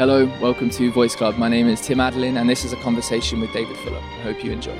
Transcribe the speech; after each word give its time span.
Hello, 0.00 0.24
welcome 0.40 0.70
to 0.70 0.90
Voicecraft. 0.92 1.36
My 1.36 1.50
name 1.50 1.68
is 1.68 1.78
Tim 1.78 1.98
Adalin, 1.98 2.40
and 2.40 2.48
this 2.48 2.64
is 2.64 2.72
a 2.72 2.76
conversation 2.76 3.38
with 3.38 3.52
David 3.52 3.76
Fuller. 3.76 3.98
I 3.98 4.22
hope 4.22 4.42
you 4.42 4.50
enjoy. 4.50 4.74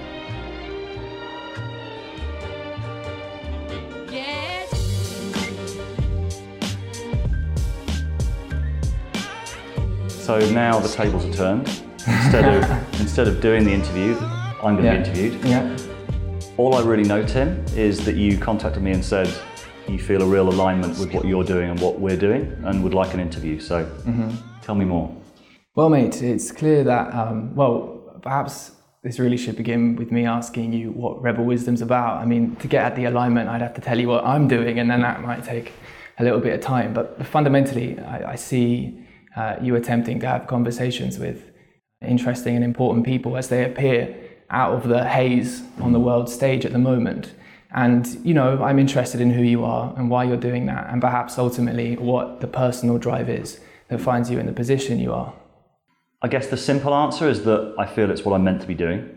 So 10.09 10.39
now 10.53 10.81
the 10.81 10.89
tables 10.89 11.27
are 11.27 11.33
turned. 11.35 11.69
Instead 12.07 12.65
of 12.65 13.01
instead 13.03 13.29
of 13.29 13.43
doing 13.43 13.65
the 13.65 13.73
interview, 13.73 14.17
I'm 14.63 14.75
going 14.75 14.77
to 14.79 14.85
Yeah. 14.85 15.03
be 15.03 15.11
interviewed. 15.11 15.45
Yeah. 15.45 15.77
All 16.57 16.77
I 16.77 16.83
really 16.83 17.05
know, 17.05 17.23
Tim, 17.27 17.63
is 17.77 18.03
that 18.07 18.17
you 18.17 18.39
contacted 18.39 18.83
me 18.83 18.93
and 18.93 19.05
said 19.05 19.31
you 19.91 19.99
feel 19.99 20.23
a 20.23 20.27
real 20.27 20.49
alignment 20.49 20.99
with 20.99 21.13
what 21.13 21.25
you're 21.25 21.45
doing 21.45 21.71
and 21.71 21.81
what 21.81 21.99
we're 22.01 22.17
doing, 22.17 22.57
and 22.65 22.83
would 22.83 22.95
like 22.95 23.13
an 23.15 23.21
interview. 23.21 23.59
So 23.61 23.85
mm-hmm. 23.85 24.31
tell 24.63 24.75
me 24.75 24.85
more. 24.85 25.15
Well, 25.77 25.89
mate, 25.89 26.21
it's 26.21 26.51
clear 26.51 26.83
that, 26.83 27.15
um, 27.15 27.55
well, 27.55 28.19
perhaps 28.23 28.73
this 29.05 29.21
really 29.21 29.37
should 29.37 29.57
begin 29.57 29.95
with 29.95 30.11
me 30.11 30.27
asking 30.27 30.73
you 30.73 30.91
what 30.91 31.23
Rebel 31.23 31.45
Wisdom's 31.45 31.81
about. 31.81 32.21
I 32.21 32.25
mean, 32.25 32.57
to 32.57 32.67
get 32.67 32.85
at 32.85 32.97
the 32.97 33.05
alignment, 33.05 33.49
I'd 33.49 33.63
have 33.63 33.75
to 33.75 33.81
tell 33.81 33.99
you 33.99 34.09
what 34.09 34.25
I'm 34.25 34.49
doing, 34.49 34.81
and 34.81 34.91
then 34.91 35.03
that 35.03 35.23
might 35.23 35.45
take 35.45 35.73
a 36.19 36.25
little 36.25 36.41
bit 36.41 36.55
of 36.55 36.61
time. 36.61 36.93
But 36.93 37.25
fundamentally, 37.25 38.01
I, 38.01 38.33
I 38.33 38.35
see 38.35 39.07
uh, 39.37 39.57
you 39.63 39.77
attempting 39.77 40.19
to 40.21 40.27
have 40.27 40.49
conversations 40.49 41.21
with 41.21 41.45
interesting 42.03 42.57
and 42.57 42.65
important 42.65 43.07
people 43.07 43.37
as 43.37 43.49
they 43.49 43.65
appear 43.65 44.17
out 44.51 44.75
of 44.75 44.89
the 44.89 45.09
haze 45.09 45.63
on 45.81 45.93
the 45.93 46.01
world 46.01 46.29
stage 46.29 46.67
at 46.67 46.73
the 46.73 46.79
moment. 46.79 47.33
And, 47.73 48.09
you 48.25 48.35
know, 48.35 48.61
I'm 48.61 48.81
interested 48.81 49.21
in 49.21 49.31
who 49.31 49.43
you 49.43 49.65
are 49.65 49.95
and 49.97 50.11
why 50.11 50.25
you're 50.25 50.37
doing 50.37 50.67
that, 50.67 50.89
and 50.91 51.01
perhaps 51.01 51.39
ultimately 51.39 51.97
what 51.97 52.41
the 52.41 52.49
personal 52.49 52.99
drive 52.99 53.31
is 53.31 53.61
that 53.87 54.01
finds 54.01 54.33
you 54.33 54.41
in 54.41 54.47
the 54.47 54.53
position 54.53 54.99
you 54.99 55.13
are. 55.13 55.33
I 56.23 56.29
guess 56.29 56.49
the 56.49 56.57
simple 56.57 56.95
answer 56.95 57.29
is 57.29 57.45
that 57.45 57.75
I 57.79 57.87
feel 57.87 58.11
it's 58.11 58.25
what 58.25 58.35
I'm 58.35 58.45
meant 58.45 58.61
to 58.61 58.67
be 58.67 58.75
doing. 58.75 59.17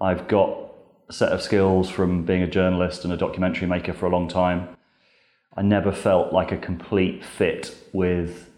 I've 0.00 0.26
got 0.26 0.72
a 1.08 1.12
set 1.12 1.32
of 1.32 1.42
skills 1.42 1.90
from 1.90 2.24
being 2.24 2.42
a 2.42 2.46
journalist 2.46 3.04
and 3.04 3.12
a 3.12 3.16
documentary 3.16 3.66
maker 3.66 3.92
for 3.92 4.06
a 4.06 4.10
long 4.10 4.28
time. 4.28 4.68
I 5.56 5.62
never 5.62 5.92
felt 5.92 6.32
like 6.32 6.50
a 6.50 6.56
complete 6.56 7.24
fit 7.24 7.76
with 7.92 8.50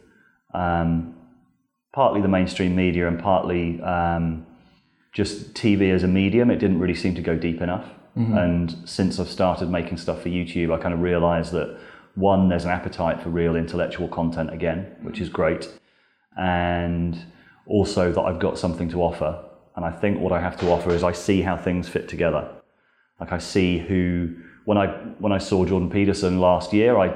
um, 0.54 1.14
partly 1.92 2.20
the 2.22 2.28
mainstream 2.28 2.74
media 2.76 3.08
and 3.08 3.18
partly 3.18 3.80
um, 3.82 4.46
just 5.12 5.54
TV 5.54 5.92
as 5.92 6.04
a 6.04 6.08
medium. 6.08 6.50
It 6.50 6.58
didn't 6.58 6.78
really 6.78 6.94
seem 6.94 7.14
to 7.16 7.22
go 7.22 7.36
deep 7.36 7.60
enough. 7.60 7.86
And 8.38 8.88
since 8.88 9.18
I've 9.20 9.28
started 9.28 9.68
making 9.70 9.98
stuff 9.98 10.22
for 10.22 10.28
YouTube, 10.30 10.72
I 10.72 10.80
kind 10.80 10.94
of 10.94 11.00
realized 11.00 11.52
that 11.52 11.78
one, 12.14 12.48
there's 12.48 12.64
an 12.64 12.70
appetite 12.70 13.20
for 13.20 13.28
real 13.28 13.56
intellectual 13.56 14.08
content 14.08 14.54
again, 14.54 14.86
which 15.02 15.20
is 15.20 15.28
great 15.28 15.68
and 16.36 17.18
also 17.66 18.12
that 18.12 18.20
I've 18.20 18.38
got 18.38 18.58
something 18.58 18.88
to 18.90 19.02
offer. 19.02 19.42
And 19.74 19.84
I 19.84 19.90
think 19.90 20.20
what 20.20 20.32
I 20.32 20.40
have 20.40 20.58
to 20.60 20.70
offer 20.70 20.90
is 20.90 21.02
I 21.02 21.12
see 21.12 21.42
how 21.42 21.56
things 21.56 21.88
fit 21.88 22.08
together. 22.08 22.48
Like 23.20 23.32
I 23.32 23.38
see 23.38 23.78
who 23.78 24.34
when 24.64 24.78
I 24.78 24.88
when 25.18 25.32
I 25.32 25.38
saw 25.38 25.64
Jordan 25.64 25.90
Peterson 25.90 26.40
last 26.40 26.72
year, 26.72 26.98
I 26.98 27.14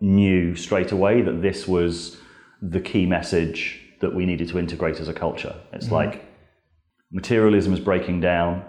knew 0.00 0.54
straight 0.54 0.92
away 0.92 1.22
that 1.22 1.42
this 1.42 1.68
was 1.68 2.16
the 2.62 2.80
key 2.80 3.06
message 3.06 3.80
that 4.00 4.14
we 4.14 4.26
needed 4.26 4.48
to 4.48 4.58
integrate 4.58 5.00
as 5.00 5.08
a 5.08 5.12
culture. 5.12 5.54
It's 5.72 5.86
mm-hmm. 5.86 5.94
like 5.94 6.24
materialism 7.10 7.72
is 7.72 7.80
breaking 7.80 8.20
down. 8.20 8.64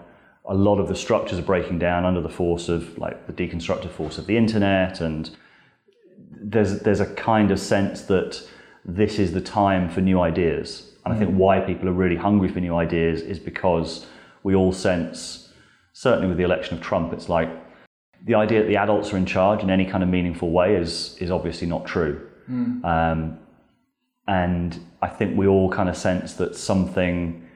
A 0.46 0.54
lot 0.54 0.78
of 0.78 0.88
the 0.88 0.96
structures 0.96 1.38
are 1.38 1.42
breaking 1.42 1.78
down 1.78 2.04
under 2.04 2.20
the 2.20 2.28
force 2.28 2.68
of 2.68 2.98
like 2.98 3.26
the 3.26 3.32
deconstructive 3.32 3.90
force 3.90 4.18
of 4.18 4.26
the 4.26 4.36
internet 4.36 5.00
and 5.00 5.30
there's 6.30 6.80
there's 6.80 7.00
a 7.00 7.14
kind 7.14 7.50
of 7.50 7.60
sense 7.60 8.02
that 8.02 8.42
this 8.84 9.18
is 9.18 9.32
the 9.32 9.40
time 9.40 9.88
for 9.88 10.00
new 10.00 10.20
ideas. 10.20 10.91
And 11.04 11.14
I 11.14 11.18
think 11.18 11.34
why 11.34 11.60
people 11.60 11.88
are 11.88 11.92
really 11.92 12.16
hungry 12.16 12.48
for 12.48 12.60
new 12.60 12.76
ideas 12.76 13.22
is 13.22 13.38
because 13.38 14.06
we 14.42 14.54
all 14.54 14.72
sense, 14.72 15.52
certainly 15.92 16.28
with 16.28 16.36
the 16.36 16.44
election 16.44 16.76
of 16.76 16.82
Trump, 16.82 17.12
it's 17.12 17.28
like 17.28 17.50
the 18.24 18.34
idea 18.34 18.60
that 18.60 18.68
the 18.68 18.76
adults 18.76 19.12
are 19.12 19.16
in 19.16 19.26
charge 19.26 19.62
in 19.62 19.70
any 19.70 19.84
kind 19.84 20.02
of 20.02 20.08
meaningful 20.08 20.50
way 20.50 20.76
is 20.76 21.16
is 21.18 21.30
obviously 21.30 21.66
not 21.66 21.84
true. 21.86 22.28
Um, 22.84 23.38
and 24.28 24.78
I 25.00 25.08
think 25.08 25.36
we 25.36 25.46
all 25.46 25.68
kind 25.70 25.88
of 25.88 25.96
sense 25.96 26.34
that 26.34 26.54
something, 26.54 27.48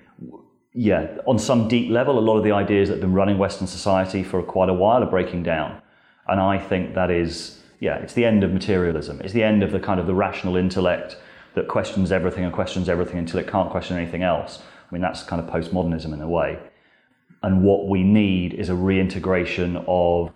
yeah, 0.73 1.19
on 1.27 1.39
some 1.39 1.69
deep 1.69 1.91
level, 1.91 2.19
a 2.19 2.21
lot 2.21 2.37
of 2.37 2.45
the 2.45 2.53
ideas 2.53 2.89
that 2.89 2.95
have 2.95 3.01
been 3.01 3.13
running 3.13 3.39
Western 3.39 3.69
society 3.69 4.25
for 4.25 4.43
quite 4.43 4.69
a 4.69 4.75
while 4.75 5.03
are 5.03 5.11
breaking 5.11 5.45
down. 5.45 5.81
And 6.27 6.41
I 6.41 6.59
think 6.59 6.95
that 6.95 7.11
is, 7.11 7.61
yeah, 7.79 7.97
it's 7.97 8.15
the 8.15 8.25
end 8.25 8.43
of 8.43 8.53
materialism. 8.53 9.21
It's 9.21 9.33
the 9.33 9.45
end 9.45 9.63
of 9.63 9.71
the 9.71 9.79
kind 9.79 10.01
of 10.01 10.07
the 10.09 10.15
rational 10.15 10.57
intellect 10.57 11.17
that 11.57 11.67
questions 11.67 12.13
everything 12.13 12.45
and 12.45 12.53
questions 12.53 12.89
everything 12.89 13.19
until 13.19 13.41
it 13.41 13.49
can't 13.49 13.71
question 13.71 13.97
anything 13.97 14.23
else. 14.23 14.61
I 14.61 14.95
mean, 14.95 15.03
that's 15.03 15.25
kind 15.25 15.43
of 15.43 15.51
postmodernism 15.51 16.13
in 16.13 16.21
a 16.21 16.29
way. 16.29 16.59
And 17.43 17.65
what 17.65 17.89
we 17.89 18.05
need 18.05 18.55
is 18.55 18.69
a 18.69 18.75
reintegration 18.75 19.83
of 19.89 20.33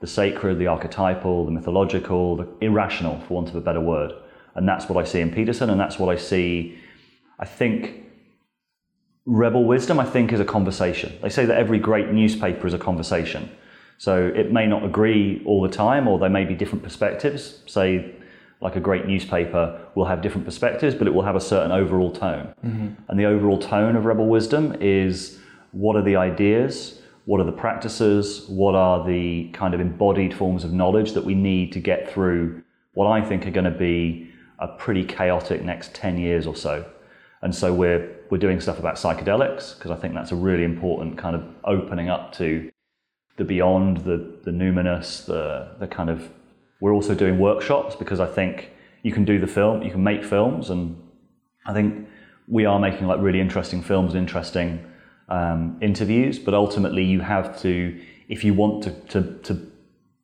the 0.00 0.06
sacred, 0.06 0.58
the 0.58 0.66
archetypal, 0.66 1.44
the 1.44 1.50
mythological, 1.50 2.36
the 2.36 2.48
irrational, 2.60 3.20
for 3.20 3.34
want 3.34 3.50
of 3.50 3.56
a 3.56 3.60
better 3.60 3.80
word. 3.80 4.12
And 4.54 4.66
that's 4.66 4.88
what 4.88 5.00
I 5.00 5.06
see 5.06 5.20
in 5.20 5.30
Peterson, 5.30 5.70
and 5.70 5.78
that's 5.78 5.98
what 5.98 6.08
I 6.08 6.18
see, 6.18 6.78
I 7.38 7.44
think, 7.44 8.04
Rebel 9.26 9.64
Wisdom, 9.64 10.00
I 10.00 10.06
think, 10.06 10.32
is 10.32 10.40
a 10.40 10.44
conversation. 10.44 11.12
They 11.20 11.28
say 11.28 11.44
that 11.44 11.58
every 11.58 11.78
great 11.78 12.10
newspaper 12.10 12.66
is 12.66 12.72
a 12.72 12.78
conversation. 12.78 13.50
So 13.98 14.32
it 14.34 14.50
may 14.50 14.66
not 14.66 14.84
agree 14.84 15.42
all 15.44 15.60
the 15.60 15.68
time, 15.68 16.08
or 16.08 16.18
there 16.18 16.30
may 16.30 16.44
be 16.44 16.54
different 16.54 16.82
perspectives. 16.82 17.62
Say, 17.66 18.14
like 18.60 18.76
a 18.76 18.80
great 18.80 19.06
newspaper 19.06 19.80
will 19.94 20.04
have 20.04 20.20
different 20.20 20.44
perspectives, 20.44 20.94
but 20.94 21.06
it 21.06 21.14
will 21.14 21.22
have 21.22 21.36
a 21.36 21.40
certain 21.40 21.70
overall 21.70 22.10
tone. 22.12 22.52
Mm-hmm. 22.64 22.88
And 23.08 23.20
the 23.20 23.24
overall 23.24 23.58
tone 23.58 23.94
of 23.96 24.04
Rebel 24.04 24.26
Wisdom 24.26 24.76
is 24.80 25.38
what 25.72 25.96
are 25.96 26.02
the 26.02 26.16
ideas, 26.16 27.00
what 27.24 27.40
are 27.40 27.44
the 27.44 27.52
practices, 27.52 28.46
what 28.48 28.74
are 28.74 29.06
the 29.06 29.50
kind 29.52 29.74
of 29.74 29.80
embodied 29.80 30.34
forms 30.34 30.64
of 30.64 30.72
knowledge 30.72 31.12
that 31.12 31.24
we 31.24 31.34
need 31.34 31.72
to 31.72 31.80
get 31.80 32.10
through 32.10 32.62
what 32.94 33.06
I 33.06 33.20
think 33.20 33.46
are 33.46 33.50
going 33.50 33.64
to 33.64 33.70
be 33.70 34.30
a 34.58 34.66
pretty 34.66 35.04
chaotic 35.04 35.62
next 35.62 35.94
10 35.94 36.18
years 36.18 36.46
or 36.46 36.56
so. 36.56 36.84
And 37.42 37.54
so 37.54 37.72
we're, 37.72 38.16
we're 38.30 38.38
doing 38.38 38.60
stuff 38.60 38.78
about 38.78 38.96
psychedelics 38.96 39.76
because 39.76 39.90
I 39.90 39.96
think 39.96 40.14
that's 40.14 40.32
a 40.32 40.36
really 40.36 40.64
important 40.64 41.16
kind 41.16 41.36
of 41.36 41.44
opening 41.64 42.08
up 42.08 42.32
to 42.34 42.70
the 43.36 43.44
beyond, 43.44 43.98
the, 43.98 44.38
the 44.42 44.50
numinous, 44.50 45.24
the, 45.24 45.76
the 45.78 45.86
kind 45.86 46.10
of. 46.10 46.28
We're 46.80 46.92
also 46.92 47.14
doing 47.14 47.38
workshops 47.38 47.96
because 47.96 48.20
I 48.20 48.26
think 48.26 48.70
you 49.02 49.12
can 49.12 49.24
do 49.24 49.38
the 49.40 49.46
film, 49.46 49.82
you 49.82 49.90
can 49.90 50.02
make 50.02 50.24
films, 50.24 50.70
and 50.70 51.00
I 51.66 51.72
think 51.72 52.08
we 52.46 52.64
are 52.64 52.78
making 52.78 53.06
like 53.06 53.20
really 53.20 53.40
interesting 53.40 53.82
films, 53.82 54.14
interesting 54.14 54.84
um, 55.28 55.78
interviews. 55.80 56.38
But 56.38 56.54
ultimately, 56.54 57.04
you 57.04 57.20
have 57.20 57.60
to, 57.62 58.00
if 58.28 58.44
you 58.44 58.54
want 58.54 58.84
to, 58.84 58.90
to, 59.08 59.38
to 59.44 59.70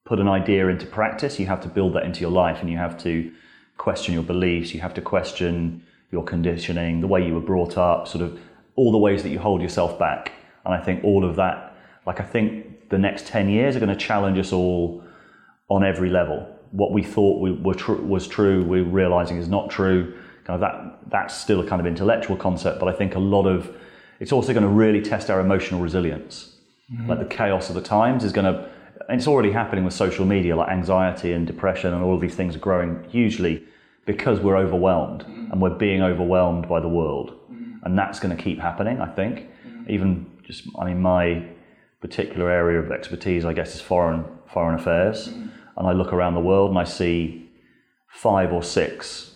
put 0.05 0.21
an 0.21 0.29
idea 0.29 0.69
into 0.69 0.87
practice, 0.87 1.39
you 1.39 1.47
have 1.47 1.61
to 1.63 1.69
build 1.69 1.95
that 1.95 2.05
into 2.05 2.21
your 2.21 2.31
life, 2.31 2.61
and 2.61 2.71
you 2.71 2.79
have 2.79 2.97
to 3.03 3.33
question 3.77 4.15
your 4.15 4.23
beliefs, 4.23 4.73
you 4.75 4.81
have 4.81 4.95
to 4.95 5.01
question 5.01 5.85
your 6.11 6.25
conditioning, 6.25 7.01
the 7.01 7.07
way 7.07 7.27
you 7.27 7.35
were 7.35 7.41
brought 7.41 7.77
up, 7.77 8.09
sort 8.09 8.23
of 8.23 8.39
all 8.77 8.93
the 8.93 8.99
ways 8.99 9.23
that 9.23 9.31
you 9.31 9.39
hold 9.39 9.61
yourself 9.61 9.99
back. 9.99 10.33
And 10.65 10.75
I 10.75 10.81
think 10.81 11.05
all 11.05 11.25
of 11.25 11.37
that, 11.37 11.77
like 12.07 12.21
I 12.21 12.25
think 12.25 12.89
the 12.89 12.99
next 12.99 13.27
10 13.27 13.49
years 13.49 13.77
are 13.77 13.81
going 13.81 13.97
to 13.97 14.07
challenge 14.07 14.39
us 14.39 14.53
all 14.53 15.04
on 15.69 15.85
every 15.85 16.11
level. 16.11 16.47
What 16.71 16.93
we 16.93 17.03
thought 17.03 17.41
we 17.41 17.53
were 17.53 17.75
tr- 17.75 17.93
was 17.93 18.27
true, 18.27 18.65
we're 18.65 18.85
realizing 18.85 19.39
is 19.39 19.49
not 19.49 19.71
true. 19.71 20.15
Kind 20.45 20.57
of 20.57 20.61
that 20.61 21.11
that's 21.11 21.35
still 21.35 21.61
a 21.61 21.67
kind 21.67 21.81
of 21.81 21.87
intellectual 21.87 22.37
concept, 22.37 22.81
but 22.81 22.89
I 22.89 22.93
think 22.93 23.15
a 23.15 23.19
lot 23.19 23.47
of 23.47 23.75
it's 24.21 24.33
also 24.33 24.53
going 24.53 24.63
to 24.63 24.69
really 24.69 25.03
test 25.03 25.31
our 25.31 25.41
emotional 25.41 25.81
resilience. 25.81 26.57
Mm-hmm. 26.93 27.09
Like 27.09 27.19
the 27.19 27.35
chaos 27.35 27.69
of 27.69 27.75
the 27.75 27.81
times 27.83 28.25
is 28.25 28.33
going 28.33 28.53
to, 28.53 28.71
and 29.09 29.19
it's 29.19 29.27
already 29.27 29.53
happening 29.53 29.85
with 29.85 29.95
social 29.95 30.25
media, 30.25 30.55
like 30.55 30.71
anxiety 30.71 31.33
and 31.33 31.47
depression 31.47 31.93
and 31.95 32.03
all 32.03 32.15
of 32.15 32.21
these 32.21 32.35
things 32.35 32.55
are 32.55 32.61
growing 32.61 33.05
hugely 33.09 33.65
because 34.07 34.41
we're 34.41 34.57
overwhelmed 34.57 35.23
mm-hmm. 35.23 35.51
and 35.51 35.61
we're 35.61 35.71
being 35.71 36.03
overwhelmed 36.03 36.69
by 36.69 36.81
the 36.81 36.89
world. 36.89 37.39
Mm-hmm. 37.51 37.85
And 37.85 37.99
that's 37.99 38.21
going 38.21 38.37
to 38.37 38.43
keep 38.43 38.59
happening, 38.61 39.01
I 39.01 39.09
think. 39.09 39.49
Even 39.89 40.31
just, 40.43 40.65
I 40.79 40.87
mean, 40.87 41.01
my 41.01 41.47
particular 42.01 42.51
area 42.51 42.81
of 42.81 42.91
expertise, 42.91 43.45
I 43.45 43.53
guess, 43.53 43.75
is 43.75 43.81
foreign 43.81 44.25
foreign 44.55 44.77
affairs. 44.81 45.27
And 45.77 45.85
I 45.91 45.93
look 45.93 46.13
around 46.13 46.35
the 46.35 46.41
world 46.41 46.71
and 46.71 46.79
I 46.79 46.85
see 46.85 47.51
five 48.09 48.53
or 48.53 48.63
six 48.63 49.33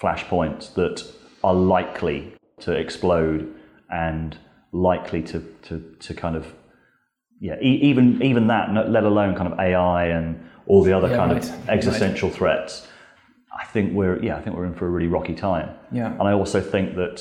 flashpoints 0.00 0.74
that 0.74 1.02
are 1.42 1.54
likely 1.54 2.34
to 2.60 2.72
explode 2.72 3.52
and 3.90 4.36
likely 4.72 5.22
to, 5.22 5.40
to, 5.62 5.74
to 5.98 6.14
kind 6.14 6.36
of 6.36 6.44
yeah 7.40 7.56
e- 7.62 7.80
even 7.90 8.20
even 8.22 8.48
that 8.48 8.64
let 8.96 9.04
alone 9.04 9.34
kind 9.34 9.50
of 9.52 9.58
AI 9.58 10.06
and 10.06 10.26
all 10.66 10.82
the 10.82 10.92
other 10.92 11.08
Yeah, 11.08 11.16
kind 11.16 11.32
right. 11.32 11.44
of 11.44 11.68
existential 11.70 12.28
threats 12.30 12.86
I 13.62 13.64
think 13.72 13.94
we're 13.94 14.22
yeah 14.22 14.36
I 14.36 14.42
think 14.42 14.56
we're 14.56 14.66
in 14.66 14.74
for 14.74 14.86
a 14.86 14.90
really 14.90 15.06
rocky 15.06 15.34
time 15.34 15.70
Yeah. 15.90 16.12
and 16.18 16.22
I 16.22 16.32
also 16.32 16.60
think 16.60 16.96
that 16.96 17.16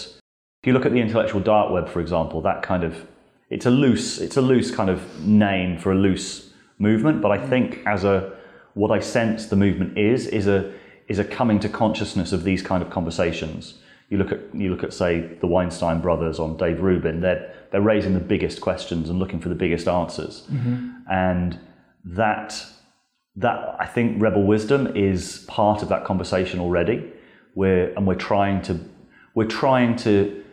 if 0.61 0.63
you 0.67 0.73
look 0.73 0.85
at 0.85 0.91
the 0.91 0.99
intellectual 0.99 1.39
dark 1.39 1.71
web 1.71 1.87
for 1.87 2.01
example 2.01 2.41
that 2.41 2.63
kind 2.63 2.83
of 2.83 2.93
it's 3.49 3.65
a 3.65 3.71
loose 3.71 4.17
it's 4.19 4.35
a 4.37 4.41
loose 4.41 4.69
kind 4.75 4.89
of 4.89 4.99
name 5.25 5.77
for 5.77 5.91
a 5.91 5.95
loose 5.95 6.46
movement 6.79 7.21
but 7.21 7.31
I 7.31 7.37
mm. 7.37 7.49
think 7.49 7.81
as 7.85 8.03
a 8.03 8.35
what 8.73 8.91
I 8.91 8.99
sense 8.99 9.47
the 9.47 9.55
movement 9.55 9.97
is 9.97 10.27
is 10.27 10.47
a 10.47 10.73
is 11.07 11.19
a 11.19 11.23
coming 11.23 11.59
to 11.59 11.69
consciousness 11.69 12.31
of 12.31 12.43
these 12.43 12.61
kind 12.61 12.83
of 12.83 12.89
conversations 12.89 13.75
You 14.09 14.17
look 14.17 14.31
at 14.31 14.39
you 14.53 14.69
look 14.69 14.83
at 14.83 14.93
say 14.93 15.37
the 15.41 15.47
Weinstein 15.47 15.99
brothers 15.99 16.39
on 16.39 16.55
Dave 16.55 16.81
Rubin. 16.81 17.19
They're 17.19 17.53
they're 17.71 17.81
raising 17.81 18.13
the 18.13 18.21
biggest 18.21 18.61
questions 18.61 19.09
and 19.09 19.19
looking 19.19 19.41
for 19.41 19.49
the 19.49 19.55
biggest 19.55 19.87
answers, 19.87 20.47
mm-hmm. 20.49 20.91
and 21.11 21.59
that 22.05 22.65
that 23.35 23.75
I 23.79 23.85
think 23.85 24.21
rebel 24.21 24.43
wisdom 24.43 24.95
is 24.95 25.43
part 25.47 25.83
of 25.83 25.89
that 25.89 26.05
conversation 26.05 26.59
already. 26.61 27.11
We're 27.53 27.93
and 27.95 28.07
we're 28.07 28.15
trying 28.15 28.61
to 28.63 28.79
we're 29.35 29.53
trying 29.63 29.97
to 29.97 30.43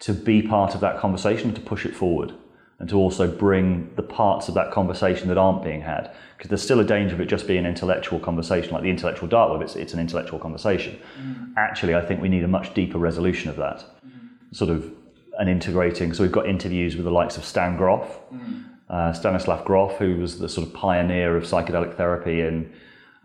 to 0.00 0.12
be 0.12 0.42
part 0.42 0.74
of 0.74 0.80
that 0.80 0.98
conversation 0.98 1.54
to 1.54 1.60
push 1.60 1.86
it 1.86 1.94
forward 1.94 2.32
and 2.78 2.88
to 2.88 2.96
also 2.96 3.26
bring 3.26 3.90
the 3.96 4.02
parts 4.02 4.48
of 4.48 4.54
that 4.54 4.70
conversation 4.70 5.28
that 5.28 5.38
aren't 5.38 5.64
being 5.64 5.80
had. 5.80 6.12
Because 6.36 6.48
there's 6.48 6.62
still 6.62 6.78
a 6.78 6.84
danger 6.84 7.14
of 7.14 7.20
it 7.20 7.26
just 7.26 7.46
being 7.46 7.60
an 7.60 7.66
intellectual 7.66 8.20
conversation 8.20 8.72
like 8.72 8.82
the 8.82 8.90
intellectual 8.90 9.28
dark 9.28 9.50
web 9.50 9.62
it's, 9.62 9.74
it's 9.74 9.94
an 9.94 10.00
intellectual 10.00 10.38
conversation. 10.38 10.98
Mm. 11.20 11.54
Actually 11.56 11.94
i 11.94 12.04
think 12.04 12.20
we 12.20 12.28
need 12.28 12.44
a 12.44 12.48
much 12.48 12.74
deeper 12.74 12.98
resolution 12.98 13.50
of 13.50 13.56
that. 13.56 13.84
Mm. 14.06 14.56
Sort 14.56 14.70
of 14.70 14.92
an 15.38 15.48
integrating 15.48 16.12
so 16.12 16.22
we've 16.22 16.32
got 16.32 16.48
interviews 16.48 16.96
with 16.96 17.04
the 17.04 17.12
likes 17.12 17.36
of 17.36 17.44
stan 17.44 17.76
grof 17.76 18.18
mm. 18.32 18.64
uh, 18.90 19.12
stanislav 19.12 19.64
grof 19.64 19.96
who 19.96 20.16
was 20.16 20.40
the 20.40 20.48
sort 20.48 20.66
of 20.66 20.74
pioneer 20.74 21.36
of 21.36 21.44
psychedelic 21.44 21.96
therapy 21.96 22.40
in 22.40 22.72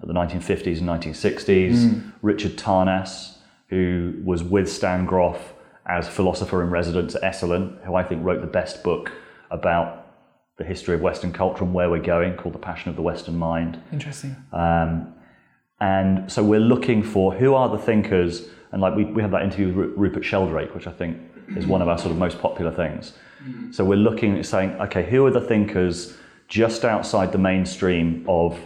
the 0.03 0.13
1950s 0.13 0.77
and 0.77 0.87
1960s 0.87 2.11
richard 2.21 2.55
tarnas 2.55 3.37
who 3.69 4.13
was 4.23 4.43
with 4.43 4.71
stan 4.71 5.07
grof 5.07 5.53
as 5.85 6.07
philosopher 6.07 6.63
in 6.63 6.69
residence 6.69 7.15
at 7.15 7.21
Esalen, 7.23 7.83
who 7.83 7.95
I 7.95 8.03
think 8.03 8.23
wrote 8.23 8.41
the 8.41 8.47
best 8.47 8.83
book 8.83 9.11
about 9.53 10.07
the 10.57 10.63
history 10.63 10.95
of 10.95 11.01
Western 11.01 11.31
culture 11.31 11.63
and 11.63 11.73
where 11.73 11.89
we're 11.89 12.01
going, 12.01 12.35
called 12.35 12.53
The 12.53 12.59
Passion 12.59 12.89
of 12.89 12.95
the 12.95 13.01
Western 13.01 13.37
Mind. 13.37 13.81
Interesting. 13.91 14.35
Um, 14.51 15.13
and 15.79 16.31
so 16.31 16.43
we're 16.43 16.59
looking 16.59 17.03
for 17.03 17.33
who 17.33 17.55
are 17.55 17.69
the 17.69 17.77
thinkers, 17.77 18.47
and 18.71 18.81
like 18.81 18.95
we, 18.95 19.05
we 19.05 19.21
had 19.21 19.31
that 19.31 19.43
interview 19.43 19.67
with 19.67 19.75
Ru- 19.75 19.93
Rupert 19.95 20.25
Sheldrake, 20.25 20.75
which 20.75 20.87
I 20.87 20.91
think 20.91 21.17
is 21.55 21.65
one 21.65 21.81
of 21.81 21.87
our 21.87 21.97
sort 21.97 22.11
of 22.11 22.17
most 22.17 22.39
popular 22.39 22.71
things. 22.71 23.13
So 23.71 23.83
we're 23.83 23.97
looking 23.97 24.37
at 24.37 24.45
saying, 24.45 24.71
okay, 24.79 25.03
who 25.03 25.25
are 25.25 25.31
the 25.31 25.41
thinkers 25.41 26.15
just 26.47 26.85
outside 26.85 27.33
the 27.33 27.37
mainstream 27.37 28.23
of 28.27 28.57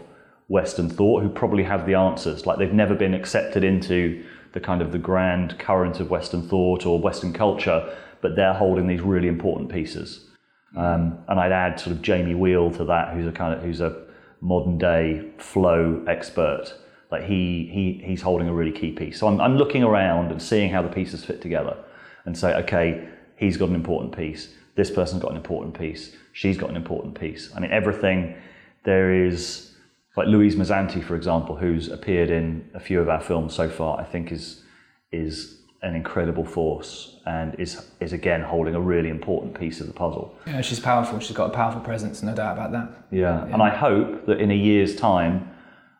Western 0.50 0.88
thought 0.88 1.24
who 1.24 1.30
probably 1.30 1.64
have 1.64 1.88
the 1.88 1.96
answers? 1.96 2.46
Like 2.46 2.60
they've 2.60 2.72
never 2.72 2.94
been 2.94 3.16
accepted 3.16 3.64
into 3.64 4.24
the 4.54 4.60
kind 4.60 4.84
of 4.84 4.92
the 4.92 5.00
grand 5.00 5.58
current 5.58 6.00
of 6.00 6.12
Western 6.12 6.48
thought 6.48 6.86
or 6.86 7.00
Western 7.00 7.34
culture, 7.34 7.92
but 8.22 8.36
they're 8.36 8.54
holding 8.54 8.86
these 8.86 9.02
really 9.02 9.28
important 9.28 9.72
pieces. 9.72 10.27
Um, 10.76 11.20
and 11.28 11.40
I'd 11.40 11.52
add 11.52 11.80
sort 11.80 11.96
of 11.96 12.02
Jamie 12.02 12.34
Wheal 12.34 12.76
to 12.78 12.86
that, 12.86 13.14
who's 13.14 13.28
a 13.28 13.32
kind 13.32 13.54
of 13.54 13.64
who's 13.64 13.82
a 13.82 14.06
modern 14.42 14.78
day 14.78 15.32
flow 15.38 16.04
expert. 16.08 16.74
Like 17.12 17.24
he 17.24 17.70
he 17.72 18.02
he's 18.06 18.22
holding 18.22 18.50
a 18.50 18.54
really 18.54 18.72
key 18.72 18.92
piece. 18.92 19.20
So 19.20 19.28
I'm 19.28 19.40
I'm 19.40 19.58
looking 19.58 19.84
around 19.84 20.32
and 20.32 20.42
seeing 20.42 20.70
how 20.70 20.82
the 20.82 20.90
pieces 20.90 21.24
fit 21.24 21.42
together, 21.42 21.78
and 22.26 22.38
say, 22.38 22.54
okay, 22.56 23.08
he's 23.38 23.58
got 23.58 23.70
an 23.70 23.76
important 23.76 24.16
piece. 24.16 24.54
This 24.76 24.92
person's 24.92 25.22
got 25.22 25.32
an 25.32 25.38
important 25.38 25.78
piece. 25.78 26.16
She's 26.34 26.58
got 26.58 26.70
an 26.70 26.76
important 26.76 27.20
piece. 27.20 27.52
I 27.56 27.60
mean, 27.60 27.72
everything. 27.72 28.36
There 28.84 29.26
is 29.26 29.74
like 30.16 30.28
Louise 30.28 30.56
Mazanti, 30.56 31.04
for 31.04 31.16
example, 31.16 31.58
who's 31.58 31.90
appeared 31.90 32.30
in 32.30 32.70
a 32.74 32.80
few 32.80 33.02
of 33.02 33.10
our 33.10 33.20
films 33.20 33.54
so 33.54 33.70
far. 33.70 34.00
I 34.00 34.04
think 34.04 34.32
is 34.32 34.64
is 35.12 35.62
an 35.84 35.96
incredible 35.96 36.44
force 36.44 37.18
and 37.26 37.56
is 37.60 37.92
is 38.00 38.12
again 38.14 38.42
holding 38.42 38.74
a 38.76 38.80
really 38.82 39.10
important 39.10 39.58
piece 39.60 39.80
of 39.80 39.88
the 39.88 39.94
puzzle. 39.94 40.36
Yeah, 40.48 40.62
she's 40.62 40.80
powerful. 40.80 41.20
She's 41.20 41.36
got 41.36 41.52
a 41.52 41.54
powerful 41.54 41.82
presence, 41.82 42.24
no 42.24 42.34
doubt 42.34 42.54
about 42.58 42.72
that. 42.72 42.90
Yeah. 43.12 43.46
And 43.46 43.62
I 43.62 43.70
hope 43.70 44.26
that 44.26 44.40
in 44.40 44.50
a 44.52 44.56
year's 44.56 44.96
time, 44.96 45.50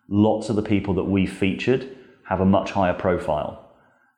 lots 0.10 0.50
of 0.50 0.56
the 0.56 0.64
people 0.64 0.94
that 0.96 1.04
we 1.04 1.28
featured 1.28 1.96
have 2.28 2.42
a 2.42 2.46
much 2.46 2.72
higher 2.72 2.94
profile. 2.94 3.72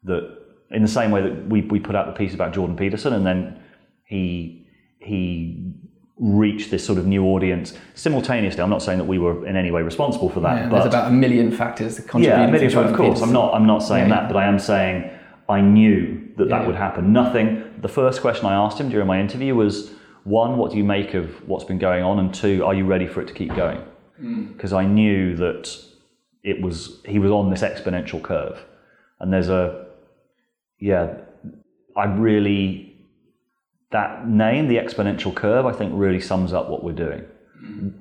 That 0.04 0.38
in 0.72 0.82
the 0.82 0.88
same 0.88 1.12
way 1.12 1.22
that 1.22 1.48
we, 1.50 1.62
we 1.62 1.80
put 1.80 1.96
out 1.96 2.06
the 2.06 2.14
piece 2.14 2.34
about 2.34 2.54
Jordan 2.54 2.78
Peterson 2.78 3.14
and 3.14 3.26
then 3.26 3.62
he 4.06 4.66
he 5.00 5.74
reached 6.18 6.70
this 6.70 6.86
sort 6.86 7.00
of 7.00 7.06
new 7.06 7.26
audience 7.26 7.74
simultaneously. 7.96 8.62
I'm 8.62 8.70
not 8.70 8.82
saying 8.82 8.98
that 8.98 9.06
we 9.06 9.18
were 9.18 9.48
in 9.48 9.56
any 9.56 9.72
way 9.72 9.82
responsible 9.82 10.30
for 10.30 10.42
that. 10.42 10.56
Yeah, 10.58 10.70
but 10.70 10.76
there's 10.82 10.86
about 10.94 11.08
a 11.08 11.12
million 11.12 11.52
factors 11.52 11.96
that 11.96 12.04
contribute. 12.08 12.30
yeah, 12.30 12.46
a 12.46 12.52
million, 12.52 12.78
of 12.78 12.94
course. 12.94 13.08
Peterson. 13.20 13.28
I'm 13.30 13.34
not. 13.34 13.54
I'm 13.54 13.66
not 13.68 13.80
saying 13.80 14.10
Yeah, 14.10 14.16
that, 14.16 14.22
yeah. 14.24 14.28
but 14.28 14.38
I 14.38 14.46
am 14.46 14.60
saying 14.60 15.10
I 15.50 15.62
knew 15.62 16.30
that 16.38 16.50
that 16.50 16.66
would 16.68 16.76
happen. 16.76 17.12
Nothing. 17.12 17.74
The 17.82 17.88
first 17.88 18.22
question 18.22 18.46
I 18.46 18.54
asked 18.54 18.80
him 18.80 18.90
during 18.90 19.08
my 19.08 19.20
interview 19.20 19.56
was 19.56 19.92
one, 20.24 20.58
what 20.58 20.72
do 20.72 20.78
you 20.78 20.84
make 20.84 21.16
of 21.16 21.48
what's 21.48 21.64
been 21.64 21.80
going 21.80 22.04
on, 22.04 22.20
and 22.20 22.34
two, 22.34 22.64
are 22.64 22.74
you 22.74 22.86
ready 22.86 23.08
for 23.08 23.22
it 23.22 23.28
to 23.30 23.34
keep 23.34 23.56
going? 23.56 23.82
Hmm. 24.18 24.46
Because 24.54 24.74
I 24.74 24.86
knew 24.86 25.36
that 25.38 25.76
it 26.44 26.62
was 26.62 27.02
he 27.06 27.20
was 27.20 27.32
on 27.32 27.50
this 27.50 27.62
exponential 27.62 28.22
curve, 28.22 28.64
and 29.20 29.34
there's 29.34 29.50
a 29.50 29.88
yeah, 30.78 31.16
I 31.98 32.06
really 32.06 32.96
that 33.92 34.28
name, 34.28 34.68
the 34.68 34.78
exponential 34.78 35.34
curve, 35.34 35.66
I 35.66 35.72
think 35.72 35.92
really 35.96 36.22
sums 36.22 36.54
up 36.54 36.70
what 36.70 36.84
we're 36.84 36.94
doing. 36.94 37.26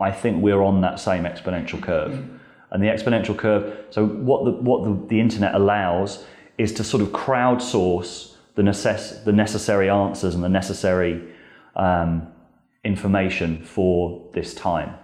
I 0.01 0.11
think 0.13 0.43
we're 0.43 0.63
on 0.63 0.83
that 0.83 1.01
same 1.01 1.25
exponential 1.25 1.83
curve. 1.83 2.29
And 2.71 2.83
the 2.83 2.89
exponential 2.89 3.37
curve, 3.37 3.87
so 3.91 4.07
what 4.07 4.45
the, 4.45 4.51
what 4.51 4.85
the, 4.85 5.07
the 5.09 5.21
internet 5.21 5.55
allows 5.55 6.27
is 6.59 6.73
to 6.75 6.85
sort 6.85 7.03
of 7.03 7.09
crowdsource 7.09 8.35
the, 8.57 8.63
necess- 8.63 9.25
the 9.25 9.33
necessary 9.33 9.89
answers 9.89 10.35
and 10.35 10.43
the 10.43 10.49
necessary 10.49 11.23
um, 11.77 12.27
information 12.85 13.63
for 13.65 14.29
this 14.35 14.55
time. 14.55 14.95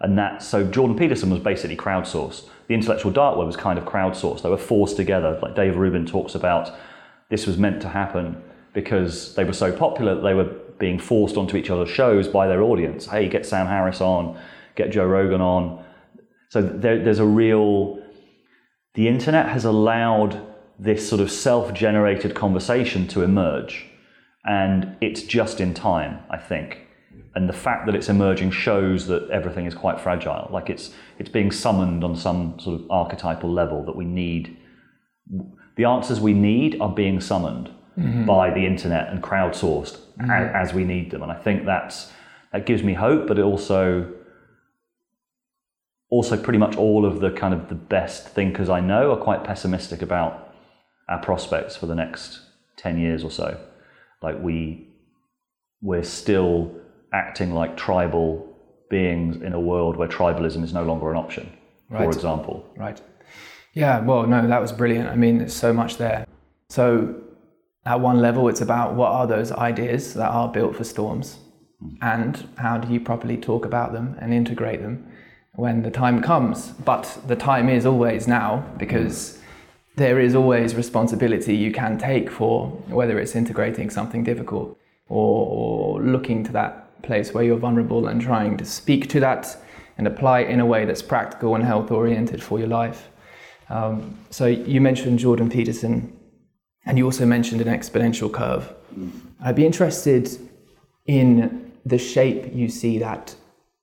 And 0.00 0.18
that, 0.18 0.42
so 0.42 0.64
Jordan 0.64 0.96
Peterson 0.96 1.30
was 1.30 1.40
basically 1.40 1.76
crowdsourced. 1.76 2.48
The 2.66 2.74
intellectual 2.74 3.12
dark 3.12 3.36
web 3.36 3.46
was 3.46 3.56
kind 3.56 3.78
of 3.78 3.84
crowdsourced. 3.84 4.42
They 4.42 4.48
were 4.48 4.56
forced 4.56 4.96
together. 4.96 5.38
Like 5.40 5.54
Dave 5.54 5.76
Rubin 5.76 6.06
talks 6.06 6.34
about, 6.34 6.70
this 7.28 7.46
was 7.46 7.58
meant 7.58 7.80
to 7.82 7.88
happen 7.88 8.42
because 8.72 9.34
they 9.34 9.44
were 9.44 9.52
so 9.52 9.70
popular 9.70 10.14
that 10.16 10.22
they 10.22 10.34
were 10.34 10.50
being 10.78 10.98
forced 10.98 11.36
onto 11.36 11.56
each 11.56 11.70
other's 11.70 11.90
shows 11.90 12.26
by 12.26 12.48
their 12.48 12.62
audience. 12.62 13.06
Hey, 13.06 13.28
get 13.28 13.46
Sam 13.46 13.66
Harris 13.66 14.00
on, 14.00 14.36
get 14.74 14.90
Joe 14.90 15.06
Rogan 15.06 15.40
on. 15.40 15.84
So 16.48 16.60
there, 16.60 17.02
there's 17.04 17.20
a 17.20 17.26
real, 17.26 18.02
the 18.94 19.06
internet 19.06 19.48
has 19.48 19.64
allowed 19.64 20.44
this 20.78 21.08
sort 21.08 21.20
of 21.20 21.30
self 21.30 21.72
generated 21.72 22.34
conversation 22.34 23.06
to 23.08 23.22
emerge. 23.22 23.86
And 24.44 24.96
it's 25.00 25.22
just 25.22 25.60
in 25.60 25.72
time, 25.74 26.18
I 26.30 26.38
think. 26.38 26.78
And 27.34 27.48
the 27.48 27.52
fact 27.52 27.86
that 27.86 27.94
it's 27.94 28.08
emerging 28.08 28.50
shows 28.50 29.06
that 29.06 29.30
everything 29.30 29.66
is 29.66 29.74
quite 29.74 30.00
fragile. 30.00 30.48
Like 30.52 30.68
it's, 30.68 30.92
it's 31.18 31.30
being 31.30 31.50
summoned 31.50 32.04
on 32.04 32.16
some 32.16 32.58
sort 32.58 32.80
of 32.80 32.90
archetypal 32.90 33.50
level 33.50 33.84
that 33.84 33.96
we 33.96 34.04
need. 34.04 34.56
The 35.76 35.84
answers 35.84 36.20
we 36.20 36.34
need 36.34 36.80
are 36.80 36.92
being 36.92 37.20
summoned 37.20 37.70
mm-hmm. 37.96 38.26
by 38.26 38.50
the 38.50 38.66
internet 38.66 39.08
and 39.08 39.22
crowdsourced 39.22 39.96
mm-hmm. 40.18 40.30
a- 40.30 40.58
as, 40.58 40.74
we 40.74 40.84
need 40.84 41.10
them. 41.10 41.22
And 41.22 41.32
I 41.32 41.36
think 41.36 41.64
that's, 41.64 42.12
that 42.52 42.66
gives 42.66 42.82
me 42.82 42.94
hope, 42.94 43.26
but 43.28 43.38
it 43.38 43.42
also 43.42 44.12
also 46.10 46.36
pretty 46.36 46.58
much 46.58 46.76
all 46.76 47.06
of 47.06 47.20
the 47.20 47.30
kind 47.30 47.54
of 47.54 47.70
the 47.70 47.74
best 47.74 48.28
thinkers 48.28 48.68
I 48.68 48.80
know 48.80 49.12
are 49.12 49.16
quite 49.16 49.44
pessimistic 49.44 50.02
about 50.02 50.51
our 51.08 51.20
prospects 51.20 51.76
for 51.76 51.86
the 51.86 51.94
next 51.94 52.40
10 52.76 52.98
years 52.98 53.24
or 53.24 53.30
so. 53.30 53.58
Like 54.22 54.38
we 54.40 54.88
we're 55.80 56.04
still 56.04 56.72
acting 57.12 57.52
like 57.52 57.76
tribal 57.76 58.48
beings 58.88 59.36
in 59.42 59.52
a 59.52 59.60
world 59.60 59.96
where 59.96 60.08
tribalism 60.08 60.62
is 60.62 60.72
no 60.72 60.84
longer 60.84 61.10
an 61.10 61.16
option, 61.16 61.52
right. 61.90 62.04
for 62.04 62.10
example. 62.10 62.64
Right. 62.76 63.00
Yeah, 63.74 64.00
well, 64.00 64.26
no, 64.26 64.46
that 64.46 64.60
was 64.60 64.70
brilliant. 64.70 65.08
I 65.08 65.16
mean, 65.16 65.38
there's 65.38 65.54
so 65.54 65.72
much 65.72 65.96
there. 65.96 66.26
So, 66.68 67.14
at 67.84 68.00
one 68.00 68.20
level, 68.20 68.48
it's 68.48 68.60
about 68.60 68.94
what 68.94 69.10
are 69.10 69.26
those 69.26 69.50
ideas 69.50 70.14
that 70.14 70.30
are 70.30 70.48
built 70.48 70.76
for 70.76 70.84
storms 70.84 71.38
hmm. 71.80 71.94
and 72.00 72.48
how 72.56 72.78
do 72.78 72.92
you 72.92 73.00
properly 73.00 73.36
talk 73.36 73.64
about 73.64 73.92
them 73.92 74.16
and 74.20 74.32
integrate 74.32 74.82
them 74.82 75.10
when 75.54 75.82
the 75.82 75.90
time 75.90 76.22
comes. 76.22 76.68
But 76.84 77.18
the 77.26 77.36
time 77.36 77.68
is 77.68 77.84
always 77.86 78.28
now 78.28 78.64
because 78.78 79.38
there 79.96 80.18
is 80.18 80.34
always 80.34 80.74
responsibility 80.74 81.54
you 81.54 81.72
can 81.72 81.98
take 81.98 82.30
for 82.30 82.68
whether 82.88 83.18
it's 83.18 83.34
integrating 83.36 83.90
something 83.90 84.24
difficult 84.24 84.78
or, 85.08 85.46
or 85.46 86.02
looking 86.02 86.42
to 86.44 86.52
that 86.52 87.02
place 87.02 87.34
where 87.34 87.44
you're 87.44 87.58
vulnerable 87.58 88.06
and 88.06 88.20
trying 88.20 88.56
to 88.56 88.64
speak 88.64 89.08
to 89.10 89.20
that 89.20 89.56
and 89.98 90.06
apply 90.06 90.40
it 90.40 90.50
in 90.50 90.60
a 90.60 90.66
way 90.66 90.84
that's 90.84 91.02
practical 91.02 91.54
and 91.54 91.64
health 91.64 91.90
oriented 91.90 92.42
for 92.42 92.58
your 92.58 92.68
life. 92.68 93.10
Um, 93.68 94.18
so 94.30 94.46
you 94.46 94.80
mentioned 94.80 95.18
Jordan 95.18 95.50
Peterson, 95.50 96.18
and 96.86 96.98
you 96.98 97.04
also 97.04 97.26
mentioned 97.26 97.60
an 97.60 97.68
exponential 97.68 98.32
curve. 98.32 98.72
I'd 99.44 99.56
be 99.56 99.66
interested 99.66 100.28
in 101.06 101.72
the 101.84 101.98
shape 101.98 102.52
you 102.54 102.68
see 102.68 102.98
that 102.98 103.34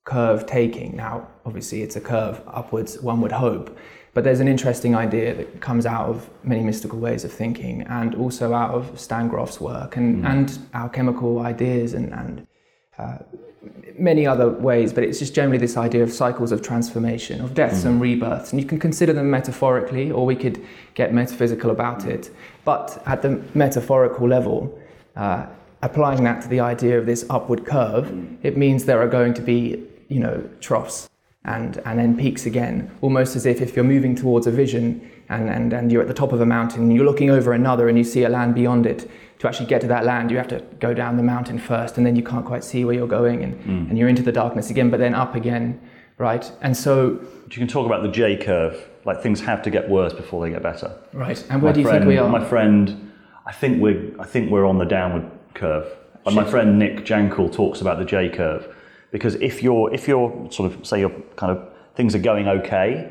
curve 0.04 0.46
taking. 0.46 0.96
Now, 0.96 1.28
obviously, 1.44 1.82
it's 1.82 1.96
a 1.96 2.00
curve 2.00 2.42
upwards, 2.46 3.00
one 3.00 3.20
would 3.20 3.32
hope, 3.32 3.76
but 4.12 4.24
there's 4.24 4.40
an 4.40 4.48
interesting 4.48 4.94
idea 4.96 5.34
that 5.34 5.60
comes 5.60 5.86
out 5.86 6.08
of 6.08 6.28
many 6.42 6.62
mystical 6.62 6.98
ways 6.98 7.24
of 7.24 7.32
thinking 7.32 7.82
and 7.82 8.14
also 8.14 8.52
out 8.52 8.74
of 8.74 8.98
Stan 8.98 9.28
Grof's 9.28 9.60
work 9.60 9.96
and, 9.96 10.26
and 10.26 10.58
alchemical 10.74 11.40
ideas 11.40 11.94
and, 11.94 12.12
and 12.12 12.46
uh, 12.98 13.18
many 13.96 14.26
other 14.26 14.48
ways, 14.48 14.92
but 14.92 15.04
it's 15.04 15.18
just 15.18 15.34
generally 15.34 15.58
this 15.58 15.76
idea 15.76 16.02
of 16.02 16.12
cycles 16.12 16.50
of 16.50 16.62
transformation, 16.62 17.40
of 17.40 17.54
deaths 17.54 17.84
and 17.84 18.00
rebirths. 18.00 18.52
And 18.52 18.60
you 18.60 18.66
can 18.66 18.78
consider 18.78 19.12
them 19.12 19.30
metaphorically, 19.30 20.10
or 20.10 20.26
we 20.26 20.34
could 20.34 20.64
get 20.94 21.12
metaphysical 21.12 21.70
about 21.70 22.06
it. 22.06 22.30
But 22.64 23.02
at 23.06 23.22
the 23.22 23.42
metaphorical 23.54 24.26
level, 24.26 24.78
uh, 25.16 25.46
applying 25.82 26.24
that 26.24 26.42
to 26.42 26.48
the 26.48 26.60
idea 26.60 26.98
of 26.98 27.06
this 27.06 27.24
upward 27.30 27.64
curve, 27.66 28.10
it 28.42 28.56
means 28.56 28.86
there 28.86 29.00
are 29.00 29.08
going 29.08 29.34
to 29.34 29.42
be, 29.42 29.86
you 30.08 30.20
know, 30.20 30.48
troughs 30.60 31.09
and, 31.44 31.78
and 31.86 31.98
then 31.98 32.16
peaks 32.16 32.44
again, 32.44 32.90
almost 33.00 33.34
as 33.34 33.46
if 33.46 33.62
if 33.62 33.74
you're 33.74 33.84
moving 33.84 34.14
towards 34.14 34.46
a 34.46 34.50
vision 34.50 35.10
and, 35.30 35.48
and, 35.48 35.72
and 35.72 35.90
you're 35.90 36.02
at 36.02 36.08
the 36.08 36.14
top 36.14 36.32
of 36.32 36.40
a 36.40 36.46
mountain 36.46 36.82
and 36.82 36.94
you're 36.94 37.04
looking 37.04 37.30
over 37.30 37.52
another 37.52 37.88
and 37.88 37.96
you 37.96 38.04
see 38.04 38.24
a 38.24 38.28
land 38.28 38.54
beyond 38.54 38.86
it, 38.86 39.10
to 39.38 39.48
actually 39.48 39.66
get 39.66 39.80
to 39.80 39.86
that 39.86 40.04
land, 40.04 40.30
you 40.30 40.36
have 40.36 40.48
to 40.48 40.60
go 40.80 40.92
down 40.92 41.16
the 41.16 41.22
mountain 41.22 41.58
first 41.58 41.96
and 41.96 42.04
then 42.04 42.14
you 42.14 42.22
can't 42.22 42.44
quite 42.44 42.62
see 42.62 42.84
where 42.84 42.94
you're 42.94 43.08
going 43.08 43.42
and, 43.42 43.54
mm. 43.64 43.88
and 43.88 43.96
you're 43.96 44.08
into 44.08 44.22
the 44.22 44.32
darkness 44.32 44.68
again, 44.68 44.90
but 44.90 45.00
then 45.00 45.14
up 45.14 45.34
again, 45.34 45.80
right? 46.18 46.52
And 46.60 46.76
so. 46.76 47.18
You 47.50 47.56
can 47.56 47.66
talk 47.66 47.86
about 47.86 48.02
the 48.02 48.10
J 48.10 48.36
curve, 48.36 48.86
like 49.06 49.22
things 49.22 49.40
have 49.40 49.62
to 49.62 49.70
get 49.70 49.88
worse 49.88 50.12
before 50.12 50.44
they 50.44 50.50
get 50.50 50.62
better. 50.62 50.94
Right. 51.14 51.42
And 51.48 51.62
where 51.62 51.70
my 51.70 51.72
do 51.72 51.80
you 51.80 51.86
friend, 51.86 52.02
think 52.02 52.08
we 52.08 52.18
are? 52.18 52.28
My 52.28 52.44
friend, 52.44 53.12
I 53.46 53.52
think 53.52 53.80
we're, 53.80 54.12
I 54.20 54.26
think 54.26 54.50
we're 54.50 54.66
on 54.66 54.76
the 54.76 54.84
downward 54.84 55.30
curve. 55.54 55.90
And 56.26 56.36
my 56.36 56.44
friend 56.44 56.78
Nick 56.78 57.06
Jankel 57.06 57.50
talks 57.50 57.80
about 57.80 57.98
the 57.98 58.04
J 58.04 58.28
curve 58.28 58.76
because 59.10 59.34
if 59.36 59.62
you're 59.62 59.92
if 59.92 60.06
you're 60.08 60.48
sort 60.50 60.72
of 60.72 60.86
say 60.86 61.00
you're 61.00 61.10
kind 61.36 61.56
of 61.56 61.68
things 61.94 62.14
are 62.14 62.20
going 62.20 62.48
okay, 62.48 63.10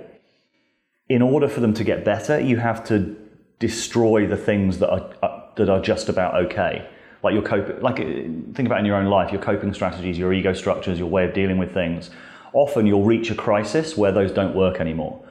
in 1.09 1.21
order 1.21 1.47
for 1.47 1.59
them 1.59 1.73
to 1.73 1.83
get 1.83 2.05
better, 2.05 2.39
you 2.39 2.57
have 2.57 2.83
to 2.85 3.15
destroy 3.59 4.25
the 4.25 4.37
things 4.37 4.79
that 4.79 4.89
are, 4.89 5.09
are 5.21 5.43
that 5.55 5.69
are 5.69 5.81
just 5.81 6.09
about 6.09 6.35
okay. 6.45 6.87
Like 7.21 7.33
your 7.33 7.43
coping, 7.43 7.81
like 7.81 7.97
think 7.97 8.59
about 8.59 8.79
in 8.79 8.85
your 8.85 8.95
own 8.95 9.07
life, 9.07 9.31
your 9.31 9.41
coping 9.41 9.73
strategies, 9.73 10.17
your 10.17 10.33
ego 10.33 10.53
structures, 10.53 10.97
your 10.97 11.09
way 11.09 11.25
of 11.25 11.33
dealing 11.33 11.57
with 11.57 11.73
things. 11.73 12.11
Often 12.53 12.87
you'll 12.87 13.03
reach 13.03 13.29
a 13.29 13.35
crisis 13.35 13.97
where 13.97 14.11
those 14.11 14.31
don't 14.31 14.55
work 14.55 14.79
anymore, 14.79 15.21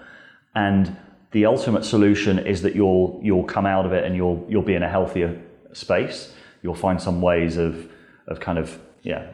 and 0.55 0.95
the 1.31 1.47
ultimate 1.47 1.85
solution 1.85 2.39
is 2.39 2.63
that 2.63 2.75
you'll 2.75 3.19
you'll 3.23 3.45
come 3.45 3.65
out 3.65 3.87
of 3.87 3.93
it 3.93 4.05
and 4.05 4.15
you'll 4.15 4.45
you'll 4.49 4.63
be 4.63 4.75
in 4.75 4.83
a 4.83 4.89
healthier 4.89 5.41
space. 5.73 6.35
You'll 6.63 6.75
find 6.75 7.01
some 7.01 7.23
ways 7.23 7.57
of 7.57 7.89
of 8.27 8.39
kind 8.39 8.59
of 8.59 8.79
yeah 9.03 9.31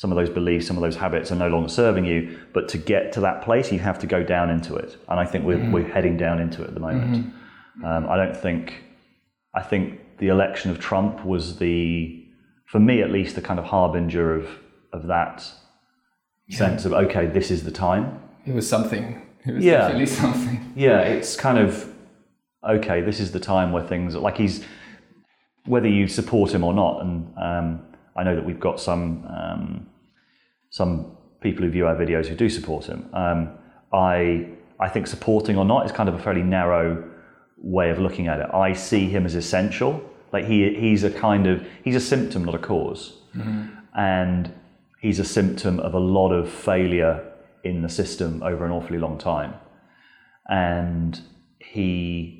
some 0.00 0.10
of 0.10 0.16
those 0.16 0.30
beliefs, 0.30 0.66
some 0.66 0.78
of 0.78 0.82
those 0.82 0.96
habits 0.96 1.30
are 1.30 1.34
no 1.34 1.48
longer 1.48 1.68
serving 1.68 2.06
you. 2.06 2.38
But 2.54 2.70
to 2.70 2.78
get 2.78 3.12
to 3.12 3.20
that 3.20 3.42
place, 3.42 3.70
you 3.70 3.78
have 3.80 3.98
to 3.98 4.06
go 4.06 4.22
down 4.22 4.48
into 4.48 4.74
it. 4.74 4.96
And 5.10 5.20
I 5.20 5.26
think 5.26 5.44
we're, 5.44 5.58
mm-hmm. 5.58 5.72
we're 5.72 5.92
heading 5.92 6.16
down 6.16 6.40
into 6.40 6.62
it 6.62 6.68
at 6.68 6.74
the 6.74 6.80
moment. 6.80 7.26
Mm-hmm. 7.26 7.84
Um, 7.84 8.08
I 8.08 8.16
don't 8.16 8.34
think, 8.34 8.82
I 9.54 9.60
think 9.60 10.00
the 10.16 10.28
election 10.28 10.70
of 10.70 10.78
Trump 10.78 11.22
was 11.22 11.58
the, 11.58 12.26
for 12.64 12.80
me 12.80 13.02
at 13.02 13.10
least, 13.10 13.34
the 13.34 13.42
kind 13.42 13.60
of 13.60 13.66
harbinger 13.66 14.34
of, 14.34 14.48
of 14.94 15.06
that 15.08 15.46
yeah. 16.46 16.56
sense 16.56 16.86
of, 16.86 16.94
okay, 16.94 17.26
this 17.26 17.50
is 17.50 17.64
the 17.64 17.70
time. 17.70 18.22
It 18.46 18.54
was 18.54 18.66
something. 18.66 19.20
It 19.44 19.52
was 19.52 19.62
yeah. 19.62 19.80
definitely 19.80 20.06
something. 20.06 20.72
Yeah, 20.76 21.00
it's 21.02 21.36
kind 21.36 21.58
of, 21.58 21.92
okay, 22.66 23.02
this 23.02 23.20
is 23.20 23.32
the 23.32 23.40
time 23.40 23.70
where 23.70 23.86
things, 23.86 24.16
like 24.16 24.38
he's, 24.38 24.64
whether 25.66 25.88
you 25.88 26.08
support 26.08 26.54
him 26.54 26.64
or 26.64 26.72
not, 26.72 27.02
and 27.02 27.34
um, 27.36 27.82
I 28.16 28.24
know 28.24 28.34
that 28.34 28.44
we've 28.44 28.60
got 28.60 28.80
some 28.80 29.26
um, 29.26 29.86
some 30.70 31.16
people 31.40 31.64
who 31.64 31.70
view 31.70 31.86
our 31.86 31.96
videos 31.96 32.26
who 32.26 32.34
do 32.34 32.48
support 32.48 32.86
him. 32.86 33.08
Um, 33.12 33.50
I 33.92 34.48
I 34.78 34.88
think 34.88 35.06
supporting 35.06 35.56
or 35.56 35.64
not 35.64 35.86
is 35.86 35.92
kind 35.92 36.08
of 36.08 36.14
a 36.14 36.18
fairly 36.18 36.42
narrow 36.42 37.04
way 37.58 37.90
of 37.90 37.98
looking 37.98 38.28
at 38.28 38.40
it. 38.40 38.48
I 38.52 38.72
see 38.72 39.08
him 39.08 39.26
as 39.26 39.34
essential. 39.34 40.02
Like 40.32 40.44
he 40.44 40.74
he's 40.74 41.04
a 41.04 41.10
kind 41.10 41.46
of 41.46 41.66
he's 41.84 41.96
a 41.96 42.00
symptom, 42.00 42.44
not 42.44 42.54
a 42.54 42.58
because 42.58 43.18
mm-hmm. 43.34 43.66
and 43.96 44.52
he's 45.00 45.18
a 45.18 45.24
symptom 45.24 45.80
of 45.80 45.94
a 45.94 45.98
lot 45.98 46.32
of 46.32 46.50
failure 46.50 47.26
in 47.64 47.82
the 47.82 47.88
system 47.88 48.42
over 48.42 48.64
an 48.64 48.70
awfully 48.70 48.98
long 48.98 49.18
time. 49.18 49.54
And 50.48 51.20
he, 51.58 52.39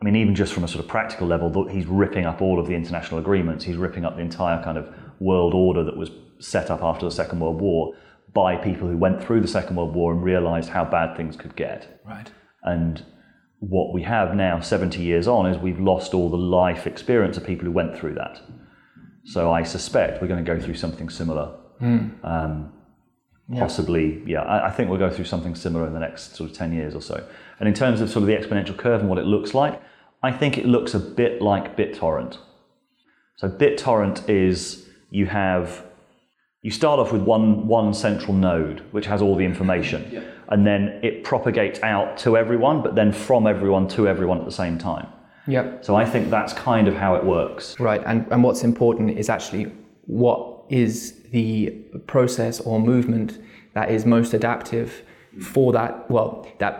I 0.00 0.04
mean, 0.04 0.16
even 0.16 0.34
just 0.34 0.52
from 0.52 0.64
a 0.64 0.68
sort 0.68 0.84
of 0.84 0.88
practical 0.88 1.26
level, 1.26 1.68
he's 1.68 1.86
ripping 1.86 2.26
up 2.26 2.42
all 2.42 2.60
of 2.60 2.66
the 2.66 2.74
international 2.74 3.18
agreements. 3.18 3.64
He's 3.64 3.76
ripping 3.76 4.04
up 4.04 4.16
the 4.16 4.22
entire 4.22 4.62
kind 4.62 4.76
of 4.76 4.92
world 5.20 5.54
order 5.54 5.82
that 5.84 5.96
was 5.96 6.10
set 6.38 6.70
up 6.70 6.82
after 6.82 7.06
the 7.06 7.10
Second 7.10 7.40
World 7.40 7.60
War 7.60 7.94
by 8.34 8.56
people 8.56 8.88
who 8.88 8.98
went 8.98 9.24
through 9.24 9.40
the 9.40 9.48
Second 9.48 9.76
World 9.76 9.94
War 9.94 10.12
and 10.12 10.22
realized 10.22 10.68
how 10.68 10.84
bad 10.84 11.16
things 11.16 11.36
could 11.36 11.56
get. 11.56 12.00
Right. 12.04 12.30
And 12.62 13.02
what 13.60 13.94
we 13.94 14.02
have 14.02 14.34
now, 14.34 14.60
70 14.60 15.02
years 15.02 15.26
on, 15.26 15.46
is 15.46 15.56
we've 15.56 15.80
lost 15.80 16.12
all 16.12 16.28
the 16.28 16.36
life 16.36 16.86
experience 16.86 17.38
of 17.38 17.44
people 17.44 17.64
who 17.64 17.72
went 17.72 17.96
through 17.96 18.14
that. 18.14 18.42
So 19.24 19.50
I 19.50 19.62
suspect 19.62 20.20
we're 20.20 20.28
going 20.28 20.44
to 20.44 20.54
go 20.54 20.60
through 20.60 20.74
something 20.74 21.08
similar. 21.08 21.58
Mm. 21.80 22.22
Um, 22.22 22.72
yeah. 23.48 23.60
Possibly, 23.60 24.22
yeah. 24.26 24.42
I, 24.42 24.68
I, 24.68 24.70
think 24.72 24.90
we'll 24.90 24.98
go 24.98 25.08
through 25.08 25.26
something 25.26 25.54
similar 25.54 25.86
in 25.86 25.92
the 25.92 26.00
next 26.00 26.34
sort 26.34 26.50
of 26.50 26.56
10 26.56 26.72
years 26.72 26.96
or 26.96 27.00
so. 27.00 27.24
And 27.60 27.68
in 27.68 27.74
terms 27.74 28.00
of 28.00 28.10
sort 28.10 28.22
of 28.22 28.26
the 28.26 28.34
exponential 28.34 28.76
curve 28.76 29.00
and 29.00 29.08
what 29.08 29.18
it 29.18 29.24
looks 29.24 29.54
like, 29.54 29.80
I 30.22 30.32
think 30.32 30.58
it 30.58 30.66
looks 30.66 30.94
a 30.94 30.98
bit 30.98 31.40
like 31.40 31.76
BitTorrent. 31.76 32.38
So 33.36 33.48
BitTorrent 33.48 34.28
is 34.28 34.88
you 35.10 35.26
have 35.26 35.84
you 36.62 36.72
start 36.72 36.98
off 36.98 37.12
with 37.12 37.22
one, 37.22 37.68
one 37.68 37.94
central 37.94 38.32
node, 38.32 38.80
which 38.90 39.06
has 39.06 39.22
all 39.22 39.36
the 39.36 39.44
information. 39.44 40.10
Yeah. 40.12 40.22
And 40.48 40.64
then 40.64 41.00
it 41.02 41.24
propagates 41.24 41.80
out 41.82 42.16
to 42.18 42.36
everyone, 42.36 42.80
but 42.80 42.94
then 42.94 43.12
from 43.12 43.48
everyone 43.48 43.88
to 43.88 44.06
everyone 44.06 44.38
at 44.38 44.44
the 44.44 44.52
same 44.52 44.78
time. 44.78 45.08
Yep. 45.48 45.84
So 45.84 45.96
I 45.96 46.04
think 46.04 46.30
that's 46.30 46.52
kind 46.52 46.86
of 46.86 46.94
how 46.94 47.16
it 47.16 47.24
works. 47.24 47.78
Right. 47.80 48.00
And, 48.06 48.26
and 48.30 48.44
what's 48.44 48.62
important 48.62 49.18
is 49.18 49.28
actually 49.28 49.72
what 50.06 50.64
is 50.68 51.25
the 51.36 51.70
process 52.06 52.60
or 52.60 52.80
movement 52.80 53.38
that 53.74 53.90
is 53.90 54.06
most 54.06 54.32
adaptive 54.32 55.02
for 55.52 55.70
that, 55.70 56.10
well, 56.10 56.48
that 56.60 56.74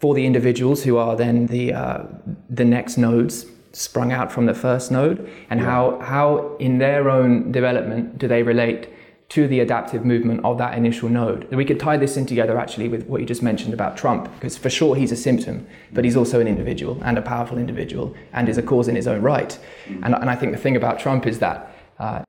for 0.00 0.14
the 0.14 0.26
individuals 0.26 0.82
who 0.82 0.96
are 0.96 1.14
then 1.14 1.46
the, 1.46 1.72
uh, 1.72 2.02
the 2.48 2.64
next 2.64 2.98
nodes 2.98 3.46
sprung 3.72 4.10
out 4.10 4.32
from 4.32 4.46
the 4.46 4.54
first 4.66 4.90
node 4.90 5.18
and 5.48 5.60
yeah. 5.60 5.66
how, 5.66 5.82
how 6.00 6.56
in 6.58 6.78
their 6.78 7.08
own 7.08 7.52
development 7.52 8.18
do 8.18 8.26
they 8.26 8.42
relate 8.42 8.88
to 9.28 9.46
the 9.46 9.60
adaptive 9.60 10.04
movement 10.04 10.44
of 10.44 10.58
that 10.58 10.76
initial 10.76 11.08
node. 11.08 11.48
We 11.52 11.64
could 11.64 11.78
tie 11.78 11.96
this 11.96 12.16
in 12.16 12.26
together 12.26 12.58
actually 12.58 12.88
with 12.88 13.06
what 13.06 13.20
you 13.20 13.26
just 13.28 13.44
mentioned 13.44 13.72
about 13.72 13.96
Trump, 13.96 14.24
because 14.34 14.58
for 14.58 14.70
sure 14.70 14.96
he's 14.96 15.12
a 15.12 15.16
symptom, 15.28 15.64
but 15.92 16.04
he's 16.04 16.16
also 16.16 16.40
an 16.40 16.48
individual 16.48 17.00
and 17.04 17.16
a 17.16 17.22
powerful 17.22 17.58
individual 17.58 18.12
and 18.32 18.48
is 18.48 18.58
a 18.58 18.62
cause 18.72 18.88
in 18.88 18.96
his 18.96 19.06
own 19.06 19.22
right. 19.22 19.56
And, 19.86 20.16
and 20.16 20.28
I 20.28 20.34
think 20.34 20.50
the 20.50 20.58
thing 20.58 20.74
about 20.74 20.98
Trump 20.98 21.28
is 21.28 21.38
that 21.38 21.58
uh, 22.00 22.24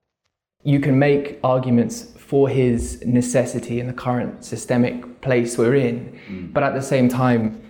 you 0.63 0.79
can 0.79 0.97
make 0.97 1.39
arguments 1.43 2.03
for 2.17 2.47
his 2.47 3.03
necessity 3.05 3.79
in 3.79 3.87
the 3.87 3.93
current 3.93 4.45
systemic 4.45 5.21
place 5.21 5.57
we're 5.57 5.75
in, 5.75 6.19
mm. 6.27 6.53
but 6.53 6.63
at 6.63 6.73
the 6.73 6.81
same 6.81 7.09
time, 7.09 7.61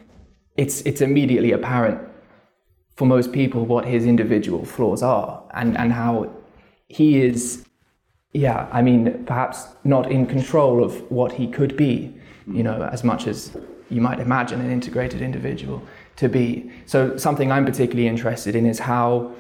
it's, 0.57 0.81
it's 0.81 1.01
immediately 1.01 1.51
apparent 1.51 1.99
for 2.95 3.05
most 3.05 3.31
people 3.31 3.65
what 3.65 3.85
his 3.85 4.05
individual 4.05 4.65
flaws 4.65 5.01
are 5.01 5.43
and, 5.53 5.77
and 5.77 5.93
how 5.93 6.29
he 6.87 7.21
is 7.21 7.65
yeah, 8.33 8.69
I 8.71 8.81
mean, 8.81 9.25
perhaps 9.25 9.67
not 9.83 10.09
in 10.09 10.25
control 10.25 10.83
of 10.83 11.09
what 11.11 11.33
he 11.33 11.47
could 11.47 11.75
be, 11.75 12.15
you 12.47 12.63
know, 12.63 12.89
as 12.91 13.03
much 13.03 13.27
as 13.27 13.57
you 13.89 13.99
might 13.99 14.19
imagine 14.19 14.61
an 14.61 14.71
integrated 14.71 15.21
individual 15.21 15.83
to 16.15 16.29
be. 16.29 16.71
So 16.85 17.17
something 17.17 17.51
I'm 17.51 17.65
particularly 17.65 18.07
interested 18.07 18.55
in 18.55 18.65
is 18.65 18.79
how 18.79 19.33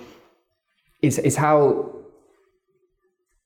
is, 1.01 1.19
is 1.19 1.37
how 1.37 2.00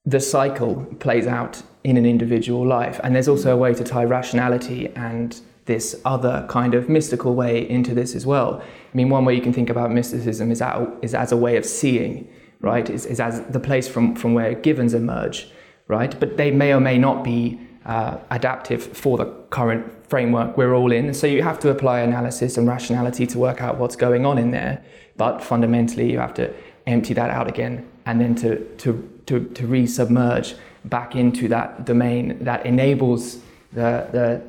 the 0.05 0.19
cycle 0.19 0.85
plays 0.99 1.27
out 1.27 1.63
in 1.83 1.97
an 1.97 2.05
individual 2.05 2.65
life. 2.65 2.99
And 3.03 3.15
there's 3.15 3.27
also 3.27 3.53
a 3.53 3.57
way 3.57 3.73
to 3.73 3.83
tie 3.83 4.03
rationality 4.03 4.87
and 4.95 5.39
this 5.65 5.99
other 6.05 6.45
kind 6.47 6.75
of 6.75 6.89
mystical 6.89 7.33
way 7.33 7.67
into 7.67 7.95
this 7.95 8.13
as 8.15 8.25
well. 8.25 8.61
I 8.61 8.97
mean, 8.97 9.09
one 9.09 9.25
way 9.25 9.33
you 9.33 9.41
can 9.41 9.53
think 9.53 9.69
about 9.69 9.91
mysticism 9.91 10.51
is, 10.51 10.61
as, 10.61 10.87
is 11.01 11.15
as 11.15 11.31
a 11.31 11.37
way 11.37 11.57
of 11.57 11.65
seeing 11.65 12.27
right, 12.65 12.89
is, 12.89 13.05
is 13.05 13.19
as 13.19 13.41
the 13.47 13.59
place 13.59 13.87
from, 13.87 14.15
from 14.15 14.33
where 14.33 14.53
givens 14.53 14.93
emerge, 14.93 15.49
right? 15.87 16.19
But 16.19 16.37
they 16.37 16.51
may 16.51 16.73
or 16.73 16.79
may 16.79 16.97
not 16.97 17.23
be 17.23 17.59
uh, 17.85 18.17
adaptive 18.31 18.83
for 18.83 19.17
the 19.17 19.25
current 19.51 20.09
framework 20.09 20.57
we're 20.57 20.73
all 20.73 20.91
in. 20.91 21.13
So 21.13 21.27
you 21.27 21.43
have 21.43 21.59
to 21.59 21.69
apply 21.69 21.99
analysis 21.99 22.57
and 22.57 22.67
rationality 22.67 23.27
to 23.27 23.37
work 23.37 23.61
out 23.61 23.77
what's 23.77 23.95
going 23.95 24.25
on 24.25 24.37
in 24.37 24.51
there. 24.51 24.83
But 25.17 25.43
fundamentally, 25.43 26.11
you 26.11 26.19
have 26.19 26.33
to 26.35 26.53
empty 26.87 27.13
that 27.13 27.29
out 27.29 27.47
again 27.47 27.87
and 28.05 28.19
then 28.19 28.35
to, 28.35 28.65
to, 28.77 29.09
to, 29.27 29.45
to 29.45 29.63
resubmerge 29.63 30.55
back 30.85 31.15
into 31.15 31.47
that 31.47 31.85
domain 31.85 32.43
that 32.43 32.65
enables 32.65 33.37
the, 33.73 34.07
the, 34.11 34.41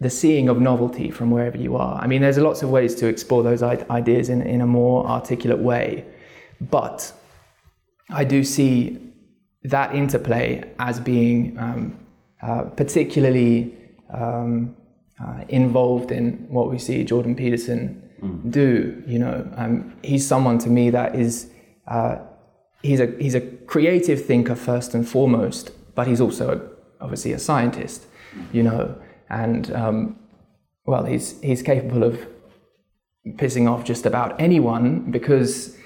the 0.00 0.10
seeing 0.10 0.48
of 0.48 0.60
novelty 0.60 1.10
from 1.10 1.30
wherever 1.30 1.56
you 1.56 1.76
are. 1.76 2.00
I 2.00 2.06
mean, 2.06 2.22
there's 2.22 2.38
lots 2.38 2.62
of 2.62 2.70
ways 2.70 2.94
to 2.96 3.06
explore 3.06 3.42
those 3.42 3.62
ideas 3.62 4.28
in, 4.28 4.42
in 4.42 4.60
a 4.60 4.66
more 4.66 5.06
articulate 5.06 5.58
way. 5.58 6.04
But 6.60 7.12
I 8.10 8.24
do 8.24 8.44
see 8.44 8.98
that 9.64 9.94
interplay 9.94 10.64
as 10.78 11.00
being 11.00 11.58
um, 11.58 11.98
uh, 12.42 12.62
particularly 12.62 13.74
um, 14.12 14.76
uh, 15.22 15.44
involved 15.48 16.10
in 16.10 16.46
what 16.48 16.70
we 16.70 16.78
see 16.78 17.04
Jordan 17.04 17.34
Peterson 17.34 18.10
mm. 18.20 18.50
do. 18.50 19.02
You 19.06 19.18
know, 19.20 19.48
um, 19.56 19.94
he's 20.02 20.26
someone 20.26 20.58
to 20.58 20.68
me 20.68 20.90
that 20.90 21.14
is 21.14 21.50
uh, 21.86 22.18
he's 22.82 23.00
a 23.00 23.06
he's 23.18 23.34
a 23.34 23.40
creative 23.40 24.24
thinker 24.24 24.54
first 24.54 24.94
and 24.94 25.08
foremost, 25.08 25.70
but 25.94 26.06
he's 26.06 26.20
also 26.20 26.70
obviously 27.00 27.32
a 27.32 27.38
scientist, 27.38 28.06
you 28.52 28.62
know, 28.62 28.96
and 29.30 29.72
um, 29.72 30.18
well, 30.84 31.04
he's 31.04 31.40
he's 31.40 31.62
capable 31.62 32.02
of 32.02 32.26
pissing 33.36 33.70
off 33.70 33.84
just 33.84 34.04
about 34.06 34.40
anyone 34.40 35.10
because 35.10 35.76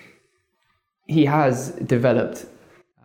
he 1.07 1.27
has 1.27 1.71
developed 1.73 2.47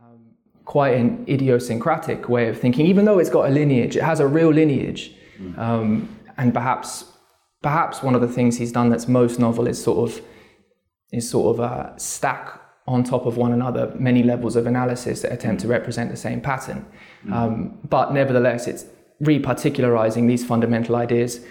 um, 0.02 0.20
quite 0.66 0.96
an 0.96 1.26
idiosyncratic 1.28 2.30
way 2.30 2.48
of 2.48 2.60
thinking, 2.60 2.86
even 2.86 3.06
though 3.06 3.20
it's 3.20 3.30
got 3.30 3.48
a 3.48 3.52
lineage, 3.52 3.96
it 3.96 4.04
has 4.04 4.20
a 4.20 4.28
real 4.28 4.50
lineage. 4.50 5.14
Um, 5.58 6.20
and 6.38 6.54
perhaps, 6.54 7.06
perhaps 7.62 8.04
one 8.04 8.16
of 8.16 8.22
the 8.22 8.28
things 8.28 8.58
he's 8.58 8.72
done 8.72 8.90
that's 8.90 9.08
most 9.08 9.40
novel 9.40 9.68
is 9.68 9.82
sort 9.82 10.10
of, 10.10 10.22
is 11.12 11.30
sort 11.30 11.58
of 11.58 11.60
a 11.60 11.94
stack 12.00 12.61
on 12.88 13.04
top 13.04 13.26
of 13.26 13.38
one 13.38 13.54
another 13.54 13.94
many 13.98 14.24
levels 14.24 14.56
of 14.56 14.66
analysis 14.66 15.22
that 15.22 15.32
attempt 15.32 15.62
to 15.62 15.68
represent 15.68 16.10
the 16.10 16.18
same 16.18 16.42
pattern. 16.42 16.86
Um, 17.32 17.78
but 17.88 18.14
nevertheless, 18.14 18.68
it's 18.68 18.86
reparticularizing 19.22 20.28
these 20.28 20.44
fundamental 20.44 20.96
ideas 20.96 21.42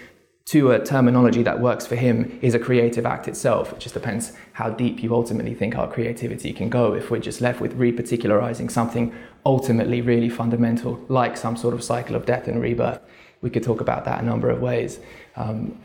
to 0.45 0.71
a 0.71 0.83
terminology 0.83 1.43
that 1.43 1.59
works 1.59 1.85
for 1.85 1.95
him 1.95 2.37
is 2.41 2.53
a 2.53 2.59
creative 2.59 3.05
act 3.05 3.27
itself. 3.27 3.71
It 3.73 3.79
just 3.79 3.93
depends 3.93 4.33
how 4.53 4.69
deep 4.71 5.01
you 5.01 5.13
ultimately 5.13 5.53
think 5.53 5.77
our 5.77 5.89
creativity 5.89 6.51
can 6.51 6.69
go 6.69 6.93
if 6.93 7.11
we're 7.11 7.19
just 7.19 7.41
left 7.41 7.61
with 7.61 7.77
reparticularizing 7.77 8.69
something 8.69 9.13
ultimately 9.45 10.01
really 10.01 10.29
fundamental, 10.29 10.99
like 11.07 11.37
some 11.37 11.55
sort 11.55 11.73
of 11.73 11.83
cycle 11.83 12.15
of 12.15 12.25
death 12.25 12.47
and 12.47 12.61
rebirth. 12.61 12.99
We 13.41 13.49
could 13.49 13.63
talk 13.63 13.81
about 13.81 14.03
that 14.05 14.21
a 14.21 14.25
number 14.25 14.49
of 14.49 14.61
ways. 14.61 14.99
Um, 15.35 15.79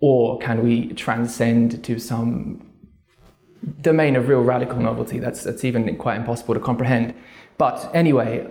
or 0.00 0.38
can 0.40 0.62
we 0.62 0.92
transcend 0.92 1.82
to 1.84 1.98
some 1.98 2.70
domain 3.80 4.16
of 4.16 4.28
real 4.28 4.42
radical 4.42 4.78
novelty 4.78 5.18
that's, 5.18 5.42
that's 5.44 5.64
even 5.64 5.96
quite 5.96 6.16
impossible 6.16 6.54
to 6.54 6.60
comprehend? 6.60 7.14
But 7.58 7.90
anyway, 7.94 8.46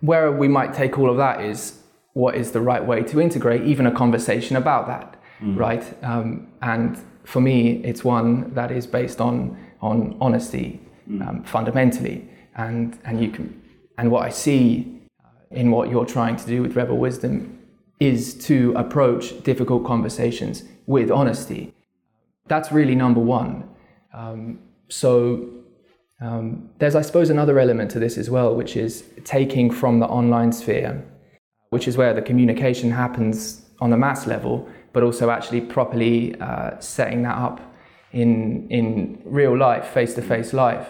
where 0.00 0.32
we 0.32 0.48
might 0.48 0.74
take 0.74 0.98
all 0.98 1.10
of 1.10 1.16
that 1.16 1.40
is 1.40 1.78
what 2.14 2.34
is 2.34 2.52
the 2.52 2.60
right 2.60 2.84
way 2.84 3.02
to 3.02 3.20
integrate 3.20 3.62
even 3.62 3.86
a 3.86 3.92
conversation 3.92 4.56
about 4.56 4.86
that, 4.86 5.20
mm. 5.40 5.58
right? 5.58 5.84
Um, 6.02 6.48
and 6.60 6.98
for 7.24 7.40
me, 7.40 7.82
it's 7.84 8.04
one 8.04 8.52
that 8.54 8.70
is 8.70 8.86
based 8.86 9.20
on 9.20 9.56
on 9.80 10.16
honesty 10.20 10.80
mm. 11.08 11.26
um, 11.26 11.42
fundamentally, 11.44 12.28
and 12.56 12.98
and 13.04 13.22
you 13.22 13.30
can 13.30 13.62
and 13.98 14.10
what 14.10 14.24
I 14.24 14.30
see 14.30 15.00
uh, 15.24 15.28
in 15.50 15.70
what 15.70 15.90
you're 15.90 16.06
trying 16.06 16.36
to 16.36 16.46
do 16.46 16.62
with 16.62 16.76
Rebel 16.76 16.98
Wisdom 16.98 17.58
is 18.00 18.34
to 18.46 18.72
approach 18.76 19.42
difficult 19.44 19.84
conversations 19.84 20.64
with 20.86 21.10
honesty. 21.10 21.72
That's 22.48 22.72
really 22.72 22.96
number 22.96 23.20
one. 23.20 23.68
Um, 24.12 24.58
so 24.88 25.48
um, 26.20 26.70
there's, 26.78 26.94
I 26.94 27.02
suppose, 27.02 27.30
another 27.30 27.58
element 27.58 27.90
to 27.92 27.98
this 27.98 28.18
as 28.18 28.30
well, 28.30 28.54
which 28.54 28.76
is 28.76 29.04
taking 29.24 29.70
from 29.70 30.00
the 30.00 30.06
online 30.06 30.52
sphere 30.52 31.04
which 31.72 31.88
is 31.88 31.96
where 31.96 32.12
the 32.12 32.20
communication 32.20 32.90
happens 32.90 33.62
on 33.80 33.88
the 33.88 33.96
mass 33.96 34.26
level, 34.26 34.68
but 34.92 35.02
also 35.02 35.30
actually 35.30 35.62
properly 35.62 36.38
uh, 36.38 36.78
setting 36.80 37.22
that 37.22 37.38
up 37.38 37.62
in, 38.12 38.68
in 38.68 39.18
real 39.24 39.56
life, 39.56 39.86
face 39.86 40.12
to 40.12 40.20
face 40.20 40.52
life. 40.52 40.86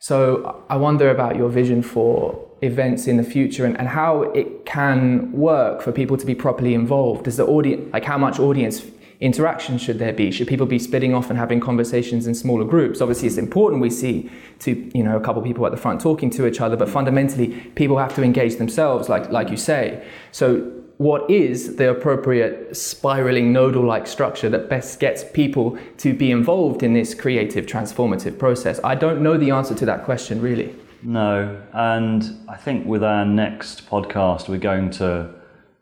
So 0.00 0.64
I 0.68 0.76
wonder 0.78 1.10
about 1.10 1.36
your 1.36 1.48
vision 1.48 1.80
for 1.80 2.44
events 2.60 3.06
in 3.06 3.18
the 3.18 3.22
future 3.22 3.64
and, 3.64 3.78
and 3.78 3.86
how 3.86 4.22
it 4.22 4.66
can 4.66 5.30
work 5.30 5.80
for 5.80 5.92
people 5.92 6.16
to 6.16 6.26
be 6.26 6.34
properly 6.34 6.74
involved. 6.74 7.22
Does 7.22 7.36
the 7.36 7.46
audience, 7.46 7.92
like 7.92 8.04
how 8.04 8.18
much 8.18 8.40
audience 8.40 8.82
interaction 9.20 9.78
should 9.78 9.98
there 9.98 10.12
be? 10.12 10.30
Should 10.30 10.48
people 10.48 10.66
be 10.66 10.78
splitting 10.78 11.14
off 11.14 11.30
and 11.30 11.38
having 11.38 11.60
conversations 11.60 12.26
in 12.26 12.34
smaller 12.34 12.64
groups? 12.64 13.00
Obviously, 13.00 13.28
it's 13.28 13.38
important 13.38 13.82
we 13.82 13.90
see 13.90 14.30
to 14.60 14.90
you 14.94 15.02
know 15.02 15.16
a 15.16 15.20
couple 15.20 15.40
of 15.40 15.46
people 15.46 15.64
at 15.66 15.72
the 15.72 15.78
front 15.78 16.00
talking 16.00 16.30
to 16.30 16.46
each 16.46 16.60
other, 16.60 16.76
but 16.76 16.88
fundamentally, 16.88 17.48
people 17.74 17.98
have 17.98 18.14
to 18.14 18.22
engage 18.22 18.56
themselves, 18.56 19.08
like 19.08 19.30
like 19.30 19.50
you 19.50 19.56
say. 19.56 20.06
So. 20.32 20.72
What 20.98 21.30
is 21.30 21.76
the 21.76 21.90
appropriate 21.90 22.74
spiraling 22.74 23.52
nodal 23.52 23.84
like 23.84 24.06
structure 24.06 24.48
that 24.48 24.70
best 24.70 24.98
gets 24.98 25.24
people 25.24 25.76
to 25.98 26.14
be 26.14 26.30
involved 26.30 26.82
in 26.82 26.94
this 26.94 27.12
creative 27.12 27.66
transformative 27.66 28.38
process? 28.38 28.80
I 28.82 28.94
don't 28.94 29.20
know 29.20 29.36
the 29.36 29.50
answer 29.50 29.74
to 29.74 29.84
that 29.84 30.06
question 30.06 30.40
really. 30.40 30.74
No, 31.02 31.62
and 31.74 32.24
I 32.48 32.56
think 32.56 32.86
with 32.86 33.04
our 33.04 33.26
next 33.26 33.86
podcast, 33.90 34.48
we're 34.48 34.56
going 34.56 34.88
to 34.92 35.34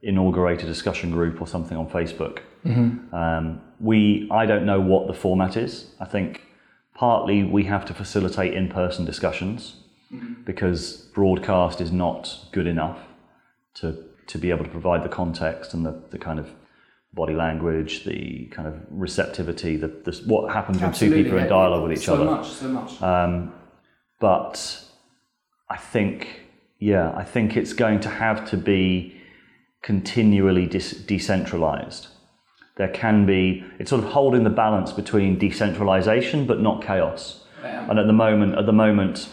inaugurate 0.02 0.64
a 0.64 0.66
discussion 0.66 1.12
group 1.12 1.40
or 1.40 1.46
something 1.46 1.78
on 1.78 1.88
Facebook 1.88 2.40
Mm-hmm. 2.64 3.14
Um, 3.14 3.60
we, 3.80 4.28
I 4.30 4.46
don't 4.46 4.64
know 4.64 4.80
what 4.80 5.06
the 5.06 5.14
format 5.14 5.56
is. 5.56 5.86
I 6.00 6.04
think 6.04 6.42
partly 6.94 7.42
we 7.42 7.64
have 7.64 7.84
to 7.86 7.94
facilitate 7.94 8.54
in-person 8.54 9.04
discussions 9.04 9.76
mm-hmm. 10.12 10.42
because 10.44 11.08
broadcast 11.14 11.80
is 11.80 11.92
not 11.92 12.38
good 12.52 12.66
enough 12.66 12.98
to 13.74 14.04
to 14.26 14.38
be 14.38 14.50
able 14.50 14.64
to 14.64 14.70
provide 14.70 15.02
the 15.02 15.08
context 15.08 15.74
and 15.74 15.84
the, 15.84 16.02
the 16.10 16.18
kind 16.18 16.38
of 16.38 16.48
body 17.12 17.34
language, 17.34 18.04
the 18.04 18.46
kind 18.46 18.66
of 18.66 18.74
receptivity, 18.90 19.76
the, 19.76 19.88
the 19.88 20.12
what 20.26 20.52
happens 20.52 20.82
Absolutely. 20.82 21.16
when 21.16 21.24
two 21.24 21.24
people 21.24 21.38
are 21.38 21.42
in 21.42 21.48
dialogue 21.48 21.82
with 21.82 21.98
each 21.98 22.06
so 22.06 22.14
other. 22.14 22.24
So 22.24 22.30
much, 22.30 22.48
so 22.50 22.68
much. 22.68 23.02
Um, 23.02 23.52
but 24.20 24.82
I 25.68 25.76
think, 25.76 26.42
yeah, 26.78 27.12
I 27.14 27.24
think 27.24 27.56
it's 27.56 27.72
going 27.72 28.00
to 28.00 28.08
have 28.08 28.48
to 28.50 28.56
be 28.56 29.20
continually 29.82 30.66
dis- 30.66 30.92
decentralized 30.92 32.08
there 32.76 32.88
can 32.88 33.24
be 33.26 33.64
it's 33.78 33.90
sort 33.90 34.02
of 34.02 34.10
holding 34.10 34.44
the 34.44 34.50
balance 34.50 34.92
between 34.92 35.38
decentralization 35.38 36.46
but 36.46 36.60
not 36.60 36.82
chaos. 36.82 37.44
Yeah. 37.62 37.88
And 37.88 37.98
at 37.98 38.06
the 38.06 38.12
moment, 38.12 38.58
at 38.58 38.66
the 38.66 38.72
moment, 38.72 39.28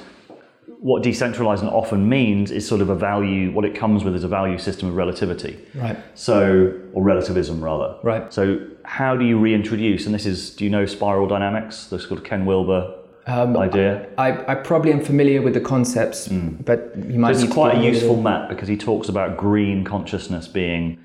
what 0.80 1.04
decentralizing 1.04 1.72
often 1.72 2.08
means 2.08 2.50
is 2.50 2.68
sort 2.68 2.82
of 2.82 2.90
a 2.90 2.96
value. 2.96 3.52
What 3.52 3.66
it 3.66 3.76
comes 3.76 4.04
with 4.04 4.16
is 4.16 4.24
a 4.24 4.28
value 4.28 4.58
system 4.58 4.90
of 4.90 4.96
relativity. 4.96 5.60
Right. 5.76 5.98
So, 6.16 6.80
or 6.94 7.04
relativism 7.04 7.64
rather. 7.64 7.98
Right. 8.04 8.34
So, 8.34 8.66
how 8.84 9.16
do 9.16 9.26
you 9.26 9.38
reintroduce? 9.38 10.06
And 10.06 10.16
this 10.16 10.26
is, 10.26 10.56
do 10.56 10.64
you 10.64 10.70
know 10.70 10.86
spiral 10.86 11.28
dynamics? 11.28 11.86
The 11.86 12.00
sort 12.00 12.14
of 12.20 12.24
Ken 12.24 12.46
Wilber 12.46 12.98
um, 13.28 13.58
idea. 13.58 14.08
I, 14.18 14.52
I, 14.52 14.56
probably 14.56 14.92
am 14.92 15.04
familiar 15.04 15.42
with 15.42 15.54
the 15.54 15.62
concepts, 15.62 16.28
mm. 16.28 16.64
but 16.66 16.94
you 16.96 17.20
might. 17.20 17.36
So 17.36 17.44
it's 17.44 17.54
quite 17.54 17.78
a 17.78 17.84
useful 17.84 18.20
map 18.20 18.50
because 18.50 18.68
he 18.68 18.78
talks 18.78 19.10
about 19.10 19.38
green 19.38 19.84
consciousness 19.84 20.48
being 20.48 20.98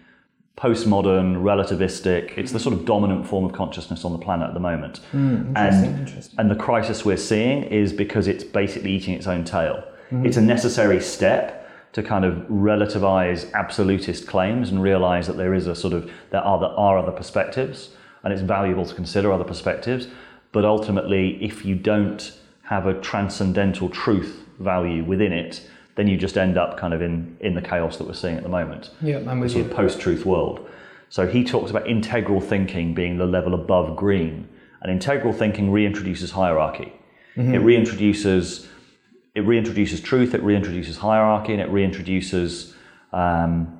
postmodern, 0.57 1.43
relativistic. 1.43 2.37
It's 2.39 2.53
the 2.53 2.59
sort 2.59 2.75
of 2.75 2.87
dominant 2.87 3.27
form 3.27 3.45
of 3.45 3.53
consciousness 3.53 4.05
on 4.05 4.13
the 4.13 4.19
planet 4.19 4.49
at 4.49 4.55
the 4.55 4.61
moment. 4.61 5.01
Mm, 5.13 5.53
and, 5.55 6.29
and 6.39 6.51
the 6.51 6.55
crisis 6.55 7.05
we're 7.05 7.19
seeing 7.19 7.65
is 7.65 7.93
because 7.93 8.27
it's 8.27 8.43
basically 8.43 8.93
eating 8.93 9.15
its 9.15 9.27
own 9.27 9.45
tail. 9.45 9.85
Mm. 10.11 10.27
It's 10.27 10.39
a 10.39 10.43
necessary 10.43 11.01
step 11.01 11.69
to 11.93 12.03
kind 12.03 12.25
of 12.25 12.35
relativize 12.49 13.53
absolutist 13.53 14.27
claims 14.27 14.71
and 14.71 14.83
realize 14.83 15.27
that 15.27 15.37
there 15.37 15.55
is 15.55 15.67
a 15.67 15.75
sort 15.75 15.93
of 15.93 16.11
there 16.31 16.43
are 16.43 16.59
there 16.59 16.71
are 16.71 16.99
other 16.99 17.13
perspectives 17.13 17.91
and 18.23 18.33
it's 18.33 18.43
valuable 18.43 18.85
to 18.85 18.95
consider 18.95 19.33
other 19.33 19.45
perspectives. 19.45 20.09
But 20.53 20.65
ultimately, 20.65 21.43
if 21.43 21.65
you 21.65 21.75
don't 21.75 22.33
have 22.63 22.87
a 22.87 22.95
transcendental 23.01 23.89
truth 23.89 24.43
value 24.59 25.05
within 25.05 25.33
it, 25.33 25.63
then 25.97 26.09
you 26.09 26.17
just 26.17 26.37
end 26.37 26.57
up 26.57 26.79
kind 26.79 26.95
of 26.95 27.03
in, 27.03 27.37
in 27.41 27.55
the 27.55 27.63
chaos 27.63 27.97
that 27.97 28.07
we're 28.07 28.15
seeing 28.15 28.37
at 28.37 28.43
the 28.43 28.49
moment. 28.49 28.91
Yeah, 29.01 29.19
I'm 29.27 29.41
with 29.41 29.55
you. 29.55 29.65
post-truth 29.65 30.25
world. 30.25 30.69
So 31.09 31.27
he 31.27 31.45
talks 31.45 31.71
about 31.71 31.87
integral 31.87 32.41
thinking 32.41 32.95
being 32.95 33.19
the 33.19 33.27
level 33.27 33.55
above 33.55 33.97
green, 33.97 34.49
and 34.83 34.93
integral 34.93 35.33
thinking 35.33 35.71
reintroduces 35.71 36.31
hierarchy. 36.31 36.93
Mm-hmm. 37.37 37.55
It 37.55 37.63
reintroduces 37.63 38.67
it 39.35 39.45
reintroduces 39.45 40.03
truth, 40.03 40.35
it 40.35 40.43
reintroduces 40.43 40.97
hierarchy, 40.97 41.53
and 41.53 41.61
it 41.61 41.69
reintroduces 41.71 42.73
um, 43.13 43.77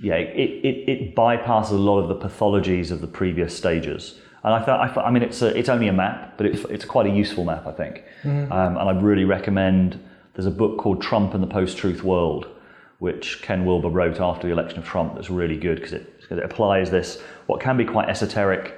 yeah, 0.00 0.14
it, 0.14 0.64
it, 0.64 0.88
it 0.88 1.14
bypasses 1.14 1.72
a 1.72 1.74
lot 1.74 1.98
of 2.00 2.08
the 2.08 2.16
pathologies 2.16 2.90
of 2.90 3.00
the 3.00 3.06
previous 3.06 3.54
stages. 3.54 4.18
And 4.42 4.54
I 4.54 4.64
thought, 4.64 4.96
I, 4.96 5.02
I 5.02 5.10
mean, 5.10 5.22
it's 5.22 5.42
a, 5.42 5.54
it's 5.56 5.68
only 5.68 5.88
a 5.88 5.92
map, 5.92 6.38
but 6.38 6.46
it's, 6.46 6.64
it's 6.64 6.86
quite 6.86 7.06
a 7.06 7.10
useful 7.10 7.44
map, 7.44 7.66
I 7.66 7.72
think. 7.72 8.02
Mm-hmm. 8.22 8.50
Um, 8.50 8.78
and 8.78 8.88
I 8.88 8.92
really 8.92 9.24
recommend 9.24 10.02
there's 10.40 10.50
a 10.50 10.56
book 10.56 10.78
called 10.78 11.02
Trump 11.02 11.34
and 11.34 11.42
the 11.42 11.46
Post 11.46 11.76
Truth 11.76 12.02
World, 12.02 12.46
which 12.98 13.42
Ken 13.42 13.66
Wilber 13.66 13.90
wrote 13.90 14.20
after 14.20 14.46
the 14.46 14.52
election 14.54 14.78
of 14.78 14.86
Trump, 14.86 15.14
that's 15.14 15.28
really 15.28 15.58
good 15.58 15.76
because 15.76 15.92
it, 15.92 16.10
it 16.30 16.38
applies 16.38 16.90
this, 16.90 17.20
what 17.44 17.60
can 17.60 17.76
be 17.76 17.84
quite 17.84 18.08
esoteric 18.08 18.74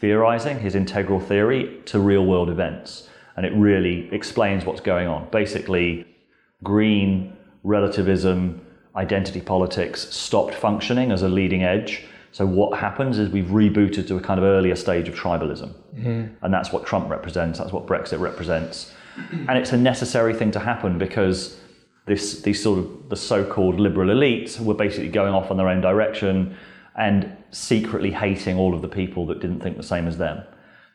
theorizing, 0.00 0.58
his 0.58 0.74
integral 0.74 1.18
theory, 1.18 1.80
to 1.86 1.98
real 1.98 2.26
world 2.26 2.50
events. 2.50 3.08
And 3.38 3.46
it 3.46 3.54
really 3.54 4.12
explains 4.12 4.66
what's 4.66 4.82
going 4.82 5.08
on. 5.08 5.30
Basically, 5.30 6.06
green 6.62 7.34
relativism, 7.62 8.60
identity 8.94 9.40
politics 9.40 10.14
stopped 10.14 10.54
functioning 10.54 11.10
as 11.10 11.22
a 11.22 11.28
leading 11.30 11.62
edge. 11.62 12.04
So 12.32 12.44
what 12.44 12.78
happens 12.78 13.18
is 13.18 13.30
we've 13.30 13.46
rebooted 13.46 14.06
to 14.08 14.18
a 14.18 14.20
kind 14.20 14.38
of 14.38 14.44
earlier 14.44 14.76
stage 14.76 15.08
of 15.08 15.14
tribalism. 15.14 15.72
Mm-hmm. 15.96 16.44
And 16.44 16.52
that's 16.52 16.70
what 16.70 16.84
Trump 16.84 17.08
represents, 17.08 17.58
that's 17.58 17.72
what 17.72 17.86
Brexit 17.86 18.20
represents 18.20 18.92
and 19.48 19.58
it's 19.58 19.72
a 19.72 19.76
necessary 19.76 20.34
thing 20.34 20.50
to 20.52 20.60
happen 20.60 20.98
because 20.98 21.58
this 22.06 22.40
these 22.42 22.62
sort 22.62 22.78
of 22.78 23.08
the 23.08 23.16
so-called 23.16 23.78
liberal 23.78 24.08
elites 24.08 24.58
were 24.58 24.74
basically 24.74 25.08
going 25.08 25.34
off 25.34 25.50
in 25.50 25.56
their 25.56 25.68
own 25.68 25.80
direction 25.80 26.56
and 26.96 27.36
secretly 27.50 28.10
hating 28.10 28.58
all 28.58 28.74
of 28.74 28.82
the 28.82 28.88
people 28.88 29.26
that 29.26 29.40
didn't 29.40 29.60
think 29.60 29.76
the 29.76 29.82
same 29.82 30.06
as 30.08 30.18
them. 30.18 30.42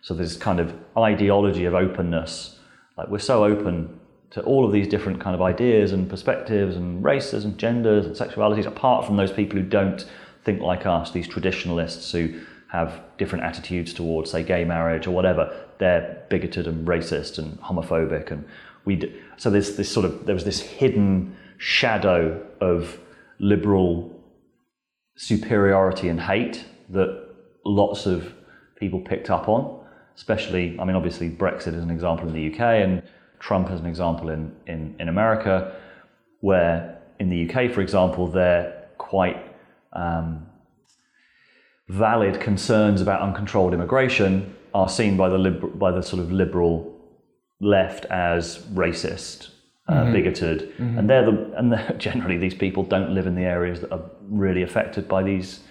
So 0.02 0.14
there's 0.14 0.36
kind 0.36 0.60
of 0.60 0.74
ideology 0.98 1.66
of 1.66 1.74
openness, 1.74 2.60
like 2.98 3.08
we're 3.08 3.20
so 3.20 3.46
open 3.46 4.00
to 4.32 4.42
all 4.42 4.66
of 4.66 4.72
these 4.72 4.88
different 4.88 5.22
kind 5.22 5.36
of 5.36 5.42
ideas 5.42 5.92
and 5.92 6.10
perspectives 6.10 6.76
and 6.76 7.04
races 7.04 7.46
and 7.46 7.58
genders 7.58 8.06
and 8.06 8.16
sexualities, 8.16 8.66
apart 8.66 9.06
from 9.06 9.16
those 9.16 9.32
people 9.32 9.60
who 9.60 9.66
don't 9.66 10.06
think 10.44 10.60
like 10.60 10.86
us, 10.86 11.12
these 11.12 11.28
traditionalists 11.28 12.12
who 12.12 12.42
have 12.72 13.02
different 13.18 13.44
attitudes 13.46 13.94
towards, 13.94 14.32
say, 14.32 14.44
gay 14.44 14.66
marriage 14.66 15.06
or 15.06 15.12
whatever, 15.12 15.63
they're 15.80 16.24
bigoted 16.30 16.68
and 16.68 16.88
racist 16.88 17.38
and 17.38 17.60
homophobic, 17.62 18.32
and 18.32 18.46
we. 18.86 19.22
So 19.38 19.50
there's 19.50 19.76
this 19.76 19.92
sort 19.92 20.06
of 20.06 20.26
there 20.26 20.36
was 20.36 20.46
this 20.46 20.62
hidden 20.62 21.36
shadow 21.58 22.46
of 22.62 23.00
liberal 23.40 24.12
superiority 25.16 26.10
and 26.10 26.20
hate 26.20 26.66
that 26.90 27.30
lots 27.66 28.06
of 28.06 28.34
people 28.78 29.00
picked 29.00 29.30
up 29.30 29.48
on. 29.48 29.80
Especially, 30.16 30.78
I 30.80 30.86
mean, 30.86 30.96
obviously 30.96 31.30
Brexit 31.30 31.74
is 31.76 31.84
an 31.84 31.90
example 31.90 32.28
in 32.28 32.34
the 32.34 32.54
UK, 32.54 32.60
and 32.60 33.02
Trump 33.40 33.72
is 33.72 33.80
an 33.80 33.88
example 33.88 34.30
in, 34.30 34.56
in, 34.68 34.96
in 35.00 35.10
America, 35.10 35.76
where 36.42 37.00
in 37.20 37.30
the 37.30 37.50
UK, 37.50 37.72
for 37.72 37.82
example, 37.82 38.28
they're 38.28 38.90
quite 38.98 39.38
um, 39.94 40.46
valid 41.90 42.40
concerns 42.40 43.02
about 43.02 43.22
uncontrolled 43.22 43.74
immigration 43.74 44.56
are 44.74 44.90
seen 44.90 45.18
by 45.18 45.30
the 45.30 45.38
liber- 45.38 45.68
by 45.68 45.92
the 45.92 46.02
sort 46.02 46.22
of 46.22 46.32
liberal 46.32 46.94
left 47.60 48.06
as 48.06 48.60
racist, 48.74 49.50
uh, 49.88 49.94
mm-hmm. 49.94 50.14
bigoted, 50.14 50.74
mm-hmm. 50.74 50.98
and 50.98 51.10
they're 51.10 51.26
the 51.26 51.54
and 51.58 51.72
they're, 51.72 51.94
generally 51.98 52.38
these 52.38 52.54
people 52.54 52.84
don't 52.84 53.14
live 53.14 53.28
in 53.28 53.36
the 53.36 53.44
areas 53.44 53.82
that 53.82 53.92
are 53.92 54.04
really 54.22 54.64
affected 54.64 55.08
by 55.08 55.24
these 55.24 55.62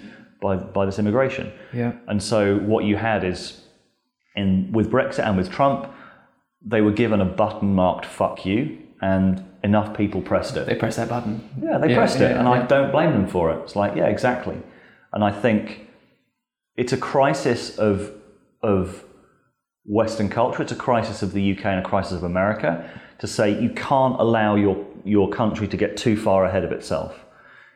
by 0.40 0.56
by 0.56 0.86
this 0.86 0.98
immigration. 0.98 1.52
Yeah. 1.72 1.92
And 2.08 2.22
so 2.22 2.58
what 2.58 2.84
you 2.84 2.96
had 2.96 3.24
is 3.24 3.62
in 4.36 4.72
with 4.72 4.90
Brexit 4.90 5.26
and 5.26 5.36
with 5.36 5.50
Trump, 5.50 5.92
they 6.64 6.80
were 6.80 6.92
given 6.92 7.20
a 7.20 7.24
button 7.24 7.74
marked 7.74 8.06
"fuck 8.06 8.46
you," 8.46 8.78
and 9.00 9.44
enough 9.64 9.96
people 9.96 10.20
pressed 10.20 10.56
it. 10.56 10.66
They 10.66 10.74
pressed 10.74 10.96
that 10.96 11.08
button. 11.08 11.48
Yeah, 11.62 11.78
they 11.78 11.90
yeah, 11.90 11.96
pressed 11.96 12.18
yeah, 12.18 12.30
it, 12.30 12.36
and 12.36 12.48
yeah. 12.48 12.54
I 12.54 12.66
don't 12.66 12.90
blame 12.90 13.12
them 13.12 13.26
for 13.26 13.50
it. 13.52 13.60
It's 13.62 13.76
like, 13.76 13.96
yeah, 13.96 14.06
exactly. 14.06 14.60
And 15.12 15.22
I 15.22 15.30
think 15.30 15.88
it's 16.76 16.92
a 16.92 16.96
crisis 16.96 17.78
of 17.78 18.12
of 18.62 19.04
Western 19.84 20.28
culture. 20.28 20.62
It's 20.62 20.72
a 20.72 20.76
crisis 20.76 21.22
of 21.22 21.32
the 21.32 21.52
UK 21.52 21.64
and 21.66 21.80
a 21.80 21.88
crisis 21.88 22.12
of 22.12 22.22
America 22.22 22.88
to 23.18 23.26
say 23.26 23.60
you 23.60 23.70
can't 23.70 24.18
allow 24.20 24.56
your 24.56 24.84
your 25.04 25.28
country 25.28 25.66
to 25.66 25.76
get 25.76 25.96
too 25.96 26.16
far 26.16 26.44
ahead 26.44 26.64
of 26.64 26.72
itself. 26.72 27.24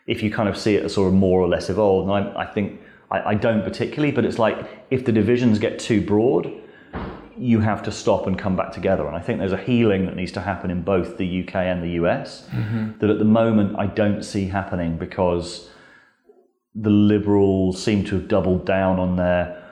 If 0.07 0.22
you 0.22 0.31
kind 0.31 0.49
of 0.49 0.57
see 0.57 0.77
it 0.77 0.85
as 0.85 0.94
sort 0.94 1.09
of 1.09 1.14
more 1.14 1.40
or 1.40 1.49
less 1.49 1.68
evolved, 1.68 2.09
and 2.09 2.29
I, 2.29 2.42
I 2.42 2.46
think 2.46 2.81
I, 3.11 3.31
I 3.31 3.35
don't 3.35 3.62
particularly, 3.62 4.12
but 4.12 4.25
it's 4.25 4.38
like 4.38 4.57
if 4.90 5.05
the 5.05 5.12
divisions 5.12 5.59
get 5.59 5.79
too 5.79 6.01
broad, 6.01 6.53
you 7.37 7.61
have 7.61 7.83
to 7.83 7.92
stop 7.92 8.27
and 8.27 8.38
come 8.38 8.57
back 8.57 8.72
together. 8.72 9.07
And 9.07 9.16
I 9.16 9.20
think 9.20 9.38
there's 9.38 9.53
a 9.53 9.57
healing 9.57 10.07
that 10.07 10.16
needs 10.16 10.33
to 10.33 10.40
happen 10.40 10.70
in 10.70 10.83
both 10.83 11.18
the 11.18 11.42
UK 11.42 11.57
and 11.57 11.83
the 11.83 11.90
US 12.03 12.46
mm-hmm. 12.49 12.99
that 12.99 13.11
at 13.11 13.18
the 13.18 13.25
moment 13.25 13.77
I 13.79 13.87
don't 13.87 14.22
see 14.22 14.46
happening 14.46 14.96
because 14.96 15.68
the 16.75 16.90
Liberals 16.90 17.83
seem 17.83 18.05
to 18.05 18.16
have 18.16 18.29
doubled 18.29 18.64
down 18.66 18.99
on 18.99 19.16
their 19.16 19.65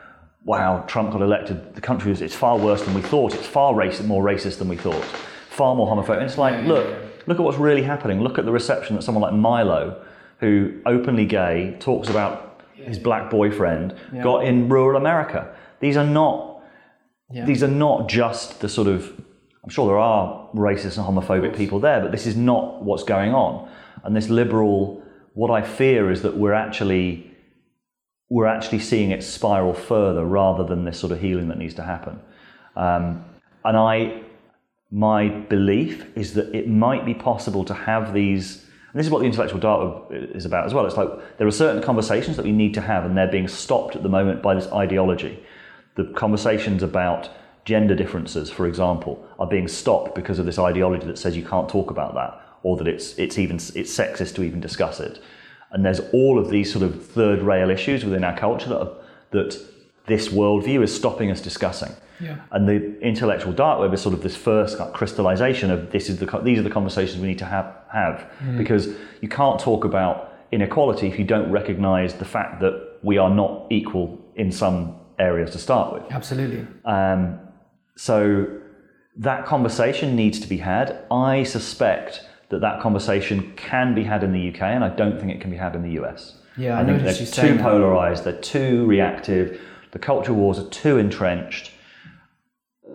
wow, 0.44 0.84
Trump 0.86 1.12
got 1.12 1.22
elected, 1.22 1.74
the 1.74 1.80
country 1.80 2.12
is 2.12 2.20
it's 2.20 2.34
far 2.34 2.58
worse 2.58 2.82
than 2.82 2.94
we 2.94 3.00
thought, 3.00 3.34
it's 3.34 3.46
far 3.46 3.72
racist, 3.72 4.04
more 4.04 4.22
racist 4.22 4.58
than 4.58 4.68
we 4.68 4.76
thought, 4.76 5.02
far 5.48 5.74
more 5.74 5.88
homophobic. 5.88 6.18
And 6.18 6.24
it's 6.24 6.38
like, 6.38 6.54
yeah, 6.62 6.68
look, 6.68 6.84
yeah, 6.84 6.92
yeah. 6.92 7.22
look 7.26 7.38
at 7.38 7.42
what's 7.42 7.58
really 7.58 7.82
happening. 7.82 8.20
Look 8.20 8.38
at 8.38 8.44
the 8.44 8.52
reception 8.52 8.96
that 8.96 9.02
someone 9.02 9.22
like 9.22 9.32
Milo, 9.32 10.04
who 10.40 10.80
openly 10.84 11.24
gay, 11.24 11.76
talks 11.80 12.08
about 12.08 12.62
his 12.74 12.98
black 12.98 13.30
boyfriend, 13.30 13.94
got 14.22 14.44
in 14.44 14.68
rural 14.68 14.96
America. 14.96 15.54
These 15.80 15.96
are 15.96 16.06
not 16.06 16.54
yeah. 17.30 17.44
These 17.44 17.62
are 17.62 17.68
not 17.68 18.08
just 18.08 18.60
the 18.60 18.68
sort 18.68 18.86
of, 18.86 19.12
I'm 19.62 19.70
sure 19.70 19.86
there 19.86 19.98
are 19.98 20.48
racist 20.54 20.98
and 20.98 21.06
homophobic 21.06 21.56
people 21.56 21.80
there, 21.80 22.00
but 22.00 22.12
this 22.12 22.26
is 22.26 22.36
not 22.36 22.82
what's 22.84 23.02
going 23.02 23.34
on. 23.34 23.68
And 24.04 24.14
this 24.14 24.28
liberal, 24.28 25.02
what 25.32 25.50
I 25.50 25.62
fear 25.62 26.10
is 26.10 26.22
that 26.22 26.36
we're 26.36 26.52
actually, 26.52 27.33
we're 28.34 28.46
actually 28.56 28.80
seeing 28.80 29.10
it 29.12 29.22
spiral 29.22 29.74
further 29.74 30.24
rather 30.24 30.64
than 30.64 30.84
this 30.84 30.98
sort 30.98 31.12
of 31.12 31.20
healing 31.20 31.48
that 31.48 31.58
needs 31.58 31.74
to 31.74 31.82
happen. 31.82 32.18
Um, 32.74 33.24
and 33.64 33.76
I, 33.76 34.22
my 34.90 35.28
belief 35.28 36.06
is 36.16 36.34
that 36.34 36.54
it 36.54 36.66
might 36.68 37.04
be 37.06 37.14
possible 37.14 37.64
to 37.64 37.74
have 37.74 38.12
these 38.12 38.62
and 38.92 39.00
this 39.00 39.06
is 39.06 39.10
what 39.10 39.20
the 39.20 39.26
intellectual 39.26 39.60
web 39.60 40.36
is 40.36 40.44
about 40.44 40.66
as 40.66 40.72
well. 40.72 40.86
It's 40.86 40.96
like 40.96 41.36
there 41.38 41.48
are 41.48 41.58
certain 41.64 41.82
conversations 41.82 42.36
that 42.36 42.44
we 42.44 42.52
need 42.52 42.74
to 42.74 42.80
have, 42.80 43.04
and 43.04 43.16
they're 43.16 43.26
being 43.38 43.48
stopped 43.48 43.96
at 43.96 44.04
the 44.04 44.08
moment 44.08 44.40
by 44.40 44.54
this 44.54 44.68
ideology 44.68 45.42
the 45.96 46.04
conversations 46.04 46.82
about 46.82 47.28
gender 47.64 47.94
differences, 47.94 48.50
for 48.50 48.66
example, 48.66 49.26
are 49.38 49.46
being 49.46 49.68
stopped 49.68 50.14
because 50.14 50.38
of 50.38 50.46
this 50.46 50.58
ideology 50.58 51.06
that 51.06 51.18
says 51.18 51.36
you 51.36 51.44
can't 51.44 51.68
talk 51.68 51.90
about 51.90 52.14
that, 52.14 52.40
or 52.62 52.76
that 52.76 52.88
it's 52.88 53.16
it's 53.18 53.38
even 53.38 53.56
it's 53.56 53.96
sexist 53.96 54.34
to 54.34 54.42
even 54.42 54.60
discuss 54.60 55.00
it. 55.00 55.20
And 55.74 55.84
there's 55.84 56.00
all 56.12 56.38
of 56.38 56.48
these 56.48 56.72
sort 56.72 56.84
of 56.84 57.04
third 57.04 57.42
rail 57.42 57.68
issues 57.68 58.04
within 58.04 58.24
our 58.24 58.36
culture 58.36 58.68
that 58.70 58.80
are, 58.80 58.92
that 59.32 59.58
this 60.06 60.28
worldview 60.28 60.82
is 60.82 60.94
stopping 60.94 61.30
us 61.30 61.40
discussing. 61.40 61.92
Yeah. 62.20 62.36
And 62.52 62.68
the 62.68 62.98
intellectual 63.00 63.52
dark 63.52 63.80
web 63.80 63.92
is 63.92 64.00
sort 64.00 64.14
of 64.14 64.22
this 64.22 64.36
first 64.36 64.78
crystallization 64.92 65.72
of 65.72 65.90
this 65.90 66.08
is 66.08 66.18
the 66.18 66.26
these 66.44 66.60
are 66.60 66.62
the 66.62 66.70
conversations 66.70 67.20
we 67.20 67.26
need 67.26 67.40
to 67.40 67.44
have 67.44 67.74
have 67.92 68.30
mm. 68.40 68.56
because 68.56 68.88
you 69.20 69.28
can't 69.28 69.58
talk 69.58 69.84
about 69.84 70.32
inequality 70.52 71.08
if 71.08 71.18
you 71.18 71.24
don't 71.24 71.50
recognize 71.50 72.14
the 72.14 72.24
fact 72.24 72.60
that 72.60 72.98
we 73.02 73.18
are 73.18 73.30
not 73.30 73.66
equal 73.70 74.24
in 74.36 74.52
some 74.52 74.96
areas 75.18 75.50
to 75.50 75.58
start 75.58 75.92
with. 75.92 76.04
Absolutely. 76.12 76.66
Um, 76.84 77.40
so 77.96 78.60
that 79.16 79.44
conversation 79.44 80.14
needs 80.14 80.38
to 80.38 80.46
be 80.46 80.58
had. 80.58 81.04
I 81.10 81.42
suspect 81.42 82.24
that 82.54 82.60
that 82.60 82.80
conversation 82.80 83.52
can 83.56 83.94
be 83.94 84.04
had 84.04 84.22
in 84.22 84.32
the 84.32 84.48
UK, 84.48 84.62
and 84.62 84.84
I 84.84 84.88
don't 84.88 85.18
think 85.18 85.32
it 85.32 85.40
can 85.40 85.50
be 85.50 85.56
had 85.56 85.74
in 85.74 85.82
the 85.82 86.00
US. 86.02 86.36
Yeah, 86.56 86.78
I, 86.78 86.82
I 86.82 86.84
think 86.86 87.02
they're 87.02 87.26
too 87.26 87.58
polarized. 87.60 88.22
They're 88.22 88.40
too 88.40 88.86
reactive. 88.86 89.60
The 89.90 89.98
culture 89.98 90.32
wars 90.32 90.58
are 90.60 90.68
too 90.68 90.98
entrenched. 90.98 91.72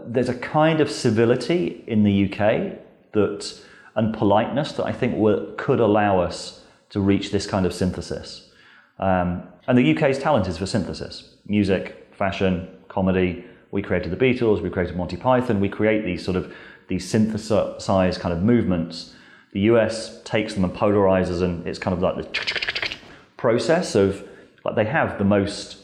There's 0.05 0.29
a 0.29 0.37
kind 0.37 0.79
of 0.79 0.89
civility 0.89 1.83
in 1.87 2.03
the 2.03 2.25
UK 2.25 2.79
that 3.11 3.61
and 3.95 4.13
politeness 4.13 4.71
that 4.73 4.85
I 4.85 4.93
think 4.93 5.17
will, 5.17 5.53
could 5.57 5.81
allow 5.81 6.21
us 6.21 6.63
to 6.91 7.01
reach 7.01 7.31
this 7.31 7.45
kind 7.45 7.65
of 7.65 7.73
synthesis. 7.73 8.49
Um, 8.97 9.43
and 9.67 9.77
the 9.77 9.95
UK's 9.95 10.19
talent 10.19 10.47
is 10.47 10.57
for 10.57 10.65
synthesis, 10.65 11.35
music, 11.45 12.07
fashion, 12.13 12.69
comedy. 12.87 13.43
We 13.71 13.81
created 13.81 14.11
the 14.11 14.17
Beatles, 14.17 14.61
we 14.61 14.69
created 14.69 14.95
Monty 14.95 15.17
Python. 15.17 15.59
We 15.59 15.67
create 15.67 16.05
these 16.05 16.23
sort 16.23 16.37
of 16.37 16.53
these 16.87 17.09
synthesized 17.09 18.19
kind 18.19 18.33
of 18.33 18.41
movements. 18.41 19.13
The 19.53 19.61
US 19.61 20.21
takes 20.23 20.53
them 20.53 20.63
and 20.63 20.73
polarizes, 20.73 21.41
and 21.41 21.65
it's 21.67 21.79
kind 21.79 21.93
of 21.93 22.01
like 22.01 22.15
the 22.17 22.95
process 23.37 23.95
of 23.95 24.27
like 24.65 24.75
they 24.75 24.85
have 24.85 25.17
the 25.17 25.23
most 25.23 25.77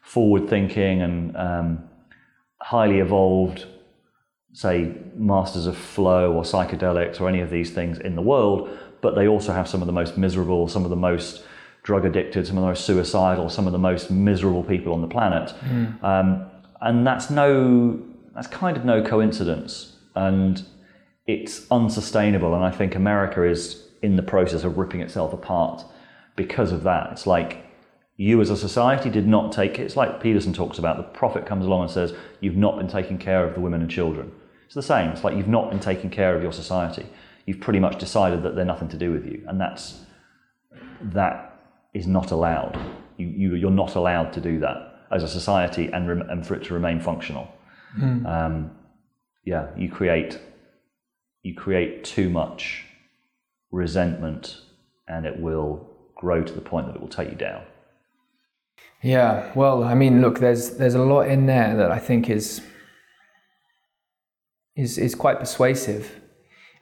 forward-thinking 0.00 1.02
and 1.02 1.36
um, 1.36 1.88
highly 2.60 2.98
evolved, 2.98 3.66
say, 4.52 4.94
masters 5.14 5.66
of 5.66 5.76
flow 5.76 6.32
or 6.32 6.42
psychedelics 6.42 7.20
or 7.20 7.28
any 7.28 7.40
of 7.40 7.50
these 7.50 7.70
things 7.70 7.98
in 7.98 8.16
the 8.16 8.22
world, 8.22 8.68
but 9.00 9.14
they 9.14 9.28
also 9.28 9.52
have 9.52 9.68
some 9.68 9.80
of 9.80 9.86
the 9.86 9.92
most 9.92 10.16
miserable, 10.16 10.68
some 10.68 10.84
of 10.84 10.90
the 10.90 10.96
most 10.96 11.44
drug 11.82 12.04
addicted, 12.04 12.46
some 12.46 12.56
of 12.56 12.62
the 12.62 12.68
most 12.68 12.84
suicidal, 12.84 13.48
some 13.48 13.66
of 13.66 13.72
the 13.72 13.78
most 13.78 14.10
miserable 14.10 14.62
people 14.62 14.92
on 14.92 15.00
the 15.00 15.08
planet. 15.08 15.52
Mm. 15.60 16.02
Um, 16.02 16.50
and 16.80 17.06
that's 17.06 17.30
no, 17.30 18.00
that's 18.34 18.46
kind 18.46 18.76
of 18.76 18.84
no 18.84 19.02
coincidence. 19.02 19.96
And 20.14 20.62
it's 21.26 21.70
unsustainable. 21.70 22.54
And 22.54 22.64
I 22.64 22.70
think 22.70 22.94
America 22.94 23.44
is 23.44 23.88
in 24.02 24.16
the 24.16 24.22
process 24.22 24.64
of 24.64 24.76
ripping 24.76 25.00
itself 25.00 25.32
apart 25.32 25.84
because 26.36 26.72
of 26.72 26.82
that. 26.82 27.12
It's 27.12 27.26
like 27.26 27.64
you 28.16 28.40
as 28.40 28.50
a 28.50 28.56
society 28.56 29.10
did 29.10 29.26
not 29.26 29.52
take 29.52 29.78
it. 29.78 29.82
It's 29.82 29.96
like 29.96 30.20
Peterson 30.20 30.52
talks 30.52 30.78
about 30.78 30.96
the 30.96 31.02
prophet 31.04 31.46
comes 31.46 31.64
along 31.64 31.82
and 31.82 31.90
says, 31.90 32.14
You've 32.40 32.56
not 32.56 32.76
been 32.76 32.88
taking 32.88 33.18
care 33.18 33.46
of 33.46 33.54
the 33.54 33.60
women 33.60 33.80
and 33.80 33.90
children. 33.90 34.32
It's 34.66 34.74
the 34.74 34.82
same. 34.82 35.10
It's 35.10 35.24
like 35.24 35.36
you've 35.36 35.48
not 35.48 35.70
been 35.70 35.80
taking 35.80 36.10
care 36.10 36.34
of 36.34 36.42
your 36.42 36.52
society. 36.52 37.06
You've 37.46 37.60
pretty 37.60 37.80
much 37.80 37.98
decided 37.98 38.42
that 38.42 38.54
they're 38.54 38.64
nothing 38.64 38.88
to 38.88 38.96
do 38.96 39.12
with 39.12 39.26
you. 39.26 39.44
And 39.46 39.60
that's 39.60 40.00
that 41.02 41.60
is 41.94 42.06
not 42.06 42.30
allowed. 42.30 42.78
You, 43.16 43.26
you, 43.26 43.54
you're 43.54 43.70
not 43.70 43.94
allowed 43.96 44.32
to 44.34 44.40
do 44.40 44.60
that 44.60 45.06
as 45.10 45.22
a 45.22 45.28
society 45.28 45.90
and, 45.92 46.08
rem- 46.08 46.30
and 46.30 46.46
for 46.46 46.54
it 46.54 46.64
to 46.64 46.74
remain 46.74 47.00
functional. 47.00 47.52
Mm. 47.98 48.26
Um, 48.26 48.70
yeah, 49.44 49.68
you 49.76 49.90
create 49.90 50.40
you 51.42 51.54
create 51.54 52.04
too 52.04 52.30
much 52.30 52.84
resentment, 53.70 54.58
and 55.08 55.26
it 55.26 55.40
will 55.40 55.88
grow 56.14 56.42
to 56.42 56.52
the 56.52 56.60
point 56.60 56.86
that 56.86 56.94
it 56.94 57.00
will 57.00 57.08
take 57.08 57.30
you 57.30 57.36
down. 57.36 57.62
Yeah, 59.02 59.50
well, 59.56 59.82
I 59.82 59.94
mean, 59.94 60.20
look, 60.20 60.38
there's 60.38 60.76
there's 60.76 60.94
a 60.94 61.02
lot 61.02 61.22
in 61.28 61.46
there 61.46 61.76
that 61.76 61.90
I 61.90 61.98
think 61.98 62.30
is 62.30 62.62
is 64.76 64.98
is 64.98 65.14
quite 65.14 65.40
persuasive. 65.40 66.20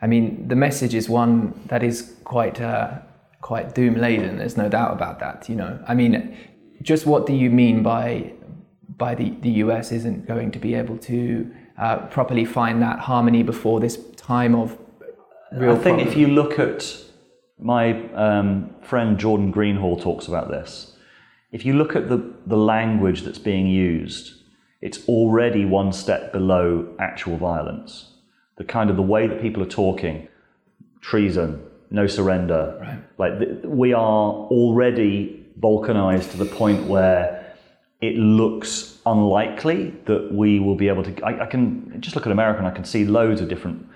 I 0.02 0.06
mean, 0.06 0.48
the 0.48 0.56
message 0.56 0.94
is 0.94 1.08
one 1.08 1.58
that 1.66 1.82
is 1.82 2.14
quite 2.24 2.60
uh, 2.60 2.98
quite 3.40 3.74
doom 3.74 3.94
laden. 3.94 4.36
There's 4.36 4.56
no 4.56 4.68
doubt 4.68 4.92
about 4.92 5.18
that. 5.20 5.48
You 5.48 5.56
know, 5.56 5.82
I 5.88 5.94
mean, 5.94 6.36
just 6.82 7.06
what 7.06 7.26
do 7.26 7.32
you 7.32 7.48
mean 7.50 7.82
by 7.82 8.32
by 8.98 9.14
the 9.14 9.30
the 9.40 9.50
US 9.64 9.90
isn't 9.90 10.26
going 10.26 10.50
to 10.52 10.58
be 10.58 10.74
able 10.74 10.98
to 10.98 11.50
uh, 11.80 11.96
properly 12.06 12.44
find 12.44 12.80
that 12.82 13.00
harmony 13.00 13.42
before 13.42 13.80
this 13.80 13.98
time 14.16 14.54
of 14.54 14.76
real 15.52 15.72
I 15.72 15.74
think 15.74 15.98
problem. 15.98 16.08
if 16.08 16.16
you 16.16 16.28
look 16.28 16.58
at 16.58 17.04
my 17.58 18.08
um, 18.12 18.74
friend 18.82 19.18
Jordan 19.18 19.50
Greenhall 19.52 20.00
talks 20.00 20.28
about 20.28 20.48
this. 20.48 20.96
If 21.52 21.64
you 21.64 21.74
look 21.74 21.96
at 21.96 22.08
the, 22.08 22.32
the 22.46 22.56
language 22.56 23.22
that's 23.22 23.38
being 23.38 23.66
used, 23.66 24.34
it's 24.80 25.06
already 25.08 25.64
one 25.64 25.92
step 25.92 26.32
below 26.32 26.94
actual 26.98 27.36
violence. 27.36 28.12
The 28.56 28.64
kind 28.64 28.88
of 28.88 28.96
the 28.96 29.02
way 29.02 29.26
that 29.26 29.40
people 29.40 29.62
are 29.62 29.68
talking, 29.68 30.28
treason, 31.00 31.62
no 31.90 32.06
surrender. 32.06 32.78
Right. 32.80 32.98
Like 33.18 33.38
th- 33.38 33.64
we 33.64 33.92
are 33.92 34.32
already 34.32 35.46
balkanized 35.58 36.30
to 36.32 36.36
the 36.38 36.46
point 36.46 36.86
where 36.86 37.54
it 38.00 38.16
looks 38.16 38.99
unlikely 39.10 39.94
that 40.06 40.32
we 40.32 40.60
will 40.60 40.76
be 40.76 40.88
able 40.88 41.02
to. 41.02 41.24
I, 41.24 41.42
I 41.42 41.46
can 41.46 42.00
just 42.00 42.14
look 42.14 42.26
at 42.26 42.32
America 42.32 42.58
and 42.58 42.68
I 42.68 42.70
can 42.70 42.84
see 42.84 43.04
loads 43.04 43.40
of 43.40 43.48
different. 43.48 43.86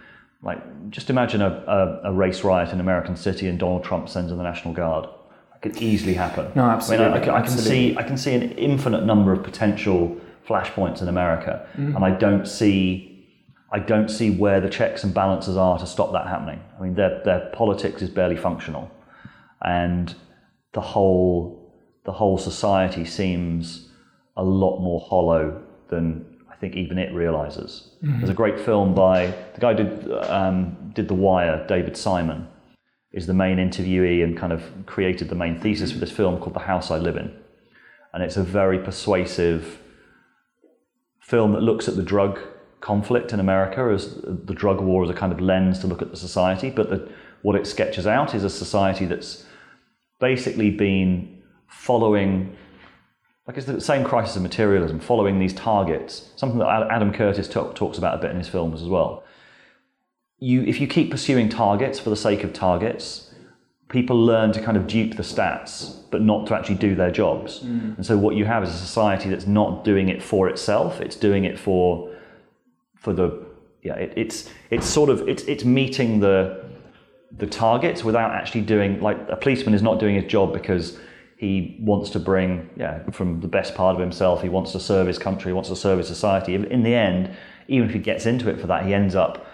Like, 0.43 0.91
just 0.91 1.09
imagine 1.09 1.41
a, 1.41 1.65
a, 1.67 2.11
a 2.11 2.13
race 2.13 2.45
riot 2.45 2.71
in 2.71 2.81
American 2.81 3.17
City 3.17 3.49
and 3.49 3.59
Donald 3.59 3.85
Trump 3.85 4.09
sends 4.09 4.31
in 4.31 4.37
the 4.37 4.45
National 4.45 4.75
Guard. 4.75 5.09
That 5.53 5.63
could 5.63 5.81
easily 5.81 6.15
happen. 6.15 6.51
No, 6.55 6.63
I, 6.63 6.67
mean, 6.67 6.71
I, 6.71 6.75
absolutely, 6.75 7.07
I 7.07 7.21
can, 7.21 7.35
I 7.35 7.41
can 7.43 7.57
see 7.57 7.97
I 7.97 8.03
can 8.03 8.19
see 8.19 8.35
an 8.35 8.53
infinite 8.53 9.05
number 9.05 9.33
of 9.33 9.43
potential 9.43 10.21
flashpoints 10.47 11.01
in 11.01 11.09
America, 11.09 11.67
mm-hmm. 11.73 11.97
and 11.97 12.05
I 12.05 12.11
don't 12.11 12.47
see 12.47 13.11
I 13.73 13.79
don't 13.79 14.09
see 14.09 14.31
where 14.31 14.61
the 14.61 14.69
checks 14.69 15.05
and 15.05 15.15
balances 15.15 15.57
are 15.57 15.79
to 15.79 15.87
stop 15.87 16.13
that 16.13 16.27
happening. 16.27 16.61
I 16.79 16.83
mean, 16.83 16.95
their 16.95 17.23
their 17.25 17.51
politics 17.55 18.03
is 18.03 18.11
barely 18.11 18.37
functional, 18.37 18.91
and 19.63 20.15
the 20.73 20.81
whole 20.81 21.73
the 22.05 22.13
whole 22.13 22.37
society 22.37 23.05
seems 23.05 23.89
a 24.37 24.43
lot 24.43 24.81
more 24.81 25.01
hollow 25.01 25.63
than 25.89 26.25
I 26.51 26.57
think 26.57 26.77
even 26.77 26.99
it 26.99 27.13
realizes. 27.13 27.91
There's 28.19 28.31
a 28.31 28.35
great 28.35 28.59
film 28.59 28.95
by 28.95 29.27
the 29.55 29.61
guy 29.61 29.75
who 29.75 29.85
did 29.85 30.13
um, 30.31 30.93
did 30.95 31.09
The 31.09 31.15
Wire, 31.15 31.65
David 31.67 31.97
Simon, 31.97 32.49
is 33.13 33.27
the 33.27 33.35
main 33.35 33.59
interviewee 33.59 34.23
and 34.25 34.37
kind 34.37 34.53
of 34.53 34.63
created 34.87 35.29
the 35.29 35.35
main 35.35 35.59
thesis 35.59 35.93
for 35.93 35.99
this 35.99 36.11
film 36.11 36.39
called 36.39 36.55
The 36.55 36.61
House 36.61 36.91
I 36.91 36.99
Live 36.99 37.17
In, 37.17 37.35
and 38.13 38.23
it's 38.23 38.37
a 38.37 38.43
very 38.43 38.79
persuasive 38.79 39.79
film 41.21 41.53
that 41.53 41.63
looks 41.63 41.89
at 41.89 41.97
the 41.97 42.03
drug 42.03 42.39
conflict 42.81 43.33
in 43.33 43.41
America 43.41 43.91
as 43.93 44.15
the 44.23 44.53
drug 44.55 44.81
war 44.81 45.03
as 45.05 45.11
a 45.11 45.15
kind 45.15 45.33
of 45.33 45.41
lens 45.41 45.79
to 45.79 45.87
look 45.87 46.03
at 46.03 46.11
the 46.11 46.17
society. 46.17 46.71
But 46.71 46.91
the, 46.91 47.09
what 47.43 47.57
it 47.57 47.67
sketches 47.67 48.07
out 48.07 48.35
is 48.35 48.45
a 48.45 48.51
society 48.51 49.07
that's 49.07 49.45
basically 50.21 50.71
been 50.71 51.43
following, 51.67 52.55
like 53.47 53.59
it's 53.59 53.67
the 53.67 53.81
same 53.81 54.05
crisis 54.05 54.37
of 54.37 54.43
materialism, 54.43 55.01
following 55.01 55.39
these 55.39 55.53
targets. 55.53 56.31
Something 56.37 56.59
that 56.61 56.89
Adam 56.91 57.13
Curtis 57.13 57.47
talk, 57.47 57.75
talks 57.75 57.99
about 57.99 58.15
a 58.15 58.19
bit 58.19 58.31
in 58.31 58.39
his 58.39 58.49
films 58.49 58.81
as 58.81 58.89
well. 58.89 59.23
You, 60.39 60.63
if 60.63 60.81
you 60.81 60.87
keep 60.87 61.11
pursuing 61.11 61.49
targets 61.49 61.99
for 61.99 62.11
the 62.11 62.17
sake 62.17 62.43
of 62.43 62.53
targets, 62.53 63.31
people 63.89 64.17
learn 64.17 64.53
to 64.53 64.63
kind 64.63 64.77
of 64.77 64.87
dupe 64.87 65.17
the 65.17 65.23
stats, 65.23 65.95
but 66.11 66.23
not 66.23 66.47
to 66.47 66.55
actually 66.55 66.77
do 66.77 66.95
their 66.95 67.11
jobs. 67.11 67.61
Mm. 67.61 67.97
And 67.97 68.07
so 68.07 68.17
what 68.17 68.35
you 68.35 68.47
have 68.47 68.63
is 68.63 68.71
a 68.71 68.79
society 68.79 69.29
that's 69.29 69.47
not 69.47 69.85
doing 69.85 70.09
it 70.09 70.23
for 70.23 70.49
itself; 70.49 71.01
it's 71.01 71.17
doing 71.17 71.45
it 71.45 71.59
for 71.59 72.11
for 72.97 73.13
the 73.13 73.45
yeah. 73.83 73.95
It, 73.95 74.15
it's 74.17 74.49
it's 74.71 74.87
sort 74.87 75.11
of 75.11 75.29
it's 75.29 75.43
it's 75.45 75.65
meeting 75.65 76.21
the 76.21 76.65
the 77.37 77.47
targets 77.47 78.05
without 78.05 78.31
actually 78.31 78.63
doing 78.63 79.01
like 79.01 79.19
a 79.29 79.37
policeman 79.37 79.75
is 79.75 79.83
not 79.83 80.01
doing 80.01 80.15
his 80.15 80.25
job 80.25 80.53
because 80.53 80.99
he 81.45 81.77
wants 81.81 82.09
to 82.11 82.19
bring 82.19 82.49
yeah 82.77 83.03
from 83.11 83.41
the 83.41 83.49
best 83.49 83.75
part 83.75 83.95
of 83.95 84.01
himself. 84.01 84.41
He 84.41 84.49
wants 84.49 84.73
to 84.73 84.81
serve 84.81 85.07
his 85.07 85.19
country. 85.19 85.51
He 85.51 85.53
wants 85.53 85.69
to 85.69 85.77
serve 85.77 85.99
his 85.99 86.09
society. 86.09 86.55
In 86.55 86.83
the 86.83 86.95
end, 86.95 87.37
even 87.69 87.89
if 87.89 87.95
he 87.95 88.01
gets 88.01 88.25
into 88.27 88.49
it 88.49 88.59
for 88.61 88.67
that, 88.69 88.87
he 88.87 88.95
ends 88.95 89.15
up 89.15 89.47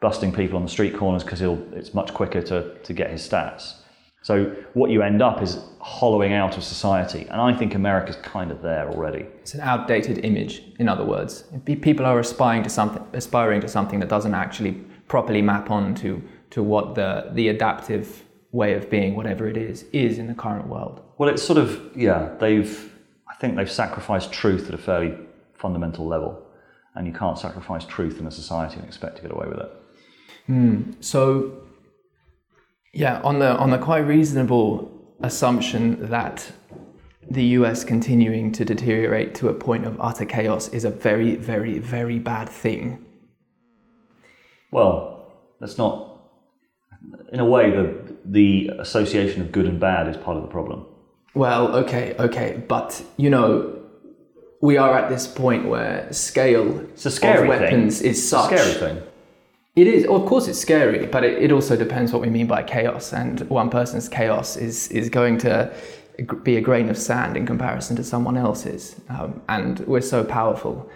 busting 0.00 0.32
people 0.32 0.56
on 0.56 0.64
the 0.64 0.74
street 0.76 0.96
corners 0.96 1.22
because 1.24 1.40
it's 1.78 1.94
much 1.94 2.12
quicker 2.12 2.42
to, 2.42 2.74
to 2.86 2.92
get 2.92 3.10
his 3.10 3.28
stats. 3.28 3.74
So 4.22 4.52
what 4.74 4.90
you 4.90 5.02
end 5.02 5.22
up 5.22 5.40
is 5.42 5.58
hollowing 5.80 6.32
out 6.32 6.56
of 6.56 6.64
society, 6.64 7.22
and 7.30 7.40
I 7.40 7.54
think 7.58 7.74
America's 7.74 8.16
kind 8.16 8.50
of 8.50 8.60
there 8.62 8.88
already. 8.90 9.24
It's 9.42 9.54
an 9.54 9.60
outdated 9.60 10.24
image, 10.24 10.62
in 10.80 10.88
other 10.88 11.04
words. 11.04 11.44
Pe- 11.64 11.76
People 11.76 12.04
are 12.04 12.18
aspiring 12.18 12.64
to 12.64 12.70
something, 12.70 13.02
aspiring 13.12 13.60
to 13.60 13.68
something 13.68 14.00
that 14.00 14.08
doesn't 14.08 14.34
actually 14.34 14.72
properly 15.06 15.40
map 15.40 15.70
on 15.70 15.94
to, 16.02 16.20
to 16.50 16.62
what 16.62 16.94
the, 16.94 17.30
the 17.32 17.48
adaptive 17.48 18.24
way 18.50 18.74
of 18.74 18.90
being, 18.90 19.14
whatever 19.14 19.46
it 19.46 19.56
is, 19.56 19.84
is 19.92 20.18
in 20.18 20.26
the 20.26 20.34
current 20.34 20.66
world. 20.66 21.00
Well, 21.18 21.28
it's 21.28 21.42
sort 21.42 21.58
of 21.58 21.90
yeah. 21.96 22.34
They've 22.38 22.92
I 23.28 23.34
think 23.34 23.56
they've 23.56 23.70
sacrificed 23.70 24.32
truth 24.32 24.68
at 24.68 24.74
a 24.74 24.78
fairly 24.78 25.18
fundamental 25.54 26.06
level, 26.06 26.40
and 26.94 27.06
you 27.06 27.12
can't 27.12 27.38
sacrifice 27.38 27.84
truth 27.84 28.20
in 28.20 28.26
a 28.26 28.30
society 28.30 28.76
and 28.76 28.84
expect 28.84 29.16
to 29.16 29.22
get 29.22 29.32
away 29.32 29.48
with 29.48 29.58
it. 29.58 29.72
Hmm, 30.46 30.92
so, 31.00 31.60
yeah, 32.94 33.20
on 33.22 33.40
the 33.40 33.56
on 33.56 33.70
the 33.70 33.78
quite 33.78 34.06
reasonable 34.06 34.94
assumption 35.20 36.08
that 36.08 36.52
the 37.30 37.44
US 37.58 37.84
continuing 37.84 38.52
to 38.52 38.64
deteriorate 38.64 39.34
to 39.34 39.48
a 39.48 39.54
point 39.54 39.84
of 39.84 40.00
utter 40.00 40.24
chaos 40.24 40.68
is 40.68 40.84
a 40.84 40.90
very, 40.90 41.34
very, 41.34 41.78
very 41.78 42.18
bad 42.18 42.48
thing. 42.48 43.04
Well, 44.70 45.32
that's 45.60 45.76
not. 45.76 46.20
In 47.32 47.40
a 47.40 47.44
way, 47.44 47.70
the 47.70 48.16
the 48.24 48.70
association 48.78 49.42
of 49.42 49.50
good 49.50 49.66
and 49.66 49.80
bad 49.80 50.06
is 50.08 50.16
part 50.16 50.36
of 50.36 50.44
the 50.44 50.48
problem. 50.48 50.86
Well, 51.38 51.76
okay, 51.76 52.16
okay, 52.18 52.60
but 52.66 53.00
you 53.16 53.30
know, 53.30 53.78
we 54.60 54.76
are 54.76 54.98
at 54.98 55.08
this 55.08 55.28
point 55.28 55.68
where 55.68 56.12
scale 56.12 56.80
It's 56.80 57.06
a 57.06 57.12
scary 57.12 57.42
of 57.42 57.48
weapons 57.48 58.00
thing. 58.00 58.10
is 58.10 58.18
It's 58.18 58.26
a 58.26 58.28
such. 58.28 58.46
scary 58.58 58.72
thing. 58.74 59.02
It 59.76 59.86
is, 59.86 60.04
of 60.06 60.26
course, 60.26 60.48
it's 60.48 60.58
scary, 60.58 61.06
but 61.06 61.22
it, 61.22 61.40
it 61.40 61.52
also 61.52 61.76
depends 61.76 62.12
what 62.12 62.22
we 62.22 62.28
mean 62.28 62.48
by 62.48 62.64
chaos. 62.64 63.12
And 63.12 63.48
one 63.48 63.70
person's 63.70 64.08
chaos 64.08 64.56
is 64.56 64.88
is 64.88 65.08
going 65.08 65.38
to 65.38 65.72
be 66.42 66.56
a 66.56 66.60
grain 66.60 66.88
of 66.88 66.98
sand 66.98 67.36
in 67.36 67.46
comparison 67.46 67.94
to 67.96 68.02
someone 68.02 68.36
else's. 68.36 68.96
Um, 69.08 69.40
and 69.48 69.78
we're 69.86 70.00
so 70.14 70.24
powerful 70.24 70.90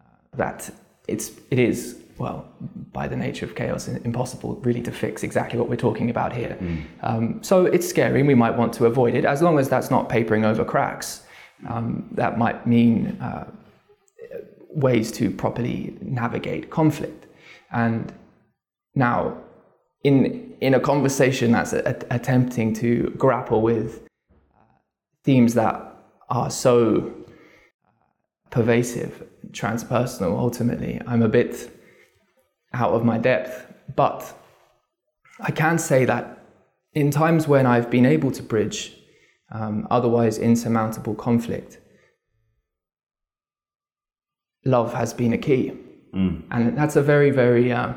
uh, 0.00 0.36
that 0.36 0.70
it's 1.08 1.32
it 1.50 1.58
is 1.58 1.96
well 2.18 2.46
by 2.92 3.06
the 3.08 3.16
nature 3.16 3.46
of 3.46 3.54
chaos 3.54 3.88
impossible 3.88 4.56
really 4.56 4.82
to 4.82 4.90
fix 4.92 5.22
exactly 5.22 5.58
what 5.58 5.68
we're 5.68 5.76
talking 5.76 6.10
about 6.10 6.32
here. 6.32 6.56
Um, 7.02 7.42
so 7.42 7.66
it's 7.66 7.88
scary. 7.88 8.18
and 8.20 8.28
We 8.28 8.34
might 8.34 8.56
want 8.56 8.72
to 8.74 8.86
avoid 8.86 9.14
it 9.14 9.24
as 9.24 9.40
long 9.42 9.58
as 9.58 9.68
that's 9.68 9.90
not 9.90 10.08
papering 10.08 10.44
over 10.44 10.64
cracks. 10.64 11.22
Um, 11.68 12.08
that 12.12 12.38
might 12.38 12.66
mean 12.66 13.18
uh, 13.20 13.44
ways 14.70 15.10
to 15.12 15.30
properly 15.30 15.96
navigate 16.00 16.70
conflict. 16.70 17.26
And 17.72 18.12
now, 18.94 19.36
in 20.04 20.54
in 20.60 20.74
a 20.74 20.80
conversation 20.80 21.52
that's 21.52 21.72
a, 21.72 21.80
a- 21.84 22.14
attempting 22.14 22.72
to 22.74 23.10
grapple 23.16 23.60
with 23.62 24.02
uh, 24.02 24.62
themes 25.24 25.54
that 25.54 25.76
are 26.30 26.50
so 26.50 27.12
pervasive, 28.50 29.24
transpersonal, 29.50 30.38
ultimately, 30.38 31.00
I'm 31.06 31.22
a 31.22 31.28
bit 31.28 31.70
out 32.72 32.92
of 32.92 33.04
my 33.04 33.18
depth. 33.18 33.66
But 33.96 34.34
I 35.40 35.50
can 35.50 35.78
say 35.78 36.04
that 36.04 36.38
in 36.92 37.10
times 37.10 37.48
when 37.48 37.66
I've 37.66 37.90
been 37.90 38.06
able 38.06 38.30
to 38.32 38.42
bridge 38.42 38.94
um, 39.52 39.86
otherwise 39.90 40.38
insurmountable 40.38 41.14
conflict, 41.14 41.78
love 44.64 44.92
has 44.94 45.14
been 45.14 45.32
a 45.32 45.38
key. 45.38 45.72
And 46.50 46.76
that's 46.76 46.96
a 46.96 47.02
very, 47.02 47.30
very, 47.30 47.72
uh, 47.72 47.92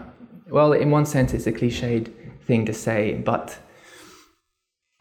well, 0.49 0.73
in 0.73 0.91
one 0.91 1.05
sense, 1.05 1.33
it's 1.33 1.47
a 1.47 1.51
cliched 1.51 2.11
thing 2.45 2.65
to 2.65 2.73
say, 2.73 3.13
but 3.13 3.57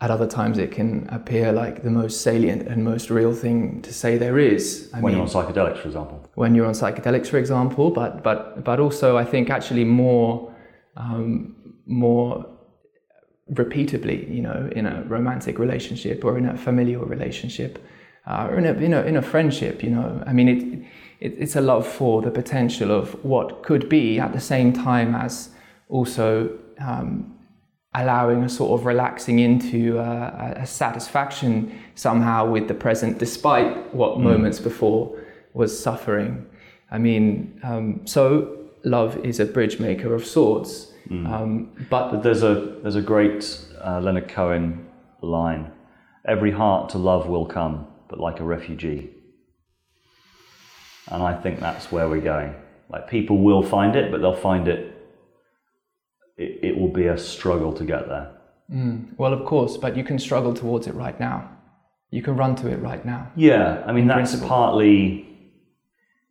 at 0.02 0.10
other 0.10 0.26
times 0.26 0.56
it 0.58 0.70
can 0.72 1.06
appear 1.10 1.52
like 1.52 1.82
the 1.82 1.90
most 1.90 2.22
salient 2.22 2.62
and 2.68 2.82
most 2.84 3.10
real 3.10 3.34
thing 3.34 3.82
to 3.82 3.92
say 3.92 4.16
there 4.16 4.38
is. 4.38 4.88
I 4.94 5.00
When 5.00 5.12
mean, 5.12 5.12
you're 5.12 5.22
on 5.28 5.28
psychedelics, 5.28 5.78
for 5.82 5.88
example. 5.88 6.18
when 6.34 6.54
you're 6.54 6.66
on 6.66 6.74
psychedelics, 6.74 7.28
for 7.28 7.38
example, 7.38 7.90
but 7.90 8.22
but 8.22 8.64
but 8.64 8.80
also 8.80 9.16
I 9.18 9.24
think 9.24 9.50
actually 9.50 9.84
more 9.84 10.52
um, 10.96 11.54
more 11.86 12.46
repeatably, 13.52 14.32
you 14.32 14.42
know, 14.42 14.70
in 14.74 14.86
a 14.86 15.02
romantic 15.08 15.58
relationship 15.58 16.24
or 16.24 16.38
in 16.38 16.46
a 16.46 16.56
familial 16.56 17.04
relationship, 17.04 17.78
uh, 18.26 18.46
or 18.50 18.58
in 18.58 18.66
a, 18.66 18.72
in 18.74 18.94
a 18.94 19.02
in 19.02 19.16
a 19.16 19.22
friendship, 19.22 19.82
you 19.82 19.90
know. 19.90 20.22
I 20.26 20.32
mean, 20.32 20.48
it, 20.48 20.62
it 21.20 21.34
it's 21.38 21.56
a 21.56 21.60
love 21.60 21.86
for 21.86 22.22
the 22.22 22.30
potential 22.30 22.90
of 22.90 23.12
what 23.24 23.62
could 23.62 23.88
be 23.88 24.18
at 24.20 24.32
the 24.32 24.40
same 24.40 24.72
time 24.72 25.14
as 25.14 25.50
also 25.88 26.50
um, 26.78 27.34
allowing 27.94 28.44
a 28.44 28.48
sort 28.48 28.79
of 28.79 28.87
relaxing 28.87 29.40
into 29.40 29.98
uh, 29.98 30.55
a 30.57 30.66
satisfaction 30.66 31.76
somehow 31.94 32.48
with 32.48 32.68
the 32.68 32.74
present, 32.74 33.18
despite 33.18 33.92
what 33.94 34.20
moments 34.20 34.61
before 34.61 35.18
was 35.55 35.76
suffering. 35.76 36.46
I 36.90 36.98
mean, 36.98 37.59
um, 37.62 38.07
so 38.07 38.59
love 38.85 39.16
is 39.24 39.40
a 39.40 39.44
bridge 39.44 39.81
maker 39.81 40.14
of 40.14 40.24
sorts. 40.24 40.92
Um, 41.11 41.72
but 41.90 42.12
But 42.12 42.22
there's 42.22 42.44
a 42.44 42.79
there's 42.83 42.94
a 42.94 43.03
great 43.03 43.59
uh, 43.85 44.00
Leonard 44.00 44.29
Cohen 44.29 44.87
line: 45.22 45.72
"Every 46.24 46.53
heart 46.53 46.90
to 46.90 46.98
love 46.98 47.26
will 47.29 47.46
come, 47.46 47.88
but 48.09 48.20
like 48.20 48.38
a 48.38 48.44
refugee." 48.44 49.11
And 51.09 51.20
I 51.22 51.35
think 51.35 51.59
that's 51.59 51.90
where 51.90 52.09
we're 52.09 52.20
going. 52.20 52.55
Like 52.88 53.09
people 53.09 53.38
will 53.38 53.64
find 53.64 53.96
it, 53.96 54.12
but 54.12 54.20
they'll 54.20 54.37
find 54.37 54.68
it 54.68 54.94
it, 56.40 56.59
it 56.62 56.79
will 56.79 56.88
be 56.88 57.07
a 57.07 57.18
struggle 57.18 57.72
to 57.74 57.85
get 57.85 58.09
there. 58.09 58.31
Mm. 58.72 59.18
Well, 59.18 59.33
of 59.33 59.44
course, 59.44 59.76
but 59.76 59.96
you 59.96 60.05
can 60.05 60.18
struggle 60.18 60.55
towards 60.55 60.87
it 60.87 60.94
right 60.94 61.18
now. 61.20 61.50
You 62.11 62.22
can 62.22 62.37
run 62.37 62.57
to 62.57 62.68
it 62.68 62.81
right 62.81 63.05
now. 63.05 63.31
Yeah, 63.37 63.83
I 63.87 63.92
mean 63.92 64.07
that's 64.09 64.31
principle. 64.33 64.48
partly 64.48 65.29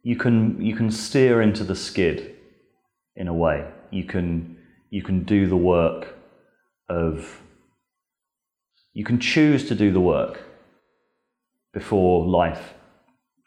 you 0.04 0.15
can 0.15 0.62
you 0.62 0.76
can 0.76 0.91
steer 0.91 1.41
into 1.41 1.63
the 1.63 1.76
skid 1.76 2.36
in 3.15 3.28
a 3.28 3.34
way. 3.34 3.69
You 3.91 4.04
can 4.04 4.58
you 4.89 5.04
can 5.04 5.24
do 5.24 5.48
the 5.48 5.58
work 5.58 6.15
of 6.89 7.41
you 8.93 9.06
can 9.06 9.19
choose 9.19 9.67
to 9.67 9.76
do 9.76 9.91
the 9.91 10.02
work 10.02 10.41
before 11.72 12.26
life 12.26 12.74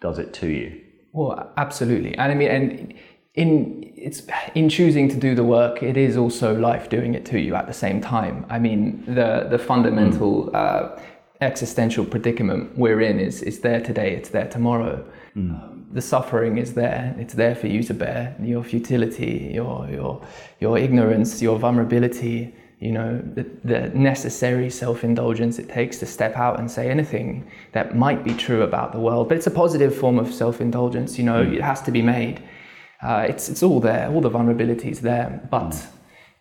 does 0.00 0.18
it 0.18 0.32
to 0.34 0.46
you. 0.46 0.80
Well, 1.12 1.52
absolutely, 1.56 2.16
and 2.16 2.32
I 2.32 2.34
mean, 2.34 2.50
and 2.50 2.94
in 3.34 3.92
it's 3.96 4.22
in 4.54 4.68
choosing 4.68 5.08
to 5.08 5.16
do 5.16 5.34
the 5.34 5.44
work, 5.44 5.82
it 5.82 5.96
is 5.96 6.16
also 6.16 6.54
life 6.54 6.88
doing 6.88 7.14
it 7.14 7.24
to 7.26 7.38
you 7.38 7.54
at 7.54 7.66
the 7.66 7.72
same 7.72 8.00
time. 8.00 8.44
I 8.50 8.58
mean, 8.58 9.04
the 9.06 9.46
the 9.48 9.58
fundamental 9.58 10.54
uh, 10.54 11.00
existential 11.40 12.04
predicament 12.04 12.76
we're 12.76 13.00
in 13.00 13.18
is 13.18 13.42
is 13.42 13.60
there 13.60 13.80
today, 13.80 14.14
it's 14.14 14.30
there 14.30 14.48
tomorrow. 14.48 15.04
Um, 15.54 15.86
the 15.92 16.02
suffering 16.02 16.58
is 16.58 16.74
there; 16.74 17.14
it's 17.18 17.34
there 17.34 17.54
for 17.54 17.68
you 17.68 17.82
to 17.84 17.94
bear. 17.94 18.36
Your 18.42 18.62
futility, 18.62 19.50
your 19.54 19.88
your 19.90 20.22
your 20.60 20.76
ignorance, 20.78 21.40
your 21.40 21.58
vulnerability. 21.58 22.54
You 22.80 22.90
know, 22.90 23.22
the, 23.34 23.46
the 23.62 23.80
necessary 23.90 24.68
self 24.68 25.04
indulgence 25.04 25.60
it 25.60 25.68
takes 25.68 25.98
to 25.98 26.06
step 26.06 26.36
out 26.36 26.58
and 26.58 26.68
say 26.68 26.90
anything 26.90 27.48
that 27.70 27.96
might 27.96 28.24
be 28.24 28.34
true 28.34 28.62
about 28.62 28.90
the 28.90 28.98
world. 28.98 29.28
But 29.28 29.36
it's 29.38 29.46
a 29.46 29.52
positive 29.52 29.94
form 29.94 30.18
of 30.18 30.34
self 30.34 30.60
indulgence, 30.60 31.16
you 31.16 31.24
know, 31.24 31.40
it 31.40 31.62
has 31.62 31.80
to 31.82 31.92
be 31.92 32.02
made. 32.02 32.42
Uh, 33.02 33.26
it's, 33.28 33.48
it's 33.48 33.62
all 33.62 33.80
there, 33.80 34.08
all 34.10 34.20
the 34.20 34.30
vulnerabilities 34.30 35.00
there, 35.00 35.46
but 35.50 35.86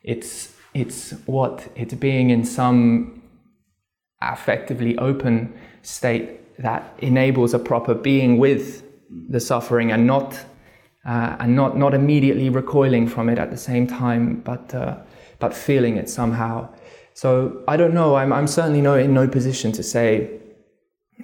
it's, 0.03 0.53
it's 0.73 1.11
what 1.25 1.67
it's 1.75 1.93
being 1.95 2.29
in 2.29 2.45
some 2.45 3.21
affectively 4.21 4.95
open 4.99 5.53
state 5.81 6.37
that 6.61 6.93
enables 6.99 7.53
a 7.53 7.59
proper 7.59 7.93
being 7.93 8.37
with 8.37 8.83
the 9.29 9.39
suffering 9.39 9.91
and 9.91 10.05
not 10.05 10.39
uh, 11.05 11.35
and 11.39 11.55
not 11.55 11.75
not 11.77 11.93
immediately 11.93 12.49
recoiling 12.49 13.07
from 13.07 13.27
it 13.27 13.39
at 13.39 13.49
the 13.49 13.57
same 13.57 13.87
time, 13.87 14.39
but 14.41 14.73
uh, 14.73 14.97
but 15.39 15.53
feeling 15.53 15.97
it 15.97 16.09
somehow. 16.09 16.69
So 17.13 17.63
I 17.67 17.75
don't 17.75 17.93
know. 17.93 18.15
I'm 18.15 18.31
I'm 18.31 18.47
certainly 18.47 18.81
no 18.81 18.95
in 18.95 19.13
no 19.13 19.27
position 19.27 19.71
to 19.73 19.83
say 19.83 20.29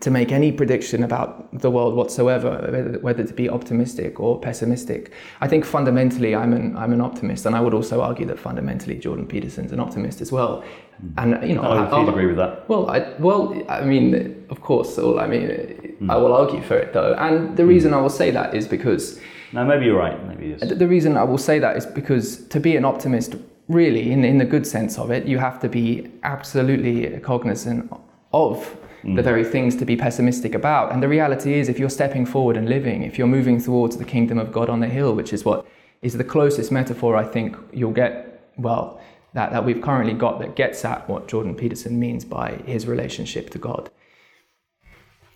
to 0.02 0.12
make 0.12 0.32
any 0.32 0.52
prediction 0.52 1.04
about 1.04 1.60
the 1.60 1.72
world 1.72 1.96
whatsoever, 1.96 2.70
whether, 2.72 3.00
whether 3.00 3.24
to 3.24 3.34
be 3.34 3.50
optimistic 3.50 4.20
or 4.20 4.40
pessimistic. 4.40 5.12
I 5.42 5.48
think 5.48 5.66
fundamentally 5.66 6.36
I'm 6.36 6.54
an 6.54 6.76
I'm 6.78 6.94
an 6.94 7.02
optimist, 7.02 7.46
and 7.46 7.56
I 7.56 7.62
would 7.62 7.74
also 7.74 8.02
argue 8.02 8.26
that 8.28 8.40
fundamentally 8.40 8.98
Jordan 8.98 9.28
Peterson's 9.28 9.72
an 9.72 9.80
optimist 9.80 10.22
as 10.22 10.32
well. 10.32 10.64
Hmm. 11.00 11.20
And 11.20 11.50
you 11.50 11.56
know, 11.56 11.62
I 11.62 11.82
would 11.82 11.94
I'll- 11.94 12.10
agree 12.10 12.28
with 12.28 12.38
that. 12.38 12.68
well, 12.70 12.90
I, 12.90 13.00
well, 13.20 13.54
I 13.70 13.82
mean, 13.82 14.46
of 14.50 14.62
course. 14.62 14.98
Well, 14.98 15.20
I 15.20 15.28
mean, 15.28 15.96
hmm. 16.00 16.12
I 16.12 16.18
will 16.18 16.34
argue 16.34 16.62
for 16.62 16.78
it 16.78 16.94
though, 16.94 17.14
and 17.14 17.56
the 17.58 17.64
hmm. 17.64 17.70
reason 17.70 17.94
I 17.94 18.02
will 18.02 18.10
say 18.22 18.32
that 18.32 18.54
is 18.54 18.68
because 18.68 19.20
No, 19.54 19.64
maybe 19.64 19.86
you're 19.86 19.98
right. 19.98 20.18
Maybe 20.28 20.54
the 20.54 20.76
the 20.76 20.88
reason 20.88 21.18
I 21.18 21.24
will 21.24 21.44
say 21.50 21.60
that 21.60 21.78
is 21.78 21.86
because 21.86 22.46
to 22.50 22.60
be 22.60 22.76
an 22.76 22.86
optimist, 22.86 23.36
really, 23.68 24.12
in 24.12 24.26
in 24.26 24.38
the 24.38 24.46
good 24.46 24.68
sense 24.68 25.00
of 25.00 25.12
it, 25.12 25.26
you 25.26 25.40
have 25.40 25.60
to 25.62 25.70
be 25.70 26.08
absolutely 26.24 27.20
cognizant 27.22 27.90
of 28.34 28.78
the 29.04 29.22
very 29.22 29.46
things 29.46 29.76
to 29.76 29.86
be 29.86 29.96
pessimistic 29.96 30.56
about. 30.56 30.92
And 30.92 31.02
the 31.02 31.08
reality 31.08 31.54
is, 31.54 31.70
if 31.70 31.80
you're 31.80 31.90
stepping 31.90 32.26
forward 32.26 32.58
and 32.58 32.68
living, 32.68 33.04
if 33.04 33.18
you're 33.18 33.28
moving 33.28 33.62
towards 33.62 33.98
the 33.98 34.06
kingdom 34.06 34.38
of 34.38 34.52
God 34.52 34.70
on 34.70 34.80
the 34.80 34.88
hill, 34.88 35.14
which 35.14 35.34
is 35.34 35.46
what 35.46 35.66
is 36.02 36.18
the 36.18 36.24
closest 36.24 36.72
metaphor 36.72 37.16
I 37.16 37.24
think 37.24 37.56
you'll 37.72 37.92
get, 37.92 38.52
well, 38.58 39.00
that, 39.34 39.52
that 39.52 39.66
we've 39.66 39.82
currently 39.82 40.14
got 40.14 40.40
that 40.40 40.56
gets 40.56 40.84
at 40.84 41.08
what 41.08 41.28
Jordan 41.28 41.56
Peterson 41.56 42.00
means 42.00 42.26
by 42.26 42.54
his 42.66 42.88
relationship 42.88 43.50
to 43.52 43.58
God. 43.58 43.90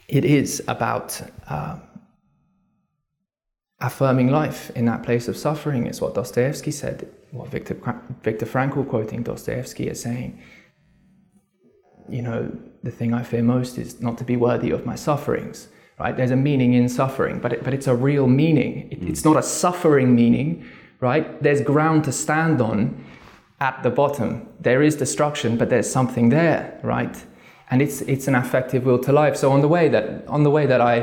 It 0.08 0.26
is 0.26 0.62
about 0.68 1.22
uh, 1.48 1.78
affirming 3.80 4.30
life 4.30 4.72
in 4.76 4.86
that 4.86 5.04
place 5.04 5.28
of 5.28 5.38
suffering. 5.38 5.88
It's 5.88 6.02
what 6.02 6.16
Dostoevsky 6.16 6.72
said, 6.72 7.10
what 7.32 7.50
Viktor, 7.50 7.76
Viktor 8.24 8.46
Frankl 8.46 8.88
quoting 8.88 9.24
Dostoevsky 9.24 9.88
is 9.88 10.02
saying. 10.02 10.42
You 12.10 12.22
know, 12.22 12.52
the 12.84 12.92
thing 12.92 13.14
I 13.14 13.24
fear 13.24 13.44
most 13.44 13.78
is 13.78 14.02
not 14.02 14.18
to 14.18 14.24
be 14.24 14.38
worthy 14.38 14.72
of 14.72 14.86
my 14.86 14.96
sufferings. 14.96 15.68
Right? 16.00 16.18
There's 16.18 16.32
a 16.32 16.36
meaning 16.36 16.74
in 16.74 16.90
suffering, 16.90 17.40
but 17.40 17.54
it, 17.54 17.64
but 17.64 17.74
it's 17.74 17.88
a 17.88 17.96
real 17.96 18.28
meaning. 18.28 18.92
It, 18.92 19.04
It's 19.04 19.24
not 19.24 19.38
a 19.38 19.44
suffering 19.44 20.16
meaning, 20.16 20.66
right? 21.00 21.42
There's 21.44 21.62
ground 21.62 22.06
to 22.06 22.12
stand 22.12 22.60
on 22.60 23.06
at 23.60 23.84
the 23.84 23.92
bottom. 23.92 24.48
There 24.60 24.82
is 24.82 24.96
destruction, 24.96 25.58
but 25.58 25.70
there's 25.70 25.90
something 25.90 26.30
there, 26.30 26.80
right? 26.84 27.16
And 27.70 27.82
it's 27.82 28.02
it's 28.02 28.28
an 28.28 28.36
affective 28.36 28.84
will 28.84 29.00
to 29.00 29.12
life. 29.12 29.36
So 29.38 29.52
on 29.52 29.62
the 29.62 29.68
way 29.68 29.90
that 29.90 30.28
on 30.28 30.44
the 30.44 30.50
way 30.50 30.66
that 30.66 30.82
I, 30.82 30.96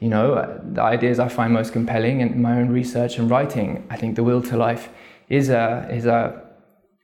you 0.00 0.08
know, 0.08 0.34
uh, 0.34 0.60
the 0.62 0.82
ideas 0.82 1.18
I 1.18 1.28
find 1.28 1.52
most 1.52 1.72
compelling 1.72 2.20
in 2.20 2.42
my 2.42 2.60
own 2.60 2.68
research 2.68 3.18
and 3.18 3.30
writing, 3.30 3.86
I 3.88 3.96
think 3.96 4.16
the 4.16 4.22
will 4.22 4.42
to 4.42 4.56
life 4.56 4.90
is 5.28 5.48
a 5.48 5.88
is 5.90 6.04
a 6.04 6.42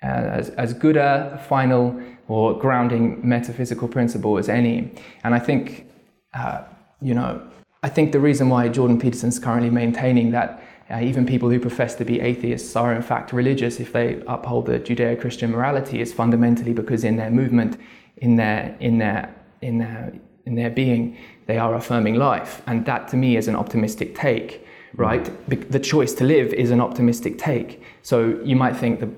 uh, 0.02 0.06
as, 0.06 0.50
as 0.50 0.74
good 0.74 0.96
a 0.96 1.42
final 1.48 2.00
or 2.28 2.58
grounding 2.58 3.20
metaphysical 3.26 3.88
principle 3.88 4.38
as 4.38 4.48
any. 4.48 4.90
And 5.24 5.34
I 5.34 5.38
think, 5.38 5.90
uh, 6.34 6.62
you 7.00 7.14
know, 7.14 7.42
I 7.82 7.88
think 7.88 8.12
the 8.12 8.20
reason 8.20 8.48
why 8.48 8.68
Jordan 8.68 8.98
Peterson's 8.98 9.38
currently 9.38 9.70
maintaining 9.70 10.30
that 10.32 10.62
uh, 10.90 11.00
even 11.00 11.26
people 11.26 11.50
who 11.50 11.60
profess 11.60 11.94
to 11.96 12.04
be 12.04 12.20
atheists 12.20 12.74
are 12.76 12.94
in 12.94 13.02
fact 13.02 13.32
religious 13.32 13.78
if 13.78 13.92
they 13.92 14.22
uphold 14.26 14.66
the 14.66 14.78
Judeo-Christian 14.78 15.50
morality 15.50 16.00
is 16.00 16.12
fundamentally 16.12 16.72
because 16.72 17.04
in 17.04 17.16
their 17.16 17.30
movement, 17.30 17.76
in 18.16 18.36
their 18.36 18.76
in 18.80 18.98
their 18.98 19.34
in 19.60 19.78
their 19.78 20.12
in 20.46 20.54
their 20.54 20.70
being, 20.70 21.16
they 21.46 21.58
are 21.58 21.74
affirming 21.74 22.14
life, 22.14 22.62
and 22.66 22.86
that 22.86 23.06
to 23.08 23.16
me 23.16 23.36
is 23.36 23.48
an 23.48 23.54
optimistic 23.54 24.14
take, 24.14 24.66
right? 24.94 25.30
Be- 25.48 25.56
The 25.56 25.78
choice 25.78 26.14
to 26.14 26.24
live 26.24 26.54
is 26.54 26.70
an 26.70 26.80
optimistic 26.80 27.36
take. 27.38 27.82
So 28.02 28.40
you 28.42 28.56
might 28.56 28.74
think 28.76 29.00
that 29.00 29.10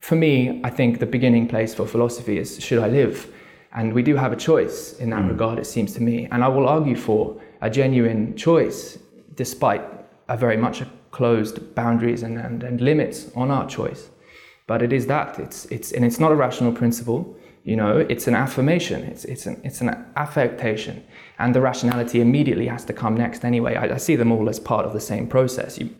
for 0.00 0.16
me, 0.16 0.60
I 0.64 0.70
think 0.70 0.98
the 0.98 1.06
beginning 1.06 1.48
place 1.48 1.74
for 1.74 1.86
philosophy 1.86 2.38
is 2.38 2.62
should 2.62 2.78
I 2.78 2.88
live? 2.88 3.32
And 3.72 3.92
we 3.92 4.02
do 4.02 4.16
have 4.16 4.32
a 4.32 4.36
choice 4.36 4.94
in 4.98 5.10
that 5.10 5.22
mm. 5.22 5.28
regard, 5.28 5.58
it 5.58 5.66
seems 5.66 5.92
to 5.94 6.02
me. 6.02 6.26
And 6.30 6.42
I 6.42 6.48
will 6.48 6.68
argue 6.68 6.96
for 6.96 7.40
a 7.60 7.68
genuine 7.68 8.36
choice, 8.36 8.98
despite 9.34 9.82
a 10.28 10.36
very 10.36 10.56
much 10.56 10.82
closed 11.10 11.74
boundaries 11.74 12.22
and, 12.22 12.38
and, 12.38 12.62
and 12.62 12.80
limits 12.80 13.30
on 13.34 13.50
our 13.50 13.68
choice. 13.68 14.10
But 14.66 14.82
it 14.82 14.92
is 14.92 15.06
that. 15.06 15.38
It's, 15.38 15.64
it's, 15.66 15.92
and 15.92 16.04
it's 16.04 16.20
not 16.20 16.32
a 16.32 16.34
rational 16.34 16.72
principle. 16.72 17.36
You 17.64 17.76
know, 17.76 17.98
it's 17.98 18.26
an 18.26 18.34
affirmation. 18.34 19.02
It's, 19.04 19.24
it's, 19.24 19.46
an, 19.46 19.60
it's 19.64 19.80
an 19.80 20.06
affectation. 20.16 21.04
And 21.38 21.54
the 21.54 21.60
rationality 21.60 22.20
immediately 22.20 22.66
has 22.66 22.84
to 22.86 22.92
come 22.92 23.16
next 23.16 23.44
anyway. 23.44 23.74
I, 23.76 23.94
I 23.94 23.96
see 23.98 24.16
them 24.16 24.32
all 24.32 24.48
as 24.48 24.60
part 24.60 24.86
of 24.86 24.92
the 24.92 25.00
same 25.00 25.26
process. 25.26 25.78
You, 25.78 25.94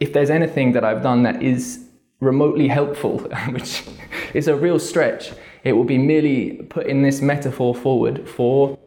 if 0.00 0.12
there's 0.12 0.30
anything 0.30 0.72
that 0.72 0.84
I've 0.84 1.02
done 1.02 1.24
that 1.24 1.42
is 1.42 1.87
remotely 2.20 2.68
helpful, 2.68 3.18
which 3.50 3.84
is 4.34 4.48
a 4.48 4.56
real 4.56 4.78
stretch, 4.78 5.32
it 5.64 5.72
will 5.72 5.84
be 5.84 5.98
merely 5.98 6.62
putting 6.68 7.02
this 7.02 7.20
metaphor 7.20 7.74
forward 7.74 8.28
for 8.28 8.78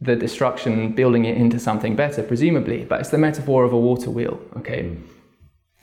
the 0.00 0.14
destruction, 0.14 0.92
building 0.92 1.24
it 1.24 1.36
into 1.36 1.58
something 1.58 1.96
better, 1.96 2.22
presumably. 2.22 2.84
But 2.84 3.00
it's 3.00 3.10
the 3.10 3.18
metaphor 3.18 3.64
of 3.64 3.72
a 3.72 3.78
water 3.78 4.10
wheel, 4.10 4.40
okay? 4.58 4.88
Hmm. 4.88 5.02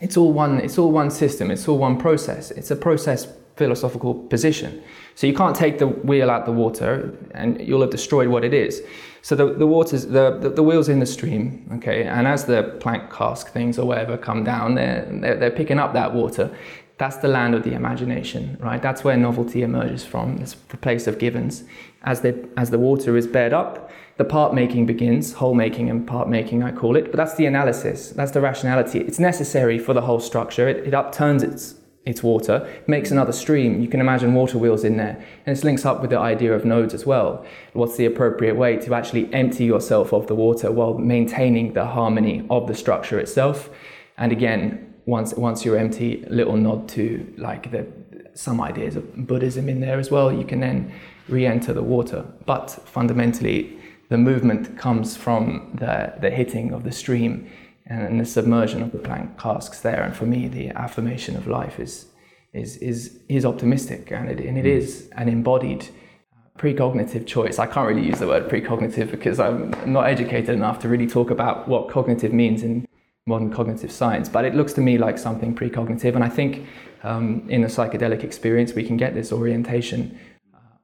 It's 0.03 0.17
all 0.17 0.34
one. 0.34 0.60
It's 0.60 0.77
all 0.77 0.91
one 0.91 1.10
system. 1.10 1.49
It's 1.49 1.65
all 1.67 1.77
one 1.77 1.97
process. 1.97 2.51
It's 2.51 2.69
a 2.71 2.75
process 2.75 3.25
philosophical 3.56 4.15
position. 4.15 4.84
So 5.15 5.27
you 5.27 5.34
can't 5.34 5.56
take 5.56 5.77
the 5.77 5.88
wheel 5.88 6.29
out 6.29 6.45
the 6.45 6.51
water, 6.51 7.17
and 7.32 7.62
you'll 7.65 7.82
have 7.82 7.91
destroyed 7.91 8.27
what 8.27 8.43
it 8.43 8.53
is. 8.53 8.82
So 9.21 9.36
the 9.36 9.53
the 9.53 9.65
water's 9.65 10.08
the 10.08 10.38
the, 10.41 10.49
the 10.49 10.63
wheel's 10.63 10.89
in 10.89 10.99
the 10.99 11.06
stream, 11.06 11.69
okay. 11.75 12.03
And 12.03 12.27
as 12.27 12.43
the 12.45 12.63
plank 12.82 13.13
cask 13.13 13.51
things 13.53 13.79
or 13.79 13.88
whatever 13.88 14.17
come 14.17 14.43
down, 14.43 14.76
they're, 14.76 15.07
they're 15.09 15.38
they're 15.38 15.51
picking 15.51 15.80
up 15.80 15.93
that 15.93 16.13
water. 16.13 16.53
That's 16.97 17.17
the 17.17 17.27
land 17.27 17.55
of 17.55 17.63
the 17.63 17.73
imagination, 17.73 18.57
right? 18.59 18.81
That's 18.81 19.03
where 19.03 19.17
novelty 19.17 19.63
emerges 19.63 20.05
from. 20.05 20.37
It's 20.37 20.53
the 20.53 20.77
place 20.77 21.07
of 21.07 21.17
givens. 21.17 21.63
As 22.03 22.21
the 22.21 22.47
as 22.55 22.69
the 22.69 22.77
water 22.77 23.17
is 23.17 23.25
bared 23.25 23.53
up, 23.53 23.91
the 24.17 24.23
part 24.23 24.53
making 24.53 24.85
begins, 24.85 25.33
whole 25.33 25.55
making 25.55 25.89
and 25.89 26.05
part 26.05 26.29
making, 26.29 26.61
I 26.61 26.71
call 26.71 26.95
it. 26.95 27.05
But 27.05 27.15
that's 27.15 27.35
the 27.35 27.47
analysis, 27.47 28.11
that's 28.11 28.31
the 28.31 28.41
rationality. 28.41 28.99
It's 28.99 29.19
necessary 29.19 29.79
for 29.79 29.93
the 29.93 30.01
whole 30.01 30.19
structure. 30.19 30.67
It, 30.67 30.87
it 30.87 30.93
upturns 30.93 31.41
its, 31.41 31.75
its 32.05 32.21
water, 32.21 32.71
makes 32.85 33.09
another 33.09 33.31
stream. 33.31 33.81
You 33.81 33.87
can 33.87 33.99
imagine 33.99 34.35
water 34.35 34.59
wheels 34.59 34.83
in 34.83 34.97
there. 34.97 35.15
And 35.45 35.55
this 35.55 35.63
links 35.63 35.85
up 35.85 36.01
with 36.01 36.11
the 36.11 36.19
idea 36.19 36.53
of 36.53 36.63
nodes 36.63 36.93
as 36.93 37.07
well. 37.07 37.43
What's 37.73 37.97
the 37.97 38.05
appropriate 38.05 38.55
way 38.55 38.77
to 38.77 38.93
actually 38.93 39.33
empty 39.33 39.65
yourself 39.65 40.13
of 40.13 40.27
the 40.27 40.35
water 40.35 40.71
while 40.71 40.93
maintaining 40.99 41.73
the 41.73 41.85
harmony 41.85 42.45
of 42.51 42.67
the 42.67 42.75
structure 42.75 43.19
itself? 43.19 43.71
And 44.15 44.31
again, 44.31 44.92
once, 45.06 45.34
once 45.34 45.66
you're 45.66 45.78
empty, 45.78 46.26
little 46.30 46.58
nod 46.58 46.88
to 46.89 47.34
like 47.38 47.72
the, 47.72 47.86
some 48.34 48.62
ideas 48.62 48.95
of 48.95 49.28
Buddhism 49.28 49.70
in 49.70 49.80
there 49.80 49.99
as 49.99 50.10
well. 50.10 50.32
You 50.32 50.45
can 50.45 50.60
then 50.60 50.91
re-enter 51.28 51.74
the 51.74 51.84
water. 51.84 52.26
But 52.45 52.70
fundamentally, 52.86 53.78
the 54.10 54.18
movement 54.18 54.78
comes 54.78 55.18
from 55.18 55.76
the, 55.80 56.14
the 56.20 56.30
hitting 56.30 56.74
of 56.74 56.84
the 56.84 56.91
stream 56.91 57.49
and 57.86 58.20
the 58.20 58.26
submersion 58.26 58.82
of 58.82 58.91
the 58.91 58.97
plank 58.97 59.38
casks 59.38 59.82
there. 59.82 60.04
And 60.04 60.16
for 60.16 60.26
me, 60.26 60.47
the 60.47 60.70
affirmation 60.70 61.36
of 61.36 61.47
life 61.47 61.80
is, 61.80 62.08
is 62.54 62.78
is 62.78 63.20
is 63.30 63.45
optimistic, 63.45 64.12
and 64.12 64.30
it 64.30 64.39
and 64.39 64.58
it 64.58 64.66
mm. 64.66 64.78
is 64.78 65.10
an 65.14 65.28
embodied 65.28 65.84
uh, 65.84 66.60
precognitive 66.60 67.26
choice. 67.26 67.60
I 67.60 67.66
can't 67.66 67.88
really 67.88 68.06
use 68.06 68.20
the 68.20 68.28
word 68.28 68.47
precognitive 68.49 69.12
because 69.12 69.39
I'm 69.39 69.74
not 69.86 70.06
educated 70.08 70.51
enough 70.51 70.80
to 70.80 70.89
really 70.89 71.08
talk 71.08 71.32
about 71.32 71.68
what 71.68 71.89
cognitive 71.89 72.32
means 72.32 72.64
in 72.64 72.88
modern 73.26 73.51
cognitive 73.51 73.91
science, 73.91 74.28
but 74.28 74.43
it 74.43 74.53
looks 74.53 74.74
to 74.74 74.82
me 74.82 74.97
like 74.97 75.17
something 75.17 75.55
precognitive. 75.55 76.15
And 76.15 76.24
I 76.24 76.30
think 76.30 76.67
um, 77.03 77.45
in 77.49 77.63
a 77.63 77.67
psychedelic 77.67 78.24
experience, 78.24 78.74
we 78.74 78.84
can 78.84 78.97
get 78.97 79.13
this 79.13 79.32
orientation 79.32 80.19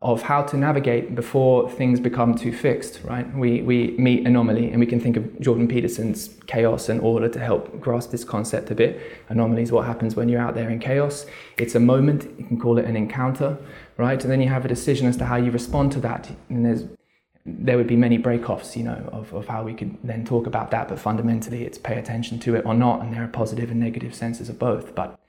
of 0.01 0.21
how 0.21 0.41
to 0.41 0.55
navigate 0.55 1.13
before 1.13 1.69
things 1.69 1.99
become 1.99 2.33
too 2.33 2.53
fixed, 2.53 3.01
right? 3.03 3.29
We, 3.35 3.61
we 3.63 3.97
meet 3.97 4.25
anomaly, 4.25 4.71
and 4.71 4.79
we 4.79 4.85
can 4.85 5.01
think 5.01 5.17
of 5.17 5.39
Jordan 5.41 5.67
Peterson's 5.67 6.29
chaos 6.47 6.87
and 6.87 7.01
order 7.01 7.27
to 7.27 7.39
help 7.39 7.81
grasp 7.81 8.11
this 8.11 8.23
concept 8.23 8.71
a 8.71 8.75
bit. 8.75 9.01
Anomaly 9.27 9.63
is 9.63 9.73
what 9.73 9.85
happens 9.85 10.15
when 10.15 10.29
you're 10.29 10.39
out 10.39 10.55
there 10.55 10.69
in 10.69 10.79
chaos. 10.79 11.25
It's 11.57 11.75
a 11.75 11.81
moment, 11.81 12.23
you 12.39 12.45
can 12.45 12.57
call 12.57 12.77
it 12.77 12.85
an 12.85 12.95
encounter, 12.95 13.57
right? 13.97 14.21
And 14.23 14.31
then 14.31 14.41
you 14.41 14.47
have 14.47 14.63
a 14.63 14.69
decision 14.69 15.05
as 15.05 15.17
to 15.17 15.25
how 15.25 15.35
you 15.35 15.51
respond 15.51 15.91
to 15.91 15.99
that. 15.99 16.29
And 16.47 16.65
there's 16.65 16.85
there 17.59 17.77
would 17.77 17.87
be 17.87 17.95
many 17.95 18.17
break-offs, 18.17 18.75
you 18.77 18.83
know, 18.83 19.09
of, 19.11 19.33
of 19.33 19.47
how 19.47 19.63
we 19.63 19.73
could 19.73 19.97
then 20.03 20.25
talk 20.25 20.47
about 20.47 20.71
that, 20.71 20.87
but 20.87 20.99
fundamentally 20.99 21.63
it's 21.63 21.77
pay 21.77 21.97
attention 21.97 22.39
to 22.39 22.55
it 22.55 22.65
or 22.65 22.73
not, 22.73 23.01
and 23.01 23.13
there 23.13 23.23
are 23.23 23.27
positive 23.27 23.71
and 23.71 23.79
negative 23.79 24.13
senses 24.13 24.49
of 24.49 24.59
both. 24.59 24.95
But 24.95 25.19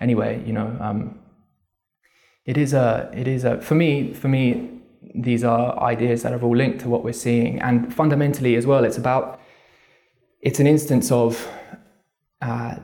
anyway, 0.00 0.42
you 0.46 0.52
know, 0.52 0.76
um, 0.80 1.18
it 2.44 2.56
is 2.56 2.72
a 2.72 3.10
it 3.14 3.28
is 3.28 3.44
a 3.44 3.60
for 3.60 3.74
me 3.74 4.12
for 4.12 4.28
me 4.28 4.70
these 5.14 5.44
are 5.44 5.78
ideas 5.80 6.22
that 6.22 6.32
are 6.32 6.42
all 6.42 6.56
linked 6.56 6.80
to 6.80 6.88
what 6.88 7.04
we're 7.04 7.12
seeing 7.12 7.60
and 7.60 7.92
fundamentally 7.92 8.54
as 8.54 8.66
well 8.66 8.84
it's 8.84 8.98
about 8.98 9.40
it's 10.40 10.60
an 10.60 10.66
instance 10.66 11.10
of 11.10 11.48
uh, 12.42 12.76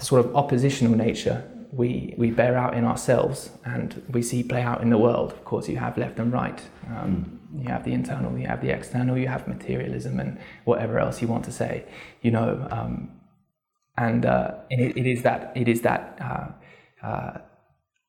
sort 0.00 0.24
of 0.24 0.34
oppositional 0.34 0.94
nature 0.96 1.44
we 1.72 2.14
we 2.16 2.30
bear 2.30 2.56
out 2.56 2.74
in 2.74 2.84
ourselves 2.84 3.50
and 3.64 4.02
we 4.10 4.22
see 4.22 4.42
play 4.42 4.62
out 4.62 4.80
in 4.80 4.90
the 4.90 4.98
world 4.98 5.32
of 5.32 5.44
course 5.44 5.68
you 5.68 5.76
have 5.76 5.98
left 5.98 6.18
and 6.18 6.32
right 6.32 6.62
um, 6.96 7.38
you 7.54 7.68
have 7.68 7.84
the 7.84 7.92
internal 7.92 8.36
you 8.38 8.46
have 8.46 8.60
the 8.62 8.70
external 8.70 9.18
you 9.18 9.28
have 9.28 9.46
materialism 9.46 10.18
and 10.18 10.38
whatever 10.64 10.98
else 10.98 11.20
you 11.20 11.28
want 11.28 11.44
to 11.44 11.52
say 11.52 11.84
you 12.22 12.30
know 12.30 12.66
um, 12.70 13.10
and, 13.96 14.26
uh, 14.26 14.54
it, 14.70 14.96
it 14.96 15.06
is 15.06 15.22
that 15.22 15.52
it 15.56 15.68
is 15.68 15.82
that 15.82 16.16
uh, 16.20 17.06
uh, 17.06 17.38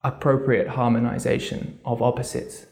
appropriate 0.02 0.68
harmonization 0.68 1.78
of 1.84 2.00
opposites 2.00 2.66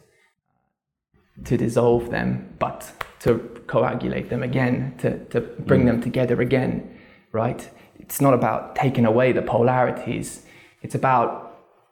to 1.44 1.56
dissolve 1.56 2.10
them, 2.10 2.54
but 2.58 2.92
to 3.20 3.38
coagulate 3.66 4.30
them 4.30 4.42
again, 4.42 4.94
to, 4.98 5.24
to 5.26 5.40
bring 5.40 5.82
mm. 5.82 5.86
them 5.86 6.02
together 6.02 6.40
again, 6.40 6.98
right? 7.32 7.70
It's 7.98 8.20
not 8.20 8.34
about 8.34 8.76
taking 8.76 9.04
away 9.04 9.32
the 9.32 9.42
polarities. 9.42 10.44
It's 10.82 10.94
about 10.94 11.44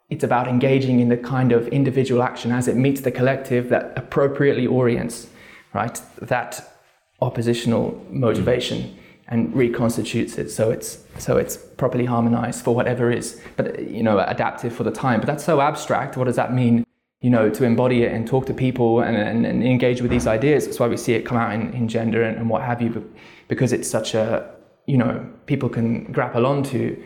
it's 0.09 0.23
about 0.23 0.47
engaging 0.47 1.01
in 1.01 1.09
the 1.09 1.17
kind 1.17 1.51
of 1.51 1.67
individual 1.69 2.23
action 2.23 2.53
as 2.53 2.69
it 2.69 2.77
meets 2.77 3.01
the 3.01 3.11
collective 3.11 3.69
that 3.71 3.93
appropriately 3.97 4.65
orients, 4.65 5.29
right? 5.75 6.01
That 6.23 6.79
oppositional 7.21 8.05
motivation. 8.11 8.97
And 9.29 9.53
reconstitutes 9.57 10.39
it 10.39 10.51
so 10.51 10.71
it's 10.71 11.03
so 11.19 11.37
it's 11.37 11.57
properly 11.57 12.05
harmonized 12.05 12.63
for 12.63 12.77
whatever 12.77 13.11
is 13.11 13.41
but 13.57 13.67
you 13.83 14.01
know 14.01 14.21
adaptive 14.21 14.73
for 14.73 14.85
the 14.85 14.93
time 14.93 15.19
but 15.19 15.27
that's 15.27 15.43
so 15.43 15.61
abstract 15.61 16.17
what 16.17 16.27
does 16.27 16.37
that 16.37 16.55
mean 16.55 16.85
you 17.23 17.31
know 17.31 17.51
to 17.51 17.65
embody 17.65 18.05
it 18.05 18.13
and 18.13 18.29
talk 18.29 18.47
to 18.47 18.55
people 18.55 19.01
and, 19.01 19.17
and, 19.17 19.45
and 19.45 19.65
engage 19.65 20.01
with 20.01 20.13
these 20.13 20.29
ideas 20.29 20.65
that's 20.65 20.79
why 20.79 20.87
we 20.87 20.97
see 20.97 21.13
it 21.15 21.23
come 21.27 21.37
out 21.37 21.53
in, 21.53 21.73
in 21.73 21.89
gender 21.89 22.23
and, 22.23 22.37
and 22.37 22.49
what 22.49 22.63
have 22.63 22.81
you 22.81 23.13
because 23.49 23.73
it's 23.73 23.91
such 23.91 24.15
a 24.15 24.49
you 24.87 24.97
know 24.97 25.29
people 25.47 25.69
can 25.69 26.05
grapple 26.13 26.47
onto 26.47 26.97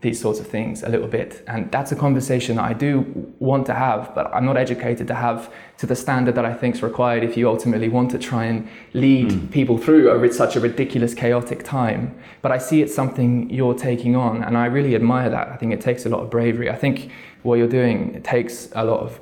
these 0.00 0.18
sorts 0.18 0.40
of 0.40 0.46
things 0.46 0.82
a 0.82 0.88
little 0.88 1.08
bit. 1.08 1.42
And 1.46 1.70
that's 1.70 1.92
a 1.92 1.96
conversation 1.96 2.56
that 2.56 2.64
I 2.64 2.72
do 2.72 3.34
want 3.38 3.66
to 3.66 3.74
have, 3.74 4.14
but 4.14 4.32
I'm 4.34 4.46
not 4.46 4.56
educated 4.56 5.06
to 5.08 5.14
have 5.14 5.52
to 5.78 5.86
the 5.86 5.94
standard 5.94 6.34
that 6.36 6.46
I 6.46 6.54
think 6.54 6.76
is 6.76 6.82
required 6.82 7.22
if 7.22 7.36
you 7.36 7.48
ultimately 7.48 7.90
want 7.90 8.10
to 8.12 8.18
try 8.18 8.44
and 8.44 8.66
lead 8.94 9.28
mm. 9.28 9.50
people 9.50 9.76
through 9.76 10.10
over 10.10 10.30
such 10.32 10.56
a 10.56 10.60
ridiculous, 10.60 11.12
chaotic 11.12 11.64
time. 11.64 12.18
But 12.40 12.50
I 12.50 12.58
see 12.58 12.80
it's 12.80 12.94
something 12.94 13.50
you're 13.50 13.74
taking 13.74 14.16
on, 14.16 14.42
and 14.42 14.56
I 14.56 14.66
really 14.66 14.94
admire 14.94 15.28
that. 15.28 15.48
I 15.48 15.56
think 15.56 15.72
it 15.72 15.82
takes 15.82 16.06
a 16.06 16.08
lot 16.08 16.22
of 16.22 16.30
bravery. 16.30 16.70
I 16.70 16.76
think 16.76 17.10
what 17.42 17.56
you're 17.56 17.68
doing 17.68 18.14
it 18.14 18.24
takes 18.24 18.70
a 18.74 18.84
lot 18.84 19.00
of 19.00 19.20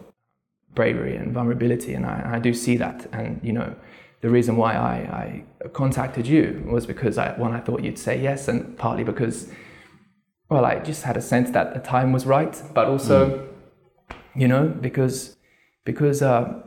bravery 0.74 1.16
and 1.16 1.32
vulnerability, 1.32 1.94
and 1.94 2.06
I, 2.06 2.34
I 2.34 2.38
do 2.38 2.54
see 2.54 2.76
that. 2.76 3.06
And 3.12 3.40
you 3.42 3.52
know, 3.52 3.74
the 4.20 4.30
reason 4.30 4.56
why 4.56 4.74
I, 4.74 5.44
I 5.64 5.68
contacted 5.68 6.26
you 6.28 6.64
was 6.70 6.86
because 6.86 7.18
I, 7.18 7.32
one, 7.36 7.52
I 7.52 7.58
thought 7.58 7.82
you'd 7.82 7.98
say 7.98 8.20
yes, 8.22 8.46
and 8.46 8.78
partly 8.78 9.02
because 9.02 9.50
well, 10.50 10.64
I 10.64 10.78
just 10.78 11.02
had 11.02 11.16
a 11.16 11.20
sense 11.20 11.50
that 11.50 11.74
the 11.74 11.80
time 11.80 12.12
was 12.12 12.26
right, 12.26 12.60
but 12.74 12.86
also, 12.86 13.28
mm. 13.28 14.16
you 14.34 14.48
know, 14.48 14.68
because 14.68 15.36
because 15.84 16.22
uh, 16.22 16.62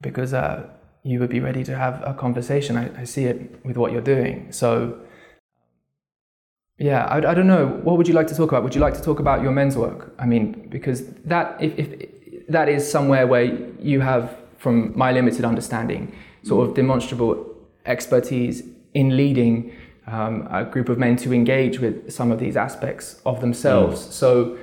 because 0.00 0.34
uh, 0.34 0.68
you 1.04 1.20
would 1.20 1.30
be 1.30 1.40
ready 1.40 1.64
to 1.64 1.76
have 1.76 2.02
a 2.04 2.14
conversation. 2.14 2.76
I, 2.76 3.00
I, 3.00 3.04
see 3.04 3.24
it 3.24 3.64
with 3.64 3.76
what 3.76 3.92
you're 3.92 4.00
doing. 4.00 4.50
So, 4.50 4.98
yeah, 6.78 7.04
I, 7.04 7.18
I, 7.18 7.34
don't 7.34 7.46
know. 7.46 7.66
What 7.82 7.98
would 7.98 8.08
you 8.08 8.14
like 8.14 8.26
to 8.28 8.34
talk 8.34 8.50
about? 8.50 8.62
Would 8.62 8.74
you 8.74 8.80
like 8.80 8.94
to 8.94 9.02
talk 9.02 9.20
about 9.20 9.42
your 9.42 9.52
men's 9.52 9.76
work? 9.76 10.14
I 10.18 10.26
mean, 10.26 10.68
because 10.70 11.06
that 11.26 11.56
if, 11.60 11.78
if 11.78 12.46
that 12.48 12.68
is 12.68 12.90
somewhere 12.90 13.26
where 13.26 13.44
you 13.44 14.00
have, 14.00 14.36
from 14.58 14.96
my 14.96 15.12
limited 15.12 15.44
understanding, 15.44 16.14
sort 16.42 16.68
of 16.68 16.74
demonstrable 16.74 17.54
expertise 17.84 18.62
in 18.94 19.16
leading 19.16 19.72
um, 20.06 20.46
a 20.50 20.64
group 20.64 20.88
of 20.88 20.98
men 20.98 21.16
to 21.16 21.32
engage 21.32 21.78
with 21.80 22.12
some 22.12 22.30
of 22.30 22.38
these 22.38 22.56
aspects 22.56 23.20
of 23.24 23.40
themselves. 23.40 24.06
Mm. 24.06 24.12
So 24.12 24.58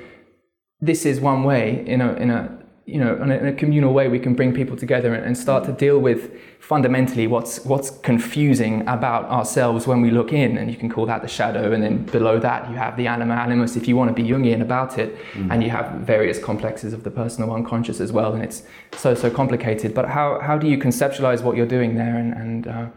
this 0.82 1.06
is 1.06 1.20
one 1.20 1.44
way 1.44 1.86
in 1.88 2.02
a 2.02 2.14
in 2.14 2.30
a 2.30 2.62
you 2.86 3.00
know 3.00 3.16
in 3.22 3.32
a, 3.32 3.36
in 3.38 3.48
a 3.48 3.54
communal 3.54 3.94
way 3.94 4.08
we 4.08 4.20
can 4.20 4.34
bring 4.34 4.54
people 4.54 4.76
together 4.76 5.14
and, 5.14 5.24
and, 5.24 5.38
start 5.38 5.64
to 5.64 5.72
deal 5.72 6.00
with 6.00 6.36
fundamentally 6.60 7.28
what's 7.28 7.64
what's 7.64 7.92
confusing 8.00 8.82
about 8.88 9.26
ourselves 9.26 9.86
when 9.86 10.02
we 10.02 10.10
look 10.10 10.34
in 10.34 10.58
and 10.58 10.72
you 10.72 10.78
can 10.78 10.90
call 10.90 11.06
that 11.06 11.22
the 11.22 11.28
shadow 11.28 11.72
and 11.72 11.84
then 11.84 12.04
below 12.06 12.40
that 12.40 12.68
you 12.70 12.76
have 12.76 12.98
the 12.98 13.06
anima 13.06 13.36
animus 13.36 13.76
if 13.76 13.88
you 13.88 13.96
want 13.96 14.10
to 14.14 14.22
be 14.22 14.28
jungian 14.28 14.62
about 14.62 14.98
it 14.98 15.16
mm. 15.34 15.52
and 15.52 15.64
you 15.64 15.70
have 15.70 15.92
various 16.02 16.40
complexes 16.40 16.92
of 16.92 17.04
the 17.04 17.12
personal 17.12 17.54
unconscious 17.54 18.00
as 18.02 18.12
well 18.12 18.34
and 18.34 18.44
it's 18.44 18.64
so 18.94 19.14
so 19.14 19.30
complicated 19.30 19.94
but 19.94 20.10
how 20.10 20.40
how 20.42 20.58
do 20.58 20.68
you 20.68 20.78
conceptualize 20.78 21.44
what 21.44 21.56
you're 21.56 21.74
doing 21.78 21.96
there 21.96 22.18
and 22.18 22.34
and 22.34 22.68
uh, 22.68 22.88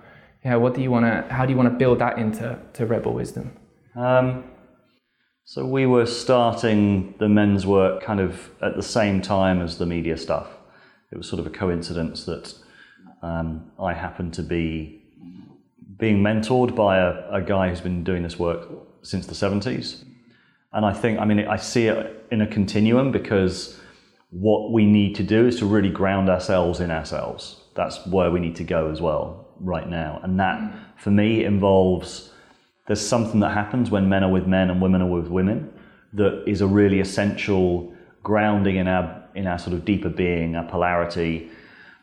yeah, 0.45 0.57
what 0.57 0.75
do 0.75 0.83
you 0.83 0.91
want 0.91 1.07
to? 1.07 1.33
How 1.35 1.47
do 1.47 1.53
you 1.53 1.57
want 1.57 1.71
to 1.73 1.77
build 1.77 2.01
that 2.01 2.19
into 2.19 2.59
to 2.75 2.87
Rebel 2.87 3.15
Wisdom? 3.15 3.57
Um, 3.97 4.45
so 5.45 5.65
we 5.65 5.87
were 5.87 6.07
starting 6.07 7.15
the 7.19 7.29
men's 7.29 7.67
work 7.67 8.03
kind 8.03 8.21
of 8.21 8.51
at 8.61 8.77
the 8.77 8.83
same 8.83 9.23
time 9.23 9.63
as 9.63 9.79
the 9.79 9.87
media 9.87 10.19
stuff. 10.19 10.49
It 11.13 11.17
was 11.17 11.29
sort 11.29 11.41
of 11.41 11.47
a 11.47 11.51
coincidence 11.51 12.25
that 12.25 12.55
um, 13.23 13.71
I 13.81 13.95
happened 13.95 14.35
to 14.35 14.43
be 14.43 15.03
being 15.97 16.23
mentored 16.23 16.75
by 16.75 16.99
a, 16.99 17.31
a 17.31 17.41
guy 17.41 17.69
who's 17.69 17.81
been 17.81 18.05
doing 18.05 18.23
this 18.23 18.39
work 18.39 18.69
since 19.03 19.27
the 19.27 19.35
70s. 19.35 20.05
And 20.73 20.85
I 20.85 20.93
think, 20.93 21.21
I 21.21 21.25
mean, 21.25 21.47
I 21.47 21.57
see 21.57 21.87
it 21.87 22.27
in 22.31 22.41
a 22.41 22.47
continuum 22.47 23.13
because 23.13 23.79
what 24.31 24.73
we 24.73 24.85
need 24.85 25.15
to 25.17 25.23
do 25.23 25.47
is 25.47 25.59
to 25.61 25.67
really 25.67 25.91
ground 25.91 26.29
ourselves 26.29 26.81
in 26.81 26.91
ourselves. 26.91 27.61
That's 27.77 28.05
where 28.07 28.31
we 28.31 28.41
need 28.41 28.57
to 28.57 28.65
go 28.65 28.91
as 28.91 29.01
well 29.01 29.44
right 29.61 29.89
now. 29.89 30.21
And 30.23 30.39
that, 30.41 30.61
for 30.97 31.11
me, 31.11 31.45
involves 31.45 32.31
there's 32.87 33.07
something 33.07 33.41
that 33.41 33.51
happens 33.51 33.91
when 33.91 34.09
men 34.09 34.25
are 34.25 34.31
with 34.31 34.47
men 34.47 34.71
and 34.71 34.81
women 34.81 35.03
are 35.03 35.11
with 35.11 35.29
women 35.29 35.73
that 36.13 36.45
is 36.47 36.61
a 36.61 36.67
really 36.67 37.01
essential 37.01 37.93
grounding 38.23 38.77
in 38.77 38.89
our 38.89 39.23
in 39.35 39.47
our 39.49 39.59
sort 39.59 39.75
of 39.75 39.85
deeper 39.85 40.09
being, 40.09 40.55
our 40.55 40.65
polarity, 40.65 41.51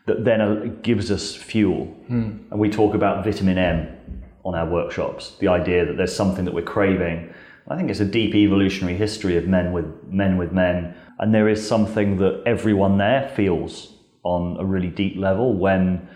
that 0.06 0.24
then 0.24 0.78
gives 0.82 1.10
us 1.10 1.34
fuel. 1.34 1.86
Mm. 2.10 2.50
And 2.50 2.60
we 2.60 2.68
talk 2.68 2.94
about 2.94 3.24
vitamin 3.24 3.56
M 3.56 4.22
on 4.44 4.54
our 4.54 4.68
workshops, 4.68 5.36
the 5.38 5.48
idea 5.48 5.86
that 5.86 5.96
there's 5.96 6.14
something 6.14 6.44
that 6.44 6.52
we're 6.52 6.62
craving. 6.62 7.32
I 7.68 7.76
think 7.76 7.90
it's 7.90 8.00
a 8.00 8.04
deep 8.04 8.34
evolutionary 8.34 8.96
history 8.96 9.36
of 9.36 9.46
men 9.46 9.72
with 9.72 9.86
men 10.08 10.36
with 10.36 10.52
men, 10.52 10.94
and 11.18 11.32
there 11.34 11.48
is 11.48 11.66
something 11.66 12.16
that 12.18 12.42
everyone 12.44 12.98
there 12.98 13.32
feels 13.34 13.94
on 14.24 14.56
a 14.58 14.64
really 14.64 14.88
deep 14.88 15.16
level 15.16 15.54
when 15.54 16.08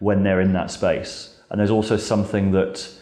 when 0.00 0.24
they're 0.24 0.40
in 0.40 0.52
that 0.54 0.70
space. 0.70 1.36
And 1.48 1.58
there's 1.58 1.70
also 1.70 1.96
something 1.96 2.50
that 2.52 2.92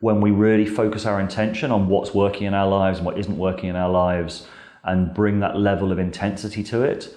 when 0.00 0.20
we 0.20 0.30
really 0.30 0.66
focus 0.66 1.06
our 1.06 1.20
intention 1.20 1.70
on 1.70 1.88
what's 1.88 2.14
working 2.14 2.46
in 2.46 2.54
our 2.54 2.68
lives 2.68 2.98
and 2.98 3.06
what 3.06 3.18
isn't 3.18 3.36
working 3.36 3.68
in 3.70 3.76
our 3.76 3.90
lives 3.90 4.46
and 4.84 5.14
bring 5.14 5.40
that 5.40 5.56
level 5.56 5.90
of 5.90 5.98
intensity 5.98 6.62
to 6.62 6.82
it, 6.82 7.14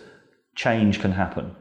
change 0.55 0.99
can 0.99 1.11
happen. 1.11 1.55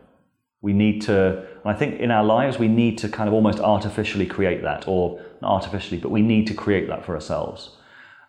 We 0.63 0.73
need 0.73 1.03
to, 1.03 1.39
and 1.39 1.67
I 1.67 1.75
think 1.75 2.01
in 2.01 2.11
our 2.11 2.25
lives, 2.25 2.59
we 2.59 2.69
need 2.69 2.99
to 2.99 3.09
kind 3.09 3.29
of 3.29 3.35
almost 3.35 3.61
artificially 3.61 4.27
create 4.27 4.63
that, 4.63 4.87
or 4.89 5.21
not 5.43 5.51
artificially, 5.51 6.01
but 6.01 6.11
we 6.11 6.23
need 6.23 6.47
to 6.47 6.55
create 6.55 6.89
that 6.89 7.05
for 7.05 7.15
ourselves. 7.15 7.71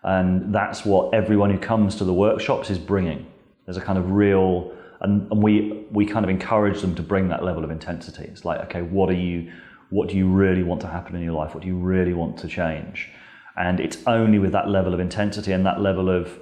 And 0.04 0.54
that's 0.54 0.86
what 0.86 1.14
everyone 1.14 1.50
who 1.52 1.60
comes 1.60 1.96
to 1.96 2.04
the 2.04 2.14
workshops 2.14 2.70
is 2.70 2.78
bringing. 2.78 3.28
There's 3.66 3.78
a 3.78 3.82
kind 3.82 3.98
of 3.98 4.12
real 4.12 4.74
and, 5.02 5.32
and 5.32 5.44
we 5.44 5.86
we 5.92 6.06
kind 6.06 6.26
of 6.26 6.30
encourage 6.30 6.82
them 6.82 6.96
to 6.96 7.04
bring 7.04 7.30
that 7.30 7.44
level 7.44 7.64
of 7.64 7.72
intensity. 7.72 8.24
It's 8.24 8.46
like, 8.46 8.60
okay, 8.66 8.82
what 8.82 9.10
are 9.10 9.14
you, 9.14 9.52
what 9.90 10.10
do 10.10 10.18
you 10.18 10.28
really 10.28 10.64
want 10.64 10.82
to 10.82 10.88
happen 10.88 11.16
in 11.16 11.22
your 11.22 11.34
life? 11.34 11.54
What 11.54 11.62
do 11.64 11.68
you 11.68 11.78
really 11.78 12.14
want 12.14 12.38
to 12.40 12.48
change? 12.48 13.10
And 13.56 13.80
it's 13.80 13.98
only 14.06 14.40
with 14.40 14.52
that 14.52 14.70
level 14.70 14.94
of 14.94 15.00
intensity 15.00 15.52
and 15.52 15.66
that 15.66 15.82
level 15.82 16.10
of 16.10 16.40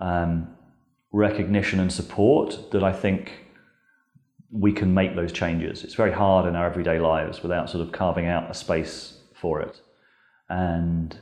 um, 0.00 0.48
recognition 1.12 1.80
and 1.80 1.92
support 1.92 2.70
that 2.72 2.84
I 2.84 2.92
think 2.92 3.46
we 4.50 4.72
can 4.72 4.92
make 4.92 5.16
those 5.16 5.32
changes. 5.32 5.82
It's 5.82 5.94
very 5.94 6.12
hard 6.12 6.46
in 6.46 6.54
our 6.54 6.66
everyday 6.66 7.00
lives 7.00 7.42
without 7.42 7.70
sort 7.70 7.86
of 7.86 7.92
carving 7.92 8.26
out 8.26 8.50
a 8.50 8.54
space 8.54 9.18
for 9.34 9.60
it. 9.60 9.80
And 10.48 11.16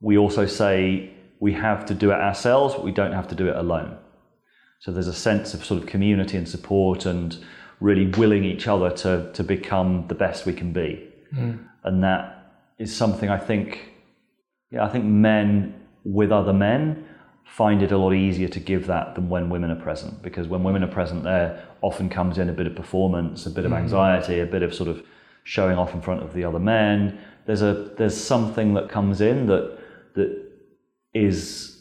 we 0.00 0.18
also 0.18 0.46
say 0.46 1.12
we 1.40 1.52
have 1.52 1.86
to 1.86 1.94
do 1.94 2.10
it 2.10 2.20
ourselves, 2.20 2.74
but 2.74 2.84
we 2.84 2.92
don't 2.92 3.12
have 3.12 3.28
to 3.28 3.34
do 3.34 3.48
it 3.48 3.56
alone. 3.56 3.96
So 4.78 4.92
there's 4.92 5.08
a 5.08 5.14
sense 5.14 5.54
of 5.54 5.64
sort 5.64 5.82
of 5.82 5.88
community 5.88 6.36
and 6.36 6.48
support 6.48 7.04
and 7.04 7.36
really 7.80 8.06
willing 8.06 8.44
each 8.44 8.68
other 8.68 8.90
to, 8.90 9.30
to 9.32 9.42
become 9.42 10.06
the 10.08 10.14
best 10.14 10.46
we 10.46 10.52
can 10.52 10.72
be. 10.72 11.08
Mm. 11.34 11.66
And 11.84 12.02
that 12.02 12.52
is 12.78 12.94
something 12.94 13.28
I 13.28 13.38
think, 13.38 13.92
yeah, 14.70 14.84
I 14.84 14.88
think 14.88 15.04
men 15.04 15.74
with 16.04 16.32
other 16.32 16.52
men 16.52 17.06
find 17.44 17.82
it 17.82 17.92
a 17.92 17.98
lot 17.98 18.12
easier 18.12 18.48
to 18.48 18.60
give 18.60 18.86
that 18.86 19.14
than 19.14 19.28
when 19.28 19.48
women 19.48 19.70
are 19.70 19.82
present. 19.82 20.22
Because 20.22 20.46
when 20.46 20.62
women 20.62 20.84
are 20.84 20.92
present, 20.92 21.24
there 21.24 21.64
often 21.80 22.08
comes 22.08 22.38
in 22.38 22.48
a 22.48 22.52
bit 22.52 22.66
of 22.66 22.76
performance, 22.76 23.46
a 23.46 23.50
bit 23.50 23.64
of 23.64 23.72
mm. 23.72 23.78
anxiety, 23.78 24.40
a 24.40 24.46
bit 24.46 24.62
of 24.62 24.74
sort 24.74 24.88
of 24.88 25.02
showing 25.44 25.78
off 25.78 25.94
in 25.94 26.00
front 26.00 26.22
of 26.22 26.34
the 26.34 26.44
other 26.44 26.58
men. 26.58 27.18
There's 27.46 27.62
a 27.62 27.90
there's 27.96 28.16
something 28.16 28.74
that 28.74 28.90
comes 28.90 29.20
in 29.20 29.46
that 29.46 29.78
that 30.14 30.52
is 31.14 31.77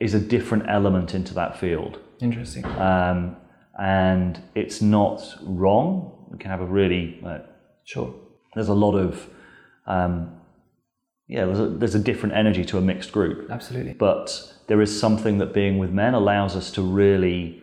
is 0.00 0.14
a 0.14 0.20
different 0.20 0.64
element 0.68 1.14
into 1.14 1.34
that 1.34 1.58
field. 1.58 1.98
Interesting. 2.20 2.64
Um, 2.64 3.36
and 3.78 4.40
it's 4.54 4.80
not 4.80 5.22
wrong. 5.42 6.26
We 6.30 6.38
can 6.38 6.50
have 6.50 6.60
a 6.60 6.66
really 6.66 7.20
uh, 7.24 7.38
sure. 7.84 8.14
There's 8.54 8.68
a 8.68 8.74
lot 8.74 8.94
of 8.94 9.28
um, 9.86 10.40
yeah. 11.28 11.44
There's 11.44 11.60
a, 11.60 11.68
there's 11.68 11.94
a 11.94 11.98
different 11.98 12.34
energy 12.34 12.64
to 12.66 12.78
a 12.78 12.80
mixed 12.80 13.12
group. 13.12 13.50
Absolutely. 13.50 13.94
But 13.94 14.54
there 14.66 14.80
is 14.80 14.98
something 14.98 15.38
that 15.38 15.52
being 15.52 15.78
with 15.78 15.90
men 15.90 16.14
allows 16.14 16.56
us 16.56 16.70
to 16.72 16.82
really 16.82 17.62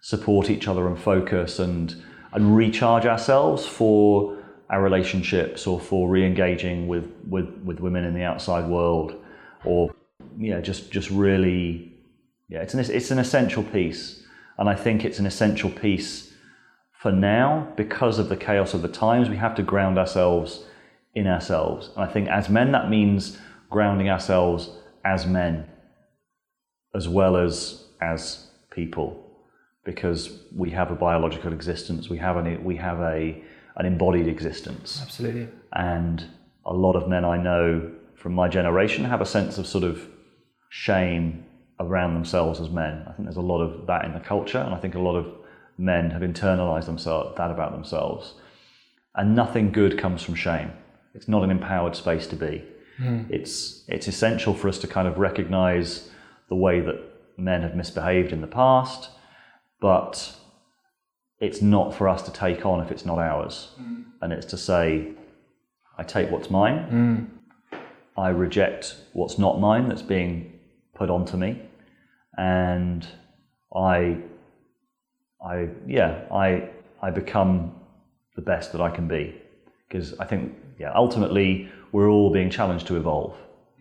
support 0.00 0.48
each 0.48 0.66
other 0.66 0.86
and 0.86 0.98
focus 0.98 1.58
and 1.58 1.94
and 2.32 2.56
recharge 2.56 3.06
ourselves 3.06 3.66
for 3.66 4.38
our 4.70 4.82
relationships 4.82 5.66
or 5.66 5.80
for 5.80 6.08
re-engaging 6.08 6.86
with, 6.86 7.12
with, 7.28 7.48
with 7.64 7.80
women 7.80 8.04
in 8.04 8.14
the 8.14 8.22
outside 8.22 8.68
world 8.68 9.14
or 9.64 9.92
yeah 10.40 10.60
just 10.60 10.90
just 10.90 11.10
really 11.10 11.92
yeah 12.48 12.60
it's 12.60 12.74
an 12.74 12.80
it's 12.80 13.10
an 13.10 13.18
essential 13.18 13.62
piece. 13.62 14.22
And 14.58 14.68
I 14.68 14.74
think 14.74 15.04
it's 15.04 15.18
an 15.18 15.26
essential 15.26 15.70
piece 15.70 16.34
for 16.92 17.10
now 17.10 17.72
because 17.76 18.18
of 18.18 18.28
the 18.28 18.36
chaos 18.36 18.74
of 18.74 18.82
the 18.82 18.88
times. 18.88 19.30
We 19.30 19.36
have 19.36 19.54
to 19.54 19.62
ground 19.62 19.98
ourselves 19.98 20.64
in 21.14 21.26
ourselves. 21.26 21.90
And 21.96 22.04
I 22.04 22.12
think 22.12 22.28
as 22.28 22.48
men 22.48 22.72
that 22.72 22.90
means 22.90 23.38
grounding 23.70 24.10
ourselves 24.10 24.70
as 25.04 25.26
men 25.26 25.66
as 26.94 27.08
well 27.08 27.36
as 27.36 27.84
as 28.00 28.48
people 28.70 29.26
because 29.84 30.42
we 30.54 30.70
have 30.70 30.90
a 30.90 30.94
biological 30.94 31.52
existence. 31.52 32.08
We 32.08 32.18
have 32.18 32.36
an 32.36 32.64
we 32.64 32.76
have 32.76 33.00
a 33.00 33.42
an 33.76 33.86
embodied 33.86 34.28
existence. 34.28 35.00
Absolutely. 35.02 35.48
And 35.72 36.24
a 36.66 36.74
lot 36.74 36.96
of 36.96 37.08
men 37.08 37.24
I 37.24 37.36
know 37.38 37.90
from 38.14 38.34
my 38.34 38.48
generation 38.48 39.04
have 39.04 39.20
a 39.20 39.26
sense 39.26 39.56
of 39.56 39.66
sort 39.66 39.84
of 39.84 40.06
shame 40.70 41.44
around 41.78 42.14
themselves 42.14 42.60
as 42.60 42.70
men. 42.70 43.02
I 43.06 43.12
think 43.12 43.26
there's 43.26 43.36
a 43.36 43.42
lot 43.42 43.60
of 43.60 43.86
that 43.86 44.06
in 44.06 44.14
the 44.14 44.20
culture, 44.20 44.58
and 44.58 44.74
I 44.74 44.78
think 44.78 44.94
a 44.94 45.00
lot 45.00 45.16
of 45.16 45.26
men 45.76 46.10
have 46.10 46.22
internalized 46.22 46.86
themselves 46.86 47.36
that 47.36 47.50
about 47.50 47.72
themselves. 47.72 48.34
And 49.14 49.34
nothing 49.34 49.72
good 49.72 49.98
comes 49.98 50.22
from 50.22 50.36
shame. 50.36 50.70
It's 51.14 51.28
not 51.28 51.42
an 51.42 51.50
empowered 51.50 51.96
space 51.96 52.26
to 52.28 52.36
be. 52.36 52.64
Mm. 53.00 53.28
It's 53.30 53.84
it's 53.88 54.06
essential 54.08 54.54
for 54.54 54.68
us 54.68 54.78
to 54.78 54.86
kind 54.86 55.08
of 55.08 55.18
recognize 55.18 56.08
the 56.48 56.54
way 56.54 56.80
that 56.80 57.00
men 57.36 57.62
have 57.62 57.74
misbehaved 57.74 58.32
in 58.32 58.40
the 58.40 58.46
past, 58.46 59.10
but 59.80 60.34
it's 61.40 61.60
not 61.60 61.94
for 61.94 62.08
us 62.08 62.22
to 62.22 62.30
take 62.30 62.64
on 62.64 62.80
if 62.80 62.92
it's 62.92 63.04
not 63.04 63.18
ours. 63.18 63.70
Mm. 63.80 64.04
And 64.22 64.32
it's 64.32 64.46
to 64.46 64.56
say, 64.56 65.12
I 65.98 66.04
take 66.04 66.30
what's 66.30 66.50
mine. 66.50 66.78
Mm 66.92 67.40
I 68.20 68.28
reject 68.28 68.96
what's 69.14 69.38
not 69.38 69.60
mine 69.60 69.88
that's 69.88 70.02
being 70.02 70.59
put 71.00 71.08
onto 71.08 71.36
me, 71.38 71.58
and 72.36 73.06
I, 73.74 74.18
I 75.42 75.68
yeah, 75.86 76.26
I 76.30 76.68
I 77.00 77.10
become 77.10 77.74
the 78.36 78.42
best 78.42 78.72
that 78.72 78.82
I 78.82 78.90
can 78.90 79.08
be 79.08 79.40
because 79.88 80.18
I 80.18 80.26
think 80.26 80.54
yeah, 80.78 80.92
ultimately 80.94 81.70
we're 81.92 82.10
all 82.10 82.30
being 82.30 82.50
challenged 82.50 82.86
to 82.88 82.96
evolve. 82.96 83.34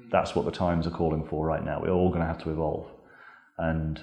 That's 0.10 0.34
what 0.34 0.46
the 0.46 0.52
times 0.52 0.88
are 0.88 0.96
calling 1.02 1.24
for 1.28 1.46
right 1.46 1.64
now. 1.64 1.82
We're 1.82 1.92
all 1.92 2.10
going 2.10 2.22
to 2.22 2.32
have 2.34 2.42
to 2.44 2.52
evolve, 2.52 2.88
and 3.58 4.02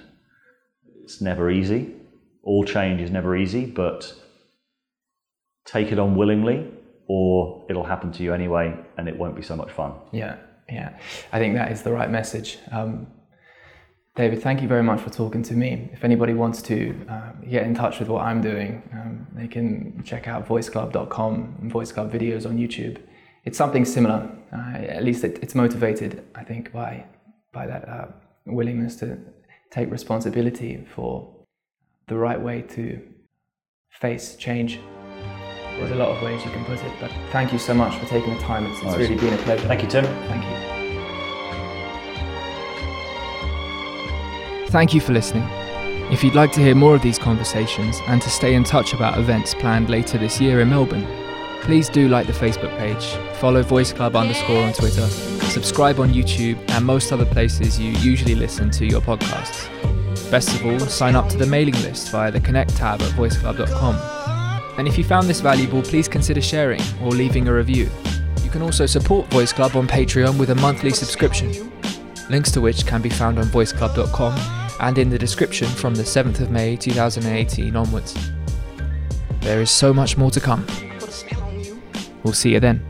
it's 1.03 1.19
never 1.19 1.49
easy. 1.49 1.95
All 2.43 2.63
change 2.63 3.01
is 3.01 3.09
never 3.09 3.35
easy, 3.35 3.65
but 3.65 4.13
take 5.65 5.91
it 5.91 5.99
on 5.99 6.15
willingly 6.15 6.59
or 7.07 7.65
it'll 7.69 7.83
happen 7.83 8.11
to 8.11 8.23
you 8.23 8.33
anyway 8.33 8.73
and 8.97 9.09
it 9.09 9.17
won't 9.17 9.35
be 9.35 9.41
so 9.41 9.55
much 9.55 9.71
fun. 9.71 9.93
Yeah, 10.13 10.37
yeah. 10.69 10.97
I 11.31 11.39
think 11.39 11.55
that 11.55 11.71
is 11.71 11.83
the 11.83 11.91
right 11.91 12.09
message. 12.09 12.57
Um, 12.71 13.07
David, 14.15 14.41
thank 14.41 14.63
you 14.63 14.67
very 14.67 14.81
much 14.81 14.99
for 15.01 15.11
talking 15.11 15.43
to 15.43 15.53
me. 15.53 15.89
If 15.93 16.03
anybody 16.03 16.33
wants 16.33 16.63
to 16.63 17.05
uh, 17.07 17.31
get 17.47 17.63
in 17.63 17.75
touch 17.75 17.99
with 17.99 18.07
what 18.07 18.23
I'm 18.23 18.41
doing, 18.41 18.81
um, 18.91 19.27
they 19.33 19.47
can 19.47 20.01
check 20.03 20.27
out 20.27 20.47
voicecraft.com 20.47 21.57
and 21.61 21.71
Voicecraft 21.71 22.11
videos 22.11 22.47
on 22.47 22.57
YouTube. 22.57 22.97
It's 23.45 23.59
something 23.59 23.85
similar. 23.85 24.29
Uh, 24.51 24.77
at 24.77 25.03
least 25.03 25.23
it, 25.23 25.37
it's 25.43 25.53
motivated, 25.53 26.25
I 26.33 26.43
think, 26.43 26.73
by 26.73 27.05
by 27.53 27.67
that 27.67 27.87
uh, 27.87 28.07
willingness 28.45 28.95
to 28.97 29.17
take 29.69 29.91
responsibility 29.91 30.83
for 30.95 31.31
the 32.07 32.15
right 32.15 32.41
way 32.41 32.61
to 32.61 33.01
face 33.89 34.35
change 34.35 34.79
there's 35.77 35.91
a 35.91 35.95
lot 35.95 36.09
of 36.09 36.21
ways 36.21 36.43
you 36.43 36.51
can 36.51 36.65
put 36.65 36.79
it, 36.83 36.91
but 36.99 37.11
thank 37.31 37.53
you 37.53 37.59
so 37.59 37.73
much 37.73 37.95
for 37.97 38.05
taking 38.07 38.33
the 38.33 38.39
time. 38.41 38.65
It's, 38.65 38.81
it's 38.81 38.95
really 38.95 39.15
been 39.15 39.33
a 39.33 39.37
pleasure. 39.37 39.67
Thank 39.67 39.83
you, 39.83 39.89
Tim. 39.89 40.05
Thank 40.05 40.43
you. 40.43 40.57
Thank 44.69 44.93
you 44.93 45.01
for 45.01 45.13
listening. 45.13 45.47
If 46.11 46.23
you'd 46.23 46.35
like 46.35 46.51
to 46.53 46.61
hear 46.61 46.75
more 46.75 46.95
of 46.95 47.01
these 47.01 47.19
conversations 47.19 47.99
and 48.07 48.21
to 48.21 48.29
stay 48.29 48.53
in 48.53 48.63
touch 48.63 48.93
about 48.93 49.17
events 49.17 49.53
planned 49.53 49.89
later 49.89 50.17
this 50.17 50.39
year 50.39 50.61
in 50.61 50.69
Melbourne, 50.69 51.05
please 51.61 51.89
do 51.89 52.07
like 52.07 52.27
the 52.27 52.33
Facebook 52.33 52.77
page, 52.77 53.03
follow 53.37 53.61
Voicecraft 53.61 54.15
underscore 54.15 54.63
on 54.63 54.73
Twitter, 54.73 55.07
subscribe 55.49 55.99
on 55.99 56.13
YouTube 56.13 56.57
and 56.69 56.85
most 56.85 57.11
other 57.11 57.25
places 57.25 57.79
you 57.79 57.91
usually 57.91 58.35
listen 58.35 58.69
to 58.71 58.85
your 58.85 59.01
podcasts. 59.01 59.69
Best 60.31 60.55
of 60.55 60.65
all, 60.65 60.79
sign 60.79 61.15
up 61.15 61.27
to 61.29 61.37
the 61.37 61.45
mailing 61.45 61.75
list 61.81 62.09
via 62.09 62.31
the 62.31 62.39
Connect 62.39 62.75
tab 62.75 63.01
at 63.01 63.11
voicecraft.com 63.11 64.16
and 64.77 64.87
if 64.87 64.97
you 64.97 65.03
found 65.03 65.27
this 65.27 65.41
valuable, 65.41 65.81
please 65.81 66.07
consider 66.07 66.41
sharing 66.41 66.81
or 67.01 67.11
leaving 67.11 67.47
a 67.47 67.53
review. 67.53 67.89
You 68.43 68.49
can 68.49 68.61
also 68.61 68.85
support 68.85 69.29
Voicecraft 69.29 69.75
on 69.75 69.87
Patreon 69.87 70.39
with 70.39 70.51
a 70.51 70.55
monthly 70.55 70.91
subscription, 70.91 71.71
links 72.29 72.51
to 72.51 72.61
which 72.61 72.85
can 72.85 73.01
be 73.01 73.09
found 73.09 73.39
on 73.39 73.45
voicecraft.com 73.45 74.37
and 74.79 74.97
in 74.97 75.09
the 75.09 75.17
description 75.17 75.67
from 75.67 75.95
the 75.95 76.03
7th 76.03 76.39
of 76.39 76.51
May 76.51 76.75
2018 76.75 77.75
onwards. 77.75 78.15
There 79.41 79.61
is 79.61 79.71
so 79.71 79.93
much 79.93 80.17
more 80.17 80.31
to 80.31 80.39
come. 80.39 80.65
We'll 82.23 82.33
see 82.33 82.53
you 82.53 82.59
then. 82.59 82.85